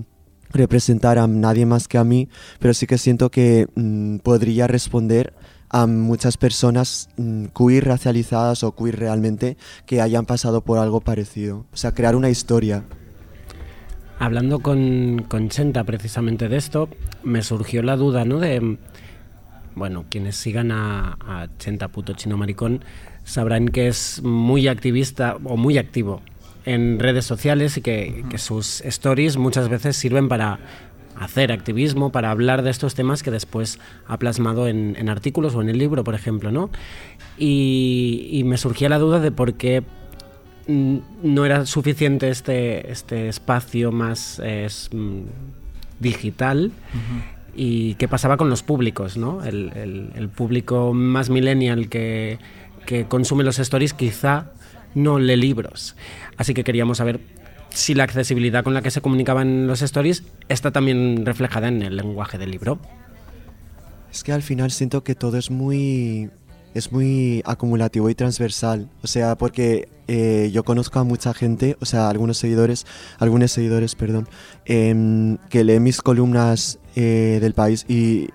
representar 0.52 1.18
a 1.18 1.28
nadie 1.28 1.66
más 1.66 1.88
que 1.88 1.98
a 1.98 2.04
mí, 2.04 2.28
pero 2.60 2.74
sí 2.74 2.88
que 2.88 2.98
siento 2.98 3.30
que 3.30 3.68
mm, 3.76 4.18
podría 4.18 4.68
responder 4.68 5.34
a 5.70 5.88
muchas 5.88 6.38
personas 6.38 7.10
mm, 7.18 7.46
queer 7.58 7.86
racializadas 7.86 8.64
o 8.64 8.76
queer 8.76 9.00
realmente 9.00 9.58
que 9.86 10.02
hayan 10.02 10.26
pasado 10.26 10.62
por 10.62 10.78
algo 10.78 11.00
parecido. 11.00 11.66
O 11.72 11.78
sea, 11.78 11.94
crear 11.94 12.16
una 12.16 12.30
historia. 12.30 12.84
Hablando 14.20 14.60
con, 14.60 15.26
con 15.28 15.50
Chenta 15.50 15.84
precisamente 15.84 16.50
de 16.50 16.58
esto, 16.58 16.90
me 17.24 17.42
surgió 17.42 17.82
la 17.82 17.96
duda, 17.96 18.26
¿no? 18.26 18.40
De, 18.40 18.78
bueno, 19.74 20.06
quienes 20.10 20.36
sigan 20.36 20.72
a, 20.72 21.18
a 21.26 21.48
Chenta 21.58 21.88
puto 21.88 22.14
chino 22.14 22.38
maricón 22.38 22.84
sabrán 23.24 23.68
que 23.70 23.88
es 23.88 24.22
muy 24.24 24.68
activista 24.68 25.38
o 25.44 25.58
muy 25.58 25.78
activo 25.78 26.22
en 26.66 27.00
redes 27.00 27.26
sociales 27.26 27.78
y 27.78 27.82
que, 27.82 28.24
que 28.30 28.38
sus 28.38 28.82
stories 28.82 29.38
muchas 29.38 29.68
veces 29.70 29.96
sirven 29.96 30.28
para 30.30 30.60
hacer 31.20 31.52
activismo, 31.52 32.12
para 32.12 32.32
hablar 32.32 32.62
de 32.64 32.70
estos 32.72 32.96
temas 32.96 33.22
que 33.24 33.32
después 33.32 33.80
ha 34.08 34.18
plasmado 34.18 34.68
en, 34.68 34.96
en 34.98 35.10
artículos 35.10 35.54
o 35.56 35.62
en 35.62 35.70
el 35.70 35.78
libro, 35.78 36.04
por 36.04 36.16
ejemplo, 36.16 36.52
¿no? 36.52 36.70
Y, 37.38 38.28
y 38.32 38.44
me 38.44 38.58
surgía 38.58 38.90
la 38.90 38.98
duda 39.00 39.20
de 39.20 39.32
por 39.32 39.54
qué 39.54 39.84
no 40.68 41.46
era 41.46 41.66
suficiente 41.66 42.30
este, 42.30 42.92
este 42.92 43.28
espacio 43.28 43.92
más 43.92 44.40
eh, 44.44 44.68
mm, 44.92 45.22
digital 46.00 46.72
y 47.56 47.96
qué 47.96 48.08
pasaba 48.08 48.38
con 48.38 48.50
los 48.50 48.64
públicos, 48.64 49.18
¿no? 49.18 49.44
El, 49.44 49.72
el- 49.76 50.12
el 50.16 50.30
público 50.30 50.94
más 50.94 51.30
millennial 51.30 51.90
que, 51.90 52.40
que 52.86 53.06
consume 53.06 53.44
los 53.44 53.60
stories 53.60 53.94
quizá 53.94 54.52
no 54.96 55.20
lee 55.20 55.36
libros. 55.36 55.96
Así 56.38 56.54
que 56.54 56.64
queríamos 56.64 56.98
saber 56.98 57.20
si 57.70 57.94
la 57.94 58.04
accesibilidad 58.04 58.64
con 58.64 58.74
la 58.74 58.82
que 58.82 58.92
se 58.92 59.02
comunicaban 59.02 59.68
los 59.68 59.82
stories 59.82 60.24
está 60.50 60.72
también 60.72 61.26
reflejada 61.26 61.68
en 61.68 61.82
el 61.82 61.96
lenguaje 61.96 62.38
del 62.38 62.52
libro. 62.52 62.80
Es 64.12 64.24
que 64.24 64.34
al 64.34 64.42
final 64.42 64.72
siento 64.72 65.04
que 65.04 65.16
todo 65.16 65.38
es 65.38 65.50
muy 65.50 66.30
es 66.74 66.92
muy 66.92 67.42
acumulativo 67.46 68.10
y 68.10 68.16
transversal. 68.16 68.90
O 69.04 69.08
sea, 69.08 69.36
porque 69.38 69.90
eh, 70.08 70.50
yo 70.54 70.64
conozco 70.64 71.00
a 71.00 71.04
mucha 71.04 71.34
gente, 71.34 71.76
o 71.82 71.86
sea, 71.86 72.10
algunos 72.10 72.38
seguidores, 72.38 72.86
algunos 73.20 73.52
seguidores, 73.52 73.96
perdón, 73.96 74.28
em, 74.66 75.38
que 75.50 75.64
leen 75.64 75.84
mis 75.84 76.02
columnas 76.02 76.80
eh, 76.96 77.40
del 77.42 77.54
país 77.54 77.86
y 77.88 78.30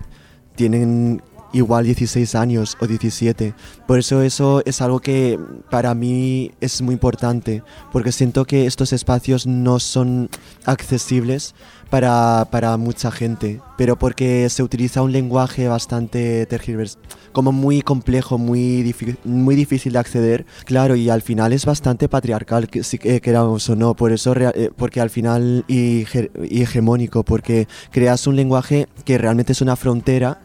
tienen 0.55 1.21
igual 1.53 1.85
16 1.85 2.35
años 2.35 2.77
o 2.79 2.87
17. 2.87 3.53
Por 3.87 3.99
eso 3.99 4.21
eso 4.21 4.61
es 4.65 4.81
algo 4.81 4.99
que 4.99 5.39
para 5.69 5.93
mí 5.93 6.51
es 6.61 6.81
muy 6.81 6.93
importante, 6.93 7.63
porque 7.91 8.11
siento 8.11 8.45
que 8.45 8.65
estos 8.65 8.93
espacios 8.93 9.47
no 9.47 9.79
son 9.79 10.29
accesibles 10.65 11.55
para, 11.89 12.47
para 12.51 12.77
mucha 12.77 13.11
gente, 13.11 13.61
pero 13.77 13.97
porque 13.97 14.49
se 14.49 14.63
utiliza 14.63 15.01
un 15.01 15.11
lenguaje 15.11 15.67
bastante 15.67 16.45
tergiversado, 16.45 17.01
como 17.31 17.51
muy 17.51 17.81
complejo, 17.81 18.37
muy, 18.37 18.93
muy 19.23 19.55
difícil 19.55 19.93
de 19.93 19.99
acceder, 19.99 20.45
claro, 20.65 20.95
y 20.95 21.09
al 21.09 21.21
final 21.21 21.53
es 21.53 21.65
bastante 21.65 22.09
patriarcal, 22.09 22.67
que, 22.67 22.83
si 22.83 22.97
que 22.97 23.21
queramos 23.21 23.69
o 23.69 23.75
no, 23.75 23.95
por 23.95 24.11
eso, 24.11 24.35
eh, 24.35 24.71
porque 24.75 25.01
al 25.01 25.09
final, 25.09 25.63
y, 25.67 26.05
y 26.49 26.61
hegemónico, 26.61 27.23
porque 27.23 27.67
creas 27.91 28.27
un 28.27 28.35
lenguaje 28.35 28.87
que 29.05 29.17
realmente 29.17 29.53
es 29.53 29.61
una 29.61 29.75
frontera 29.75 30.41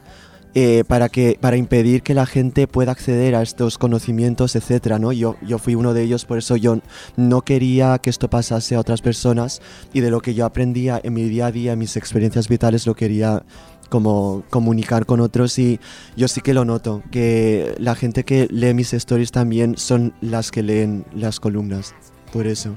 eh, 0.55 0.85
para, 0.87 1.09
que, 1.09 1.39
para 1.41 1.57
impedir 1.57 2.03
que 2.03 2.15
la 2.15 2.27
gente 2.27 2.67
pueda 2.67 2.93
acceder 2.93 3.35
a 3.35 3.43
estos 3.43 3.79
conocimientos, 3.79 4.55
etcétera, 4.55 4.99
¿no? 4.99 5.13
Yo, 5.13 5.37
yo 5.41 5.59
fui 5.59 5.75
uno 5.75 5.95
de 5.95 6.03
ellos, 6.03 6.25
por 6.25 6.39
eso 6.39 6.57
yo 6.57 6.81
no 7.17 7.43
quería 7.43 7.99
que 7.99 8.11
esto 8.11 8.29
pasase 8.29 8.75
a 8.75 8.81
otras 8.81 9.01
personas 9.01 9.63
y 9.93 10.01
de 10.01 10.11
lo 10.11 10.21
que 10.21 10.35
yo 10.35 10.45
aprendía 10.45 11.01
en 11.03 11.15
mi 11.15 11.25
día 11.25 11.47
a 11.47 11.53
día, 11.53 11.73
en 11.73 11.79
mis 11.79 11.97
experiencias 11.97 12.49
vitales, 12.49 12.87
lo 12.87 12.95
quería 12.95 13.43
como 13.89 14.43
comunicar 14.49 15.05
con 15.05 15.21
otros 15.21 15.59
y 15.59 15.79
yo 16.17 16.27
sí 16.27 16.41
que 16.41 16.55
lo 16.55 16.65
noto, 16.65 17.03
que 17.11 17.75
la 17.79 17.95
gente 17.95 18.25
que 18.25 18.49
lee 18.51 18.73
mis 18.73 18.95
stories 18.95 19.33
también 19.33 19.77
son 19.77 20.15
las 20.23 20.51
que 20.51 20.63
leen 20.63 21.05
las 21.15 21.41
columnas, 21.41 21.95
por 22.33 22.47
eso. 22.47 22.75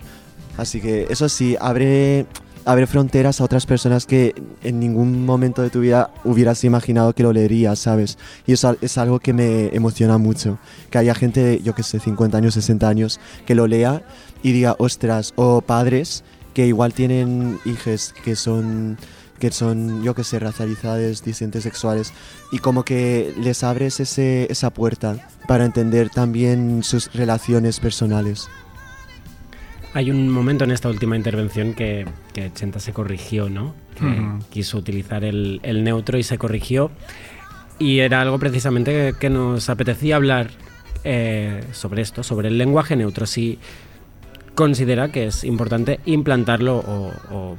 Así 0.57 0.81
que 0.81 1.07
eso 1.09 1.29
sí, 1.29 1.55
abre, 1.59 2.25
abre 2.65 2.87
fronteras 2.87 3.39
a 3.39 3.43
otras 3.43 3.65
personas 3.65 4.05
que 4.05 4.33
en 4.63 4.79
ningún 4.79 5.25
momento 5.25 5.61
de 5.61 5.69
tu 5.69 5.81
vida 5.81 6.11
hubieras 6.23 6.63
imaginado 6.63 7.13
que 7.13 7.23
lo 7.23 7.31
leerías, 7.31 7.79
¿sabes? 7.79 8.17
Y 8.47 8.53
eso 8.53 8.75
es 8.81 8.97
algo 8.97 9.19
que 9.19 9.33
me 9.33 9.67
emociona 9.75 10.17
mucho, 10.17 10.57
que 10.89 10.97
haya 10.97 11.15
gente, 11.15 11.41
de, 11.41 11.61
yo 11.61 11.75
que 11.75 11.83
sé, 11.83 11.99
50 11.99 12.37
años, 12.37 12.55
60 12.55 12.87
años, 12.87 13.19
que 13.45 13.55
lo 13.55 13.67
lea 13.67 14.03
y 14.41 14.51
diga, 14.51 14.75
ostras, 14.79 15.33
o 15.35 15.61
padres 15.61 16.23
que 16.53 16.65
igual 16.65 16.93
tienen 16.93 17.59
hijos 17.65 18.13
que 18.23 18.35
son 18.35 18.97
que 19.39 19.51
son, 19.51 20.01
yo 20.01 20.15
que 20.15 20.23
sé, 20.23 20.39
racializadas, 20.39 21.23
disidentes 21.23 21.63
sexuales, 21.63 22.13
y 22.53 22.59
como 22.59 22.83
que 22.83 23.33
les 23.37 23.63
abres 23.63 23.99
esa 23.99 24.69
puerta 24.69 25.27
para 25.45 25.65
entender 25.65 26.09
también 26.09 26.83
sus 26.83 27.11
relaciones 27.13 27.81
personales. 27.81 28.47
Hay 29.95 30.11
un 30.11 30.29
momento 30.29 30.65
en 30.65 30.71
esta 30.71 30.89
última 30.89 31.15
intervención 31.15 31.73
que, 31.73 32.05
que 32.33 32.51
Chenta 32.51 32.81
se 32.81 32.91
corrigió, 32.91 33.49
¿no? 33.49 33.73
Que 33.97 34.27
quiso 34.49 34.77
utilizar 34.77 35.23
el, 35.23 35.61
el 35.63 35.85
neutro 35.85 36.17
y 36.17 36.23
se 36.23 36.37
corrigió. 36.37 36.91
Y 37.79 37.99
era 37.99 38.19
algo 38.19 38.37
precisamente 38.37 38.91
que, 38.91 39.13
que 39.17 39.29
nos 39.29 39.69
apetecía 39.69 40.17
hablar 40.17 40.49
eh, 41.05 41.63
sobre 41.71 42.01
esto, 42.01 42.23
sobre 42.23 42.49
el 42.49 42.57
lenguaje 42.57 42.97
neutro. 42.97 43.25
Si 43.25 43.57
considera 44.53 45.13
que 45.13 45.27
es 45.27 45.45
importante 45.45 46.01
implantarlo 46.05 46.75
o, 46.75 47.13
o 47.31 47.57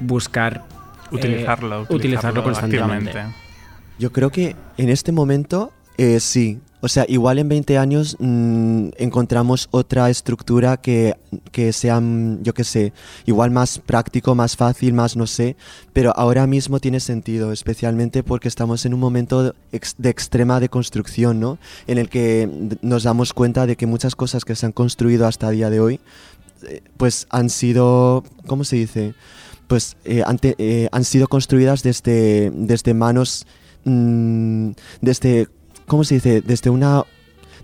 buscar 0.00 0.64
eh, 1.12 1.14
Utilizarlo, 1.14 1.82
utilizarlo 1.82 1.96
utilizarlo 1.96 2.42
constantemente. 2.42 3.10
activamente. 3.10 3.36
Yo 4.00 4.10
creo 4.10 4.30
que 4.30 4.56
en 4.78 4.88
este 4.88 5.12
momento 5.12 5.72
eh, 5.98 6.20
sí. 6.20 6.60
O 6.80 6.86
sea, 6.86 7.04
igual 7.08 7.40
en 7.40 7.48
20 7.48 7.76
años 7.76 8.16
mm, 8.20 8.90
encontramos 8.98 9.66
otra 9.72 10.10
estructura 10.10 10.76
que, 10.76 11.16
que 11.50 11.72
sea, 11.72 11.98
mm, 11.98 12.40
yo 12.44 12.54
qué 12.54 12.62
sé, 12.62 12.92
igual 13.26 13.50
más 13.50 13.80
práctico, 13.80 14.36
más 14.36 14.54
fácil, 14.56 14.92
más 14.92 15.16
no 15.16 15.26
sé, 15.26 15.56
pero 15.92 16.12
ahora 16.16 16.46
mismo 16.46 16.78
tiene 16.78 17.00
sentido, 17.00 17.50
especialmente 17.50 18.22
porque 18.22 18.46
estamos 18.46 18.86
en 18.86 18.94
un 18.94 19.00
momento 19.00 19.42
de 19.72 20.08
extrema 20.08 20.60
deconstrucción, 20.60 21.40
¿no? 21.40 21.58
En 21.88 21.98
el 21.98 22.08
que 22.08 22.48
nos 22.80 23.02
damos 23.02 23.32
cuenta 23.32 23.66
de 23.66 23.74
que 23.74 23.86
muchas 23.88 24.14
cosas 24.14 24.44
que 24.44 24.54
se 24.54 24.66
han 24.66 24.72
construido 24.72 25.26
hasta 25.26 25.48
el 25.50 25.56
día 25.56 25.70
de 25.70 25.80
hoy, 25.80 25.98
eh, 26.68 26.80
pues 26.96 27.26
han 27.30 27.50
sido, 27.50 28.22
¿cómo 28.46 28.62
se 28.62 28.76
dice? 28.76 29.14
Pues 29.66 29.96
eh, 30.04 30.22
ante- 30.24 30.54
eh, 30.58 30.88
han 30.92 31.02
sido 31.02 31.26
construidas 31.26 31.82
desde, 31.82 32.52
desde 32.54 32.94
manos 32.94 33.46
mm, 33.84 34.70
desde, 35.00 35.48
¿cómo 35.88 36.04
se 36.04 36.14
dice? 36.16 36.40
Desde 36.40 36.70
una, 36.70 37.02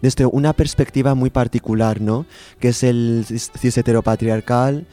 desde 0.03 0.27
una 0.27 0.53
perspectiva 0.53 1.15
muy 1.15 1.31
particular, 1.31 2.01
¿no? 2.01 2.27
Que 2.59 2.69
es 2.69 2.83
el 2.83 3.25
cis 3.29 3.79
heteropatriarcal, 3.79 4.87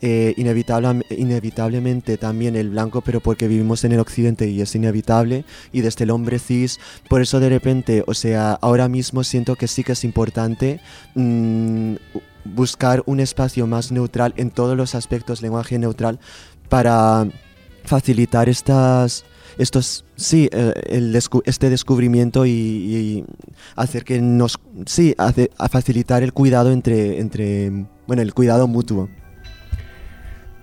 eh, 0.00 0.34
inevitable, 0.36 1.04
inevitablemente 1.10 2.16
también 2.18 2.56
el 2.56 2.70
blanco, 2.70 3.00
pero 3.00 3.20
porque 3.20 3.48
vivimos 3.48 3.84
en 3.84 3.92
el 3.92 4.00
occidente 4.00 4.48
y 4.48 4.60
es 4.60 4.74
inevitable, 4.74 5.44
y 5.72 5.80
desde 5.80 6.04
el 6.04 6.10
hombre 6.10 6.38
cis, 6.38 6.78
por 7.08 7.20
eso 7.20 7.40
de 7.40 7.48
repente, 7.48 8.04
o 8.06 8.14
sea, 8.14 8.52
ahora 8.60 8.88
mismo 8.88 9.24
siento 9.24 9.56
que 9.56 9.68
sí 9.68 9.84
que 9.84 9.92
es 9.92 10.04
importante 10.04 10.80
mm, 11.14 11.94
buscar 12.44 13.02
un 13.06 13.20
espacio 13.20 13.66
más 13.66 13.90
neutral 13.92 14.34
en 14.36 14.50
todos 14.50 14.76
los 14.76 14.94
aspectos, 14.94 15.42
lenguaje 15.42 15.78
neutral, 15.78 16.20
para 16.68 17.26
facilitar 17.84 18.48
estas 18.48 19.24
estos 19.58 20.04
sí 20.16 20.48
eh, 20.52 21.20
este 21.44 21.70
descubrimiento 21.70 22.46
y, 22.46 23.24
hacer 23.76 24.04
que 24.04 24.20
nos 24.20 24.58
sí 24.86 25.14
a 25.18 25.68
facilitar 25.68 26.22
el 26.22 26.32
cuidado 26.32 26.72
entre 26.72 27.20
entre 27.20 27.86
bueno 28.06 28.22
el 28.22 28.32
cuidado 28.34 28.66
mutuo 28.66 29.08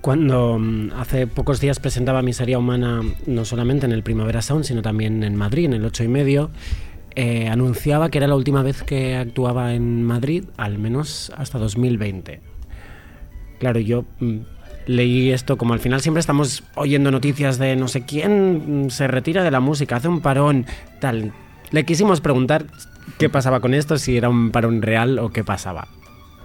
Cuando 0.01 0.57
mm, 0.59 0.91
hace 0.97 1.27
pocos 1.27 1.59
días 1.59 1.79
presentaba 1.79 2.21
Miseria 2.21 2.57
Humana, 2.57 3.01
no 3.25 3.45
solamente 3.45 3.85
en 3.85 3.91
el 3.91 4.03
Primavera 4.03 4.41
Sound, 4.41 4.63
sino 4.63 4.81
también 4.81 5.23
en 5.23 5.35
Madrid, 5.35 5.65
en 5.65 5.73
el 5.73 5.85
8 5.85 6.03
y 6.03 6.07
medio, 6.07 6.51
eh, 7.15 7.47
anunciaba 7.47 8.09
que 8.09 8.17
era 8.17 8.27
la 8.27 8.35
última 8.35 8.61
vez 8.61 8.83
que 8.83 9.15
actuaba 9.15 9.73
en 9.73 10.03
Madrid, 10.03 10.45
al 10.57 10.77
menos 10.77 11.31
hasta 11.37 11.57
2020. 11.57 12.41
Claro, 13.57 13.79
yo 13.79 14.03
mm, 14.19 14.39
leí 14.87 15.31
esto 15.31 15.57
como 15.57 15.73
al 15.73 15.79
final 15.79 16.01
siempre 16.01 16.19
estamos 16.19 16.63
oyendo 16.75 17.11
noticias 17.11 17.57
de 17.57 17.75
no 17.75 17.87
sé 17.87 18.05
quién 18.05 18.85
mm, 18.85 18.89
se 18.89 19.07
retira 19.07 19.43
de 19.43 19.51
la 19.51 19.59
música, 19.59 19.97
hace 19.97 20.07
un 20.07 20.21
parón, 20.21 20.65
tal. 20.99 21.33
Le 21.71 21.85
quisimos 21.85 22.21
preguntar 22.21 22.65
qué 23.17 23.29
pasaba 23.29 23.59
con 23.59 23.73
esto, 23.73 23.97
si 23.97 24.17
era 24.17 24.29
un 24.29 24.51
parón 24.51 24.81
real 24.81 25.19
o 25.19 25.31
qué 25.31 25.43
pasaba. 25.43 25.87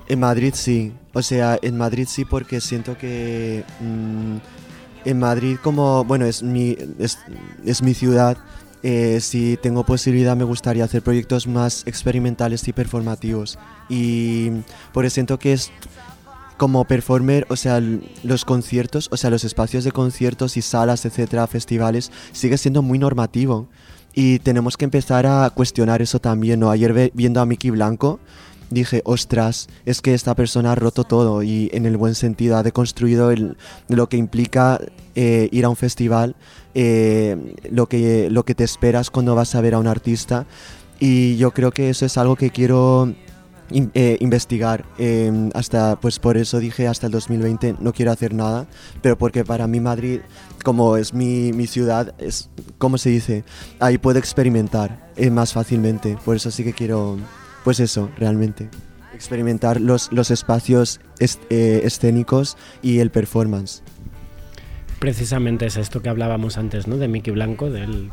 En 0.08 0.20
Madrid 0.20 0.52
sí, 0.54 0.92
o 1.12 1.22
sea, 1.22 1.58
en 1.62 1.76
Madrid 1.76 2.06
sí 2.08 2.24
porque 2.24 2.60
siento 2.60 2.96
que 2.98 3.64
mm, 3.80 4.36
en 5.04 5.18
Madrid 5.18 5.56
como, 5.62 6.04
bueno, 6.04 6.26
es 6.26 6.42
mi, 6.42 6.76
es, 6.98 7.18
es 7.64 7.82
mi 7.82 7.94
ciudad, 7.94 8.36
eh, 8.82 9.18
si 9.20 9.58
tengo 9.58 9.84
posibilidad 9.84 10.36
me 10.36 10.44
gustaría 10.44 10.84
hacer 10.84 11.02
proyectos 11.02 11.46
más 11.46 11.86
experimentales 11.86 12.66
y 12.66 12.72
performativos. 12.72 13.58
Y 13.88 14.50
por 14.92 15.04
eso 15.04 15.14
siento 15.14 15.38
que 15.38 15.52
es 15.52 15.70
como 16.60 16.84
performer, 16.84 17.46
o 17.48 17.56
sea, 17.56 17.80
los 18.22 18.44
conciertos, 18.44 19.08
o 19.10 19.16
sea, 19.16 19.30
los 19.30 19.44
espacios 19.44 19.82
de 19.82 19.92
conciertos 19.92 20.58
y 20.58 20.62
salas, 20.62 21.06
etcétera, 21.06 21.46
festivales, 21.46 22.12
sigue 22.32 22.58
siendo 22.58 22.82
muy 22.82 22.98
normativo. 22.98 23.66
Y 24.12 24.40
tenemos 24.40 24.76
que 24.76 24.84
empezar 24.84 25.24
a 25.24 25.48
cuestionar 25.48 26.02
eso 26.02 26.18
también, 26.18 26.60
¿no? 26.60 26.70
Ayer 26.70 27.12
viendo 27.14 27.40
a 27.40 27.46
Mickey 27.46 27.70
Blanco, 27.70 28.20
dije, 28.68 29.00
ostras, 29.06 29.68
es 29.86 30.02
que 30.02 30.12
esta 30.12 30.34
persona 30.34 30.72
ha 30.72 30.74
roto 30.74 31.04
todo 31.04 31.42
y 31.42 31.70
en 31.72 31.86
el 31.86 31.96
buen 31.96 32.14
sentido 32.14 32.58
ha 32.58 32.62
deconstruido 32.62 33.30
el- 33.30 33.56
lo 33.88 34.10
que 34.10 34.18
implica 34.18 34.78
eh, 35.14 35.48
ir 35.52 35.64
a 35.64 35.70
un 35.70 35.76
festival, 35.76 36.36
eh, 36.74 37.54
lo, 37.70 37.86
que, 37.88 38.28
lo 38.30 38.44
que 38.44 38.54
te 38.54 38.64
esperas 38.64 39.08
cuando 39.10 39.34
vas 39.34 39.54
a 39.54 39.62
ver 39.62 39.72
a 39.72 39.78
un 39.78 39.86
artista. 39.86 40.44
Y 40.98 41.36
yo 41.38 41.52
creo 41.52 41.70
que 41.70 41.88
eso 41.88 42.04
es 42.04 42.18
algo 42.18 42.36
que 42.36 42.50
quiero 42.50 43.14
eh, 43.72 44.16
investigar. 44.20 44.84
eh, 44.98 45.50
hasta, 45.54 45.98
pues 46.00 46.18
por 46.18 46.36
eso 46.36 46.58
dije 46.58 46.86
hasta 46.86 47.06
el 47.06 47.12
2020 47.12 47.76
no 47.80 47.92
quiero 47.92 48.12
hacer 48.12 48.34
nada, 48.34 48.66
pero 49.02 49.16
porque 49.16 49.44
para 49.44 49.66
mí 49.66 49.80
Madrid, 49.80 50.20
como 50.64 50.96
es 50.96 51.14
mi, 51.14 51.52
mi 51.52 51.66
ciudad, 51.66 52.14
es, 52.18 52.50
¿cómo 52.78 52.98
se 52.98 53.10
dice? 53.10 53.44
Ahí 53.78 53.98
puedo 53.98 54.18
experimentar 54.18 55.10
eh, 55.16 55.30
más 55.30 55.52
fácilmente. 55.52 56.16
Por 56.24 56.36
eso 56.36 56.50
sí 56.50 56.64
que 56.64 56.72
quiero, 56.72 57.18
pues 57.64 57.80
eso, 57.80 58.10
realmente. 58.18 58.68
Experimentar 59.14 59.80
los, 59.80 60.10
los 60.12 60.30
espacios 60.30 61.00
eh, 61.18 61.82
escénicos 61.84 62.56
y 62.82 63.00
el 63.00 63.10
performance. 63.10 63.82
Precisamente 64.98 65.66
es 65.66 65.76
esto 65.76 66.02
que 66.02 66.08
hablábamos 66.10 66.58
antes, 66.58 66.86
¿no? 66.86 66.96
De 66.96 67.08
Mickey 67.08 67.32
Blanco, 67.32 67.70
del 67.70 68.10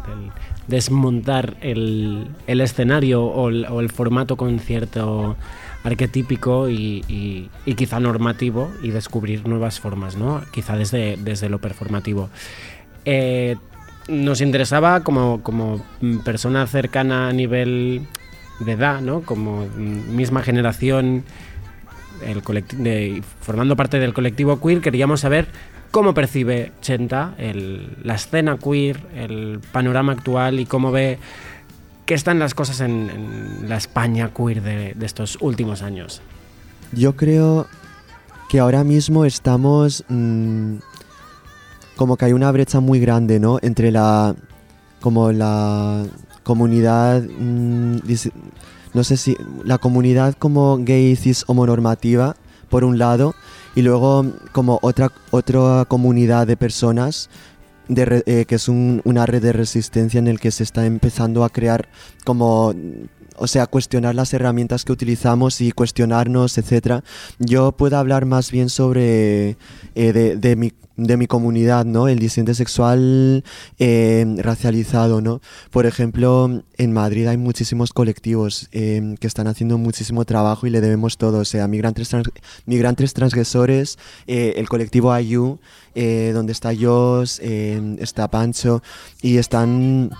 desmontar 0.68 1.56
el, 1.62 2.28
el 2.48 2.62
escenario 2.62 3.24
o 3.24 3.50
el, 3.50 3.66
o 3.66 3.80
el 3.80 3.90
formato 3.90 4.36
concierto 4.36 5.36
arquetípico 5.84 6.70
y, 6.70 7.04
y- 7.08 7.74
quizá 7.76 8.00
normativo 8.00 8.72
y 8.84 8.90
descubrir 8.90 9.48
nuevas 9.48 9.80
formas, 9.80 10.18
¿no? 10.18 10.42
Quizá 10.52 10.76
desde, 10.76 11.16
desde 11.18 11.48
lo 11.50 11.60
performativo. 11.60 12.30
Eh, 13.06 13.56
nos 14.10 14.42
interesaba 14.42 15.04
como, 15.04 15.42
como 15.44 15.82
persona 16.26 16.68
cercana 16.68 17.30
a 17.30 17.34
nivel 17.34 18.02
de 18.60 18.72
edad, 18.74 19.00
¿no? 19.02 19.22
Como 19.22 19.66
misma 19.78 20.42
generación, 20.42 21.24
el 22.26 23.24
formando 23.42 23.76
parte 23.76 24.00
del 24.00 24.14
colectivo 24.14 24.60
queer, 24.60 24.82
queríamos 24.82 25.22
saber 25.22 25.48
cómo 25.98 26.14
percibe 26.14 26.74
Chenta 26.80 27.34
la 28.04 28.14
escena 28.14 28.60
queer, 28.60 29.00
el 29.16 29.60
panorama 29.72 30.12
actual 30.12 30.60
y 30.60 30.68
cómo 30.68 30.92
ve 30.92 31.18
¿Qué 32.06 32.14
están 32.14 32.38
las 32.38 32.54
cosas 32.54 32.82
en, 32.82 33.68
la 33.68 33.78
España 33.78 34.30
queer 34.32 34.62
de, 34.62 34.96
estos 35.02 35.40
últimos 35.42 35.82
años? 35.82 36.22
Yo 36.92 37.16
creo 37.16 37.66
que 38.48 38.60
ahora 38.60 38.84
mismo 38.84 39.26
estamos 39.26 40.06
mm, 40.08 40.76
como 41.96 42.16
que 42.16 42.26
hay 42.26 42.34
una 42.34 42.52
brecha 42.52 42.80
muy 42.80 43.00
grande, 43.00 43.40
¿no? 43.40 43.58
Entre 43.64 43.92
la 43.92 44.36
como 45.02 45.32
la 45.32 46.06
comunidad 46.44 47.24
mm, 47.24 47.98
no 48.94 49.04
sé 49.04 49.18
si 49.18 49.36
la 49.64 49.80
comunidad 49.80 50.36
como 50.38 50.78
gay 50.78 51.16
cis 51.16 51.44
homonormativa 51.48 52.36
por 52.70 52.84
un 52.84 53.00
lado 53.00 53.34
y 53.78 53.84
luego 53.84 54.26
como 54.54 54.80
otra 54.82 55.12
otra 55.30 55.86
comunidad 55.88 56.48
de 56.48 56.58
personas 56.58 57.30
de 57.88 58.24
eh, 58.26 58.46
que 58.46 58.56
es 58.56 58.68
un- 58.68 59.02
una 59.06 59.26
red 59.28 59.42
de 59.42 59.54
resistencia 59.54 60.18
en 60.18 60.28
el 60.28 60.40
que 60.40 60.50
se 60.52 60.64
está 60.64 60.86
empezando 60.88 61.44
a 61.44 61.50
crear 61.50 61.88
como 62.26 62.74
o 63.38 63.48
sea, 63.48 63.68
cuestionar 63.68 64.16
las 64.16 64.34
herramientas 64.34 64.84
que 64.84 64.92
utilizamos 64.92 65.62
y 65.62 65.72
cuestionarnos, 65.72 66.58
etcétera. 66.58 67.04
Yo 67.40 67.72
puedo 67.72 67.98
hablar 67.98 68.26
más 68.26 68.52
bien 68.52 68.70
sobre 68.70 69.58
eh, 69.96 70.36
de, 70.40 70.56
mi, 70.56 70.74
de 70.96 71.18
mi 71.18 71.28
comunidad, 71.28 71.86
¿no? 71.86 72.08
El 72.08 72.20
disidente 72.20 72.56
sexual 72.56 73.44
eh, 73.80 74.26
racializado, 74.40 75.22
¿no? 75.22 75.42
Por 75.72 75.86
ejemplo, 75.86 76.64
en 76.78 76.94
Madrid 76.94 77.28
hay 77.28 77.38
muchísimos 77.38 77.94
colectivos 77.94 78.70
eh, 78.72 79.16
que 79.20 79.28
están 79.28 79.48
haciendo 79.48 79.78
muchísimo 79.78 80.26
trabajo 80.26 80.68
y 80.68 80.70
le 80.70 80.82
debemos 80.82 81.18
todo. 81.18 81.40
O 81.40 81.46
sea, 81.46 81.68
migrantes, 81.68 82.10
trans- 82.10 82.30
migrantes 82.66 83.14
transgresores, 83.14 83.98
el 84.28 84.68
colectivo 84.68 85.18
IU, 85.18 85.60
donde 86.34 86.52
está 86.52 86.72
Jos, 86.80 87.40
está 87.40 88.28
Pancho, 88.30 88.84
y 89.22 89.38
están 89.38 90.12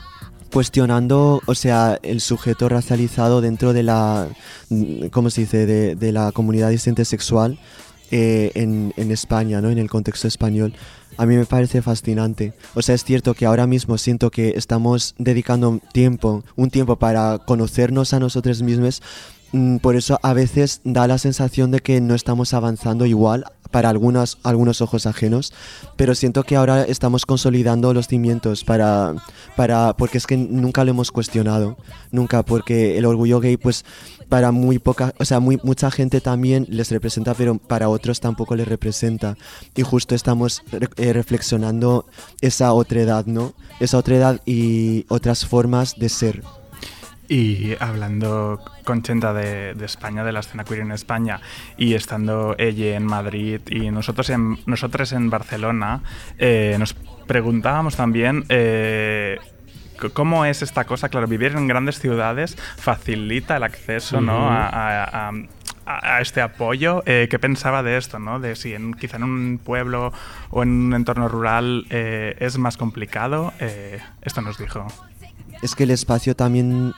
cuestionando, 0.52 1.42
o 1.46 1.56
sea, 1.56 2.00
el 2.04 2.22
sujeto 2.22 2.70
racializado 2.70 3.42
dentro 3.42 3.74
de 3.74 3.84
la, 3.84 4.28
mm, 4.70 5.08
¿cómo 5.08 5.30
se 5.30 5.42
dice?, 5.42 5.66
de, 5.66 5.96
de 5.96 6.12
la 6.12 6.32
comunidad 6.32 6.70
disidente 6.70 7.06
sexual 7.06 7.60
eh, 8.10 8.52
en, 8.56 9.12
España, 9.12 9.60
¿no?, 9.60 9.70
en 9.70 9.78
el 9.78 9.90
contexto 9.90 10.28
español. 10.28 10.74
A 11.18 11.26
mí 11.26 11.36
me 11.36 11.46
parece 11.46 11.82
fascinante. 11.82 12.54
O 12.74 12.82
sea, 12.82 12.96
es 12.96 13.04
cierto 13.04 13.34
que 13.34 13.46
ahora 13.46 13.68
mismo 13.68 13.98
siento 13.98 14.30
que 14.32 14.54
estamos 14.56 15.14
dedicando 15.18 15.82
tiempo, 15.92 16.44
un 16.56 16.70
tiempo 16.70 16.96
para 16.96 17.40
conocernos 17.40 18.14
a 18.14 18.20
nosotros 18.20 18.62
mismos. 18.62 19.02
Mm, 19.52 19.78
Por 19.78 19.96
eso 19.96 20.20
a 20.22 20.34
veces 20.34 20.80
da 20.86 21.08
la 21.08 21.18
sensación 21.18 21.72
de 21.72 21.80
que 21.80 22.00
no 22.00 22.16
estamos 22.16 22.54
avanzando 22.54 23.06
igual 23.06 23.46
para 23.70 23.90
algunos, 23.90 24.38
algunos 24.44 24.82
ojos 24.82 25.06
ajenos, 25.06 25.54
pero 25.96 26.16
siento 26.16 26.44
que 26.44 26.56
ahora 26.56 26.84
estamos 26.84 27.26
consolidando 27.26 27.94
los 27.94 28.08
cimientos 28.08 28.64
para, 28.64 29.16
para, 29.56 29.96
porque 29.98 30.18
es 30.18 30.28
que 30.28 30.38
nunca 30.38 30.84
lo 30.84 30.92
hemos 30.92 31.12
cuestionado, 31.12 31.78
nunca, 32.12 32.44
porque 32.44 32.98
el 32.98 33.06
orgullo 33.06 33.40
gay, 33.40 33.58
pues 33.58 33.86
para 34.30 34.52
muy 34.52 34.78
poca, 34.80 35.14
o 35.20 35.26
sea, 35.26 35.40
muy, 35.40 35.58
mucha 35.64 35.90
gente 35.90 36.20
también 36.20 36.66
les 36.70 36.92
representa, 36.92 37.34
pero 37.34 37.58
para 37.58 37.88
otros 37.88 38.20
tampoco 38.20 38.56
les 38.56 38.68
representa. 38.68 39.38
Y 39.74 39.84
justo 39.84 40.16
estamos 40.16 40.64
re- 40.70 40.90
eh, 40.98 41.14
reflexionando 41.14 42.06
esa 42.42 42.74
otredad, 42.74 43.26
¿no? 43.26 43.54
Esa 43.80 43.98
otredad 43.98 44.42
y 44.46 45.06
otras 45.08 45.46
formas 45.46 45.96
de 45.98 46.10
ser. 46.10 46.44
Y 47.30 47.76
hablando 47.82 48.62
con 48.86 49.02
Chenta 49.02 49.34
de, 49.34 49.74
de 49.74 49.86
España, 49.86 50.24
de 50.24 50.32
la 50.32 50.40
escena 50.40 50.64
queer 50.64 50.80
en 50.82 50.92
España, 50.92 51.42
y 51.78 51.94
estando 51.94 52.56
ella 52.58 52.96
en 52.96 53.04
Madrid 53.06 53.60
y 53.70 53.92
nosotros 53.92 54.30
en, 54.30 54.58
nosotros 54.66 55.12
en 55.12 55.30
Barcelona, 55.30 56.02
eh, 56.38 56.76
nos 56.80 56.94
preguntábamos 57.28 57.98
también 57.98 58.46
eh, 58.48 59.40
cómo 60.14 60.46
es 60.46 60.62
esta 60.62 60.86
cosa. 60.86 61.10
Claro, 61.10 61.28
vivir 61.28 61.52
en 61.54 61.68
grandes 61.68 62.00
ciudades 62.00 62.56
facilita 62.78 63.58
el 63.58 63.64
acceso 63.64 64.22
¿no? 64.22 64.38
Ujú. 64.38 64.46
a, 64.48 64.68
a- 64.68 65.04
a- 65.30 65.30
a- 65.86 66.16
a 66.18 66.22
este 66.22 66.42
apoyo. 66.42 67.04
Eh, 67.06 67.28
¿Qué 67.30 67.40
pensaba 67.40 67.84
de 67.84 67.98
esto? 67.98 68.20
¿no? 68.20 68.40
De 68.40 68.56
si 68.56 68.74
en, 68.74 68.94
quizá 68.94 69.18
en 69.18 69.24
un 69.24 69.60
pueblo 69.64 70.12
o 70.50 70.64
en 70.64 70.70
un 70.70 70.94
entorno 70.94 71.28
rural 71.28 71.86
eh, 71.90 72.36
es 72.40 72.58
más 72.58 72.78
complicado. 72.78 73.54
Eh, 73.60 74.00
esto 74.22 74.42
nos 74.42 74.58
dijo. 74.58 74.86
Es 75.62 75.76
que 75.76 75.84
el 75.84 75.92
espacio 75.92 76.36
también 76.36 76.94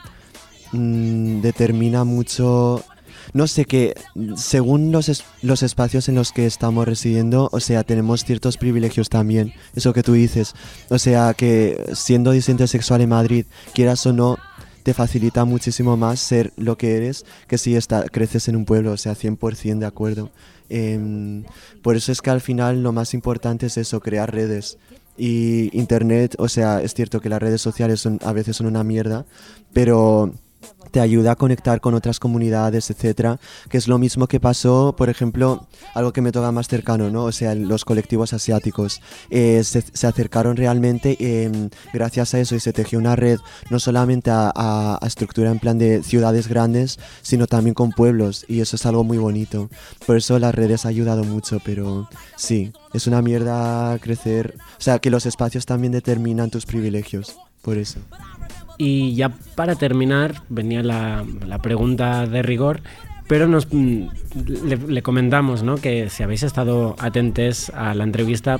mm, 0.72 1.40
determina 1.40 2.04
mucho. 2.04 2.84
No 3.32 3.46
sé 3.46 3.64
que 3.64 3.94
según 4.36 4.90
los, 4.92 5.08
es- 5.08 5.24
los 5.42 5.62
espacios 5.62 6.08
en 6.08 6.14
los 6.16 6.32
que 6.32 6.46
estamos 6.46 6.86
residiendo, 6.86 7.48
o 7.52 7.60
sea, 7.60 7.84
tenemos 7.84 8.24
ciertos 8.24 8.56
privilegios 8.56 9.08
también. 9.08 9.52
Eso 9.74 9.92
que 9.92 10.02
tú 10.02 10.12
dices. 10.14 10.54
O 10.88 10.98
sea, 10.98 11.34
que 11.34 11.84
siendo 11.94 12.32
disidente 12.32 12.66
sexual 12.66 13.00
en 13.02 13.10
Madrid, 13.10 13.44
quieras 13.74 14.04
o 14.06 14.12
no, 14.12 14.36
te 14.82 14.94
facilita 14.94 15.44
muchísimo 15.44 15.96
más 15.96 16.18
ser 16.20 16.52
lo 16.56 16.78
que 16.78 16.96
eres 16.96 17.26
que 17.46 17.58
si 17.58 17.76
creces 18.10 18.48
en 18.48 18.56
un 18.56 18.64
pueblo. 18.64 18.92
O 18.92 18.96
sea, 18.96 19.14
100% 19.14 19.78
de 19.78 19.86
acuerdo. 19.86 20.30
Em, 20.68 21.44
por 21.82 21.96
eso 21.96 22.10
es 22.12 22.22
que 22.22 22.30
al 22.30 22.40
final 22.40 22.82
lo 22.82 22.92
más 22.92 23.12
importante 23.14 23.66
es 23.66 23.76
eso, 23.76 24.00
crear 24.00 24.32
redes. 24.32 24.78
Y 25.18 25.76
internet, 25.78 26.34
o 26.38 26.48
sea, 26.48 26.80
es 26.80 26.94
cierto 26.94 27.20
que 27.20 27.28
las 27.28 27.42
redes 27.42 27.60
sociales 27.60 28.00
son, 28.00 28.18
a 28.24 28.32
veces 28.32 28.56
son 28.56 28.66
una 28.66 28.82
mierda, 28.82 29.26
pero 29.72 30.32
te 30.90 30.98
ayuda 31.00 31.32
a 31.32 31.36
conectar 31.36 31.80
con 31.80 31.94
otras 31.94 32.18
comunidades, 32.18 32.90
etcétera, 32.90 33.38
que 33.68 33.78
es 33.78 33.86
lo 33.86 33.98
mismo 33.98 34.26
que 34.26 34.40
pasó, 34.40 34.94
por 34.96 35.08
ejemplo, 35.08 35.68
algo 35.94 36.12
que 36.12 36.20
me 36.20 36.32
toca 36.32 36.50
más 36.50 36.66
cercano, 36.66 37.10
¿no? 37.10 37.24
O 37.24 37.32
sea, 37.32 37.54
los 37.54 37.84
colectivos 37.84 38.32
asiáticos 38.32 39.00
eh, 39.30 39.62
se, 39.62 39.84
acercaron 40.06 40.56
realmente 40.56 41.16
eh, 41.20 41.68
gracias 41.92 42.34
a 42.34 42.40
eso 42.40 42.56
y 42.56 42.60
se 42.60 42.72
tejió 42.72 42.98
una 42.98 43.14
red 43.14 43.38
no 43.70 43.78
solamente 43.78 44.30
a, 44.30 44.50
a- 44.54 44.98
a 45.00 45.06
estructura 45.06 45.50
en 45.52 45.60
plan 45.60 45.78
de 45.78 46.02
ciudades 46.02 46.48
grandes, 46.48 46.98
sino 47.22 47.46
también 47.46 47.74
con 47.74 47.92
pueblos 47.92 48.44
y 48.48 48.60
eso 48.60 48.74
es 48.76 48.84
algo 48.84 49.04
muy 49.04 49.18
bonito. 49.18 49.70
Por 50.06 50.16
eso 50.16 50.38
las 50.40 50.54
redes 50.54 50.86
ha 50.86 50.88
ayudado 50.88 51.22
mucho, 51.22 51.60
pero 51.64 52.08
sí, 52.36 52.72
es 52.92 53.06
una 53.06 53.22
mierda 53.22 53.96
crecer, 54.00 54.56
o 54.78 54.82
sea, 54.82 54.98
que 54.98 55.10
los 55.10 55.24
espacios 55.26 55.66
también 55.66 55.92
determinan 55.92 56.50
tus 56.50 56.66
privilegios, 56.66 57.36
por 57.62 57.78
eso. 57.78 58.00
Y 58.82 59.14
ya 59.14 59.28
para 59.28 59.74
terminar, 59.74 60.42
venía 60.48 60.82
la, 60.82 61.22
la 61.46 61.58
pregunta 61.58 62.26
de 62.26 62.40
rigor, 62.40 62.80
pero 63.28 63.46
nos 63.46 63.68
mm, 63.70 64.06
le, 64.46 64.76
le 64.78 65.02
comentamos 65.02 65.62
¿no? 65.62 65.74
que 65.74 66.08
si 66.08 66.22
habéis 66.22 66.44
estado 66.44 66.96
atentes 66.98 67.68
a 67.74 67.92
la 67.92 68.04
entrevista, 68.04 68.58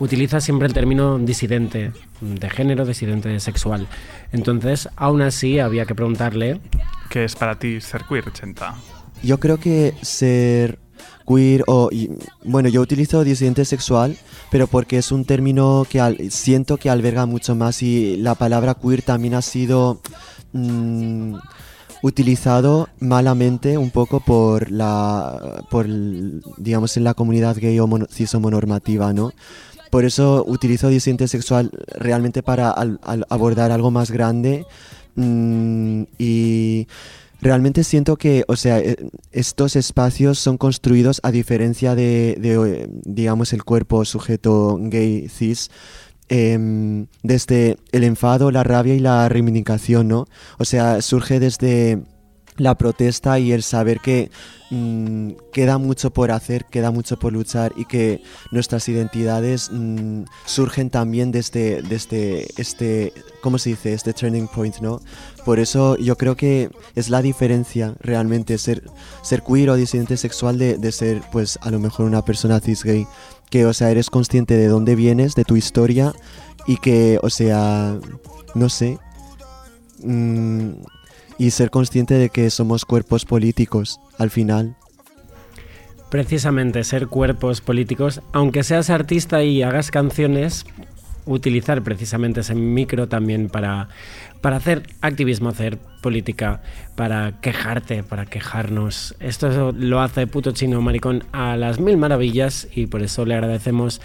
utiliza 0.00 0.42
siempre 0.42 0.68
el 0.68 0.74
término 0.74 1.18
disidente 1.18 1.92
de 2.20 2.50
género, 2.50 2.84
disidente 2.84 3.40
sexual. 3.40 3.86
Entonces, 4.32 4.90
aún 4.96 5.22
así, 5.22 5.60
había 5.60 5.86
que 5.86 5.94
preguntarle 5.94 6.60
¿Qué 7.08 7.24
es 7.24 7.34
para 7.34 7.58
ti 7.58 7.80
ser 7.80 8.04
queer, 8.04 8.30
Chenta? 8.34 8.74
Yo 9.22 9.40
creo 9.40 9.56
que 9.56 9.94
ser 10.02 10.78
queer 11.28 11.62
o 11.66 11.90
bueno, 12.44 12.68
yo 12.70 12.80
utilizo 12.80 13.22
disidente 13.24 13.64
sexual, 13.64 14.16
pero 14.50 14.66
porque 14.66 14.96
es 14.98 15.12
un 15.12 15.24
término 15.24 15.86
que 15.88 16.28
siento 16.30 16.76
que 16.78 16.88
alberga 16.90 17.26
mucho 17.26 17.54
más 17.54 17.82
y 17.82 18.16
la 18.16 18.34
palabra 18.34 18.74
queer 18.74 19.02
también 19.02 19.34
ha 19.34 19.42
sido 19.42 20.00
mm, 20.52 21.34
utilizado 22.02 22.88
malamente 23.00 23.76
un 23.76 23.90
poco 23.90 24.20
por 24.20 24.70
la 24.70 25.64
por 25.70 25.86
digamos 26.56 26.96
en 26.96 27.04
la 27.04 27.14
comunidad 27.14 27.56
gay 27.60 27.78
o 27.80 27.86
mono- 27.86 28.06
cis 28.10 28.34
homonormativa, 28.34 29.12
¿no? 29.12 29.32
Por 29.90 30.04
eso 30.04 30.44
utilizo 30.46 30.88
disidente 30.88 31.28
sexual 31.28 31.70
realmente 31.98 32.42
para 32.42 32.74
abordar 33.30 33.70
algo 33.72 33.90
más 33.90 34.10
grande 34.10 34.64
mm, 35.16 36.02
y 36.18 36.86
realmente 37.40 37.84
siento 37.84 38.16
que, 38.16 38.44
o 38.48 38.56
sea, 38.56 38.78
eh, 38.80 38.96
estos 39.32 39.76
espacios 39.76 40.38
son 40.38 40.58
construidos 40.58 41.20
a 41.22 41.30
diferencia 41.30 41.94
de, 41.94 42.36
de, 42.40 42.82
eh, 42.82 42.88
digamos, 43.04 43.52
el 43.52 43.64
cuerpo 43.64 44.04
sujeto 44.04 44.78
gay 44.80 45.28
cis. 45.28 45.70
em, 46.30 47.06
desde 47.22 47.78
el 47.92 48.04
enfado, 48.04 48.50
la 48.50 48.62
rabia 48.62 48.94
y 48.94 49.00
la 49.00 49.28
reivindicación, 49.30 50.08
¿no? 50.08 50.26
O 50.58 50.64
sea, 50.66 51.00
surge 51.00 51.40
desde 51.40 52.02
la 52.58 52.76
protesta 52.76 53.38
y 53.38 53.52
el 53.52 53.62
saber 53.62 54.00
que 54.00 54.30
mm, 54.70 55.30
queda 55.52 55.78
mucho 55.78 56.10
por 56.10 56.30
hacer, 56.30 56.66
queda 56.66 56.90
mucho 56.90 57.18
por 57.18 57.32
luchar 57.32 57.72
y 57.76 57.86
que 57.86 58.20
nuestras 58.50 58.88
identidades 58.88 59.70
mm, 59.72 60.24
surgen 60.44 60.90
también 60.90 61.32
desde, 61.32 61.80
desde 61.82 62.48
este, 62.60 63.12
¿cómo 63.40 63.58
se 63.58 63.70
dice? 63.70 63.94
Este 63.94 64.12
turning 64.12 64.48
point, 64.48 64.78
¿no? 64.80 65.00
Por 65.44 65.58
eso 65.60 65.96
yo 65.96 66.16
creo 66.16 66.36
que 66.36 66.70
es 66.94 67.08
la 67.08 67.22
diferencia 67.22 67.94
realmente 68.00 68.58
ser, 68.58 68.82
ser 69.22 69.42
queer 69.42 69.70
o 69.70 69.76
disidente 69.76 70.16
sexual 70.16 70.58
de, 70.58 70.76
de 70.76 70.92
ser 70.92 71.22
pues 71.32 71.58
a 71.62 71.70
lo 71.70 71.78
mejor 71.78 72.06
una 72.06 72.24
persona 72.24 72.60
cis 72.60 72.84
gay. 72.84 73.06
Que 73.48 73.64
o 73.64 73.72
sea, 73.72 73.90
eres 73.90 74.10
consciente 74.10 74.58
de 74.58 74.66
dónde 74.66 74.94
vienes, 74.94 75.34
de 75.34 75.44
tu 75.44 75.56
historia 75.56 76.12
y 76.66 76.76
que, 76.76 77.18
o 77.22 77.30
sea, 77.30 77.98
no 78.54 78.68
sé. 78.68 78.98
mm, 80.02 80.72
y 81.38 81.50
ser 81.50 81.70
consciente 81.70 82.14
de 82.14 82.28
que 82.30 82.50
somos 82.50 82.84
cuerpos 82.84 83.24
políticos 83.24 84.00
al 84.18 84.30
final. 84.30 84.76
precisamente 86.10 86.84
ser 86.84 87.06
cuerpos 87.06 87.60
políticos, 87.60 88.22
aunque 88.32 88.62
seas 88.62 88.88
artista 88.88 89.42
y 89.44 89.62
hagas 89.62 89.90
canciones, 89.90 90.64
utilizar 91.28 91.82
precisamente 91.82 92.40
ese 92.40 92.54
micro 92.54 93.08
también 93.08 93.48
para, 93.48 93.88
para 94.40 94.56
hacer 94.56 94.82
activismo, 95.02 95.50
hacer 95.50 95.78
política, 96.02 96.62
para 96.96 97.40
quejarte, 97.40 98.02
para 98.02 98.26
quejarnos. 98.26 99.14
Esto 99.20 99.72
lo 99.72 100.00
hace 100.00 100.26
puto 100.26 100.52
chino 100.52 100.80
maricón 100.80 101.24
a 101.32 101.56
las 101.56 101.78
mil 101.78 101.98
maravillas 101.98 102.68
y 102.74 102.86
por 102.86 103.02
eso 103.02 103.26
le 103.26 103.34
agradecemos 103.34 104.00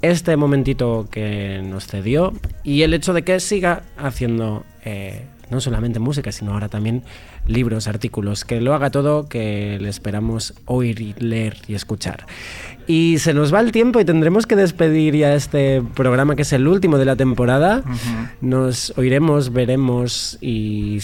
este 0.00 0.36
momentito 0.36 1.08
que 1.10 1.60
nos 1.64 1.88
cedió 1.88 2.32
y 2.62 2.82
el 2.82 2.94
hecho 2.94 3.12
de 3.12 3.22
que 3.22 3.40
siga 3.40 3.82
haciendo 3.96 4.64
eh, 4.84 5.26
no 5.50 5.60
solamente 5.60 5.98
música, 5.98 6.32
sino 6.32 6.52
ahora 6.52 6.68
también 6.68 7.02
libros, 7.46 7.88
artículos, 7.88 8.44
que 8.44 8.60
lo 8.60 8.74
haga 8.74 8.90
todo, 8.90 9.28
que 9.28 9.78
le 9.80 9.88
esperamos 9.88 10.54
oír, 10.66 11.00
y 11.00 11.14
leer 11.18 11.56
y 11.66 11.74
escuchar. 11.74 12.26
Y 12.86 13.18
se 13.18 13.34
nos 13.34 13.52
va 13.52 13.60
el 13.60 13.70
tiempo 13.70 14.00
y 14.00 14.04
tendremos 14.06 14.46
que 14.46 14.56
despedir 14.56 15.14
ya 15.14 15.34
este 15.34 15.82
programa 15.94 16.36
que 16.36 16.42
es 16.42 16.52
el 16.54 16.66
último 16.66 16.96
de 16.96 17.04
la 17.04 17.16
temporada. 17.16 17.82
Nos 18.40 18.96
oiremos, 18.96 19.52
veremos 19.52 20.38
y 20.40 20.98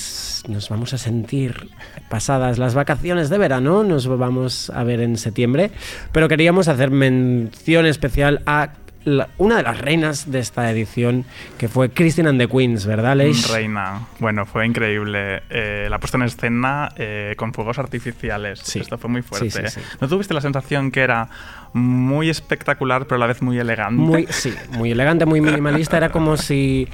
nos 0.49 0.71
vamos 0.71 0.95
a 0.95 0.99
sentir 0.99 1.69
pasadas 2.09 2.57
las 2.57 2.75
vacaciones 2.75 3.29
de 3.29 3.37
verano. 3.37 3.85
Nos 3.85 4.07
vamos 4.07 4.71
a 4.71 4.83
ver 4.83 5.01
en 5.01 5.19
septiembre. 5.19 5.73
Pero 6.11 6.27
queríamos 6.27 6.69
hacer 6.69 6.91
mención 6.91 7.85
especial 7.85 8.41
a 8.47 8.73
la- 9.05 9.29
una 9.39 9.57
de 9.59 9.63
las 9.63 9.81
reinas 9.81 10.31
de 10.31 10.39
esta 10.41 10.71
edición, 10.71 11.25
que 11.59 11.69
fue 11.69 11.91
Christine 11.91 12.29
and 12.29 12.41
the 12.41 12.49
Queens, 12.49 12.87
¿verdad, 12.87 13.17
Leish? 13.17 13.51
Reina. 13.51 14.01
Bueno, 14.19 14.47
fue 14.47 14.67
increíble. 14.67 15.43
Eh, 15.51 15.87
la 15.91 15.99
puesta 15.99 16.17
en 16.17 16.25
escena 16.25 16.89
eh, 16.97 17.35
con 17.37 17.53
fuegos 17.53 17.79
artificiales. 17.79 18.61
Sí. 18.61 18.79
Esto 18.81 18.99
fue 18.99 19.11
muy 19.11 19.23
fuerte. 19.23 19.51
Sí, 19.51 19.59
sí, 19.69 19.81
sí. 19.81 19.97
¿No 20.01 20.09
tuviste 20.09 20.35
la 20.35 20.41
sensación 20.41 20.91
que 20.91 21.01
era 21.01 21.29
muy 21.73 22.31
espectacular, 22.31 23.03
pero 23.07 23.17
a 23.17 23.19
la 23.19 23.27
vez 23.27 23.43
muy 23.43 23.59
elegante? 23.59 24.01
Muy, 24.01 24.27
sí, 24.31 24.55
muy 24.71 24.91
elegante, 24.93 25.27
muy 25.27 25.41
minimalista. 25.41 25.97
Era 25.97 26.11
como 26.11 26.37
si 26.37 26.89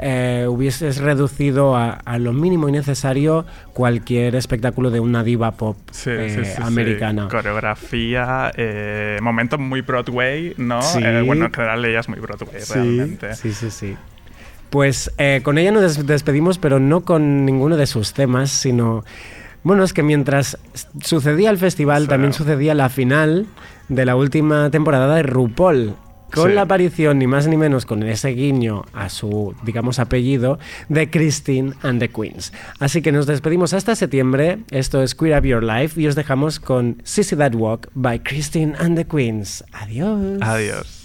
eh, 0.00 0.46
hubieses 0.48 0.98
reducido 0.98 1.76
a, 1.76 1.90
a 1.92 2.18
lo 2.18 2.32
mínimo 2.32 2.68
y 2.68 2.72
necesario 2.72 3.44
cualquier 3.72 4.34
espectáculo 4.34 4.90
de 4.90 4.98
una 5.00 5.22
diva 5.22 5.52
pop 5.52 5.76
Sí, 5.92 6.10
eh, 6.10 6.42
sí, 6.56 6.62
americana. 6.62 7.28
Coreografía, 7.28 8.50
eh, 8.56 9.18
momento 9.22 9.58
muy 9.58 9.82
Broadway, 9.82 10.54
¿no? 10.56 10.80
Eh, 11.00 11.22
bueno, 11.24 11.46
en 11.46 11.52
general 11.52 11.84
ella 11.84 12.00
es 12.00 12.08
muy 12.08 12.18
Broadway, 12.18 12.60
realmente. 12.72 13.34
Sí, 13.34 13.52
sí, 13.52 13.70
sí. 13.70 13.96
Pues 14.70 15.12
con 15.42 15.58
ella 15.58 15.72
nos 15.72 15.82
des- 15.82 16.06
despedimos, 16.06 16.58
pero 16.58 16.78
no 16.80 17.00
con 17.02 17.44
ninguno 17.44 17.76
de 17.76 17.86
sus 17.86 18.12
temas, 18.14 18.50
sino... 18.50 19.04
Bueno, 19.62 19.84
es 19.84 19.92
que 19.92 20.02
mientras 20.02 20.56
sucedía 21.02 21.50
el 21.50 21.58
festival, 21.58 22.08
también 22.08 22.32
sucedía 22.32 22.74
la 22.74 22.88
final 22.88 23.46
de 23.90 24.04
la 24.06 24.16
última 24.16 24.70
temporada 24.70 25.14
de 25.16 25.22
RuPaul. 25.22 25.96
Con 26.32 26.48
Sí. 26.48 26.54
la 26.54 26.62
aparición, 26.62 27.18
ni 27.18 27.26
más 27.26 27.46
ni 27.46 27.56
menos, 27.56 27.86
con 27.86 28.02
ese 28.02 28.28
guiño 28.30 28.84
a 28.92 29.08
su, 29.08 29.54
digamos, 29.64 29.98
apellido, 29.98 30.58
de 30.88 31.10
Christine 31.10 31.74
and 31.82 32.00
the 32.00 32.08
Queens. 32.08 32.52
Así 32.78 33.02
que 33.02 33.12
nos 33.12 33.26
despedimos 33.26 33.72
hasta 33.74 33.94
septiembre. 33.96 34.58
Esto 34.70 35.02
es 35.02 35.14
Queer 35.14 35.38
Up 35.38 35.44
Your 35.46 35.62
Life 35.64 36.00
y 36.00 36.06
os 36.06 36.14
dejamos 36.14 36.60
con 36.60 37.00
Sissy 37.04 37.36
That 37.36 37.54
Walk 37.54 37.88
by 37.94 38.20
Christine 38.20 38.74
and 38.78 38.96
the 38.96 39.04
Queens. 39.04 39.64
Adiós. 39.72 40.38
Adiós. 40.40 40.99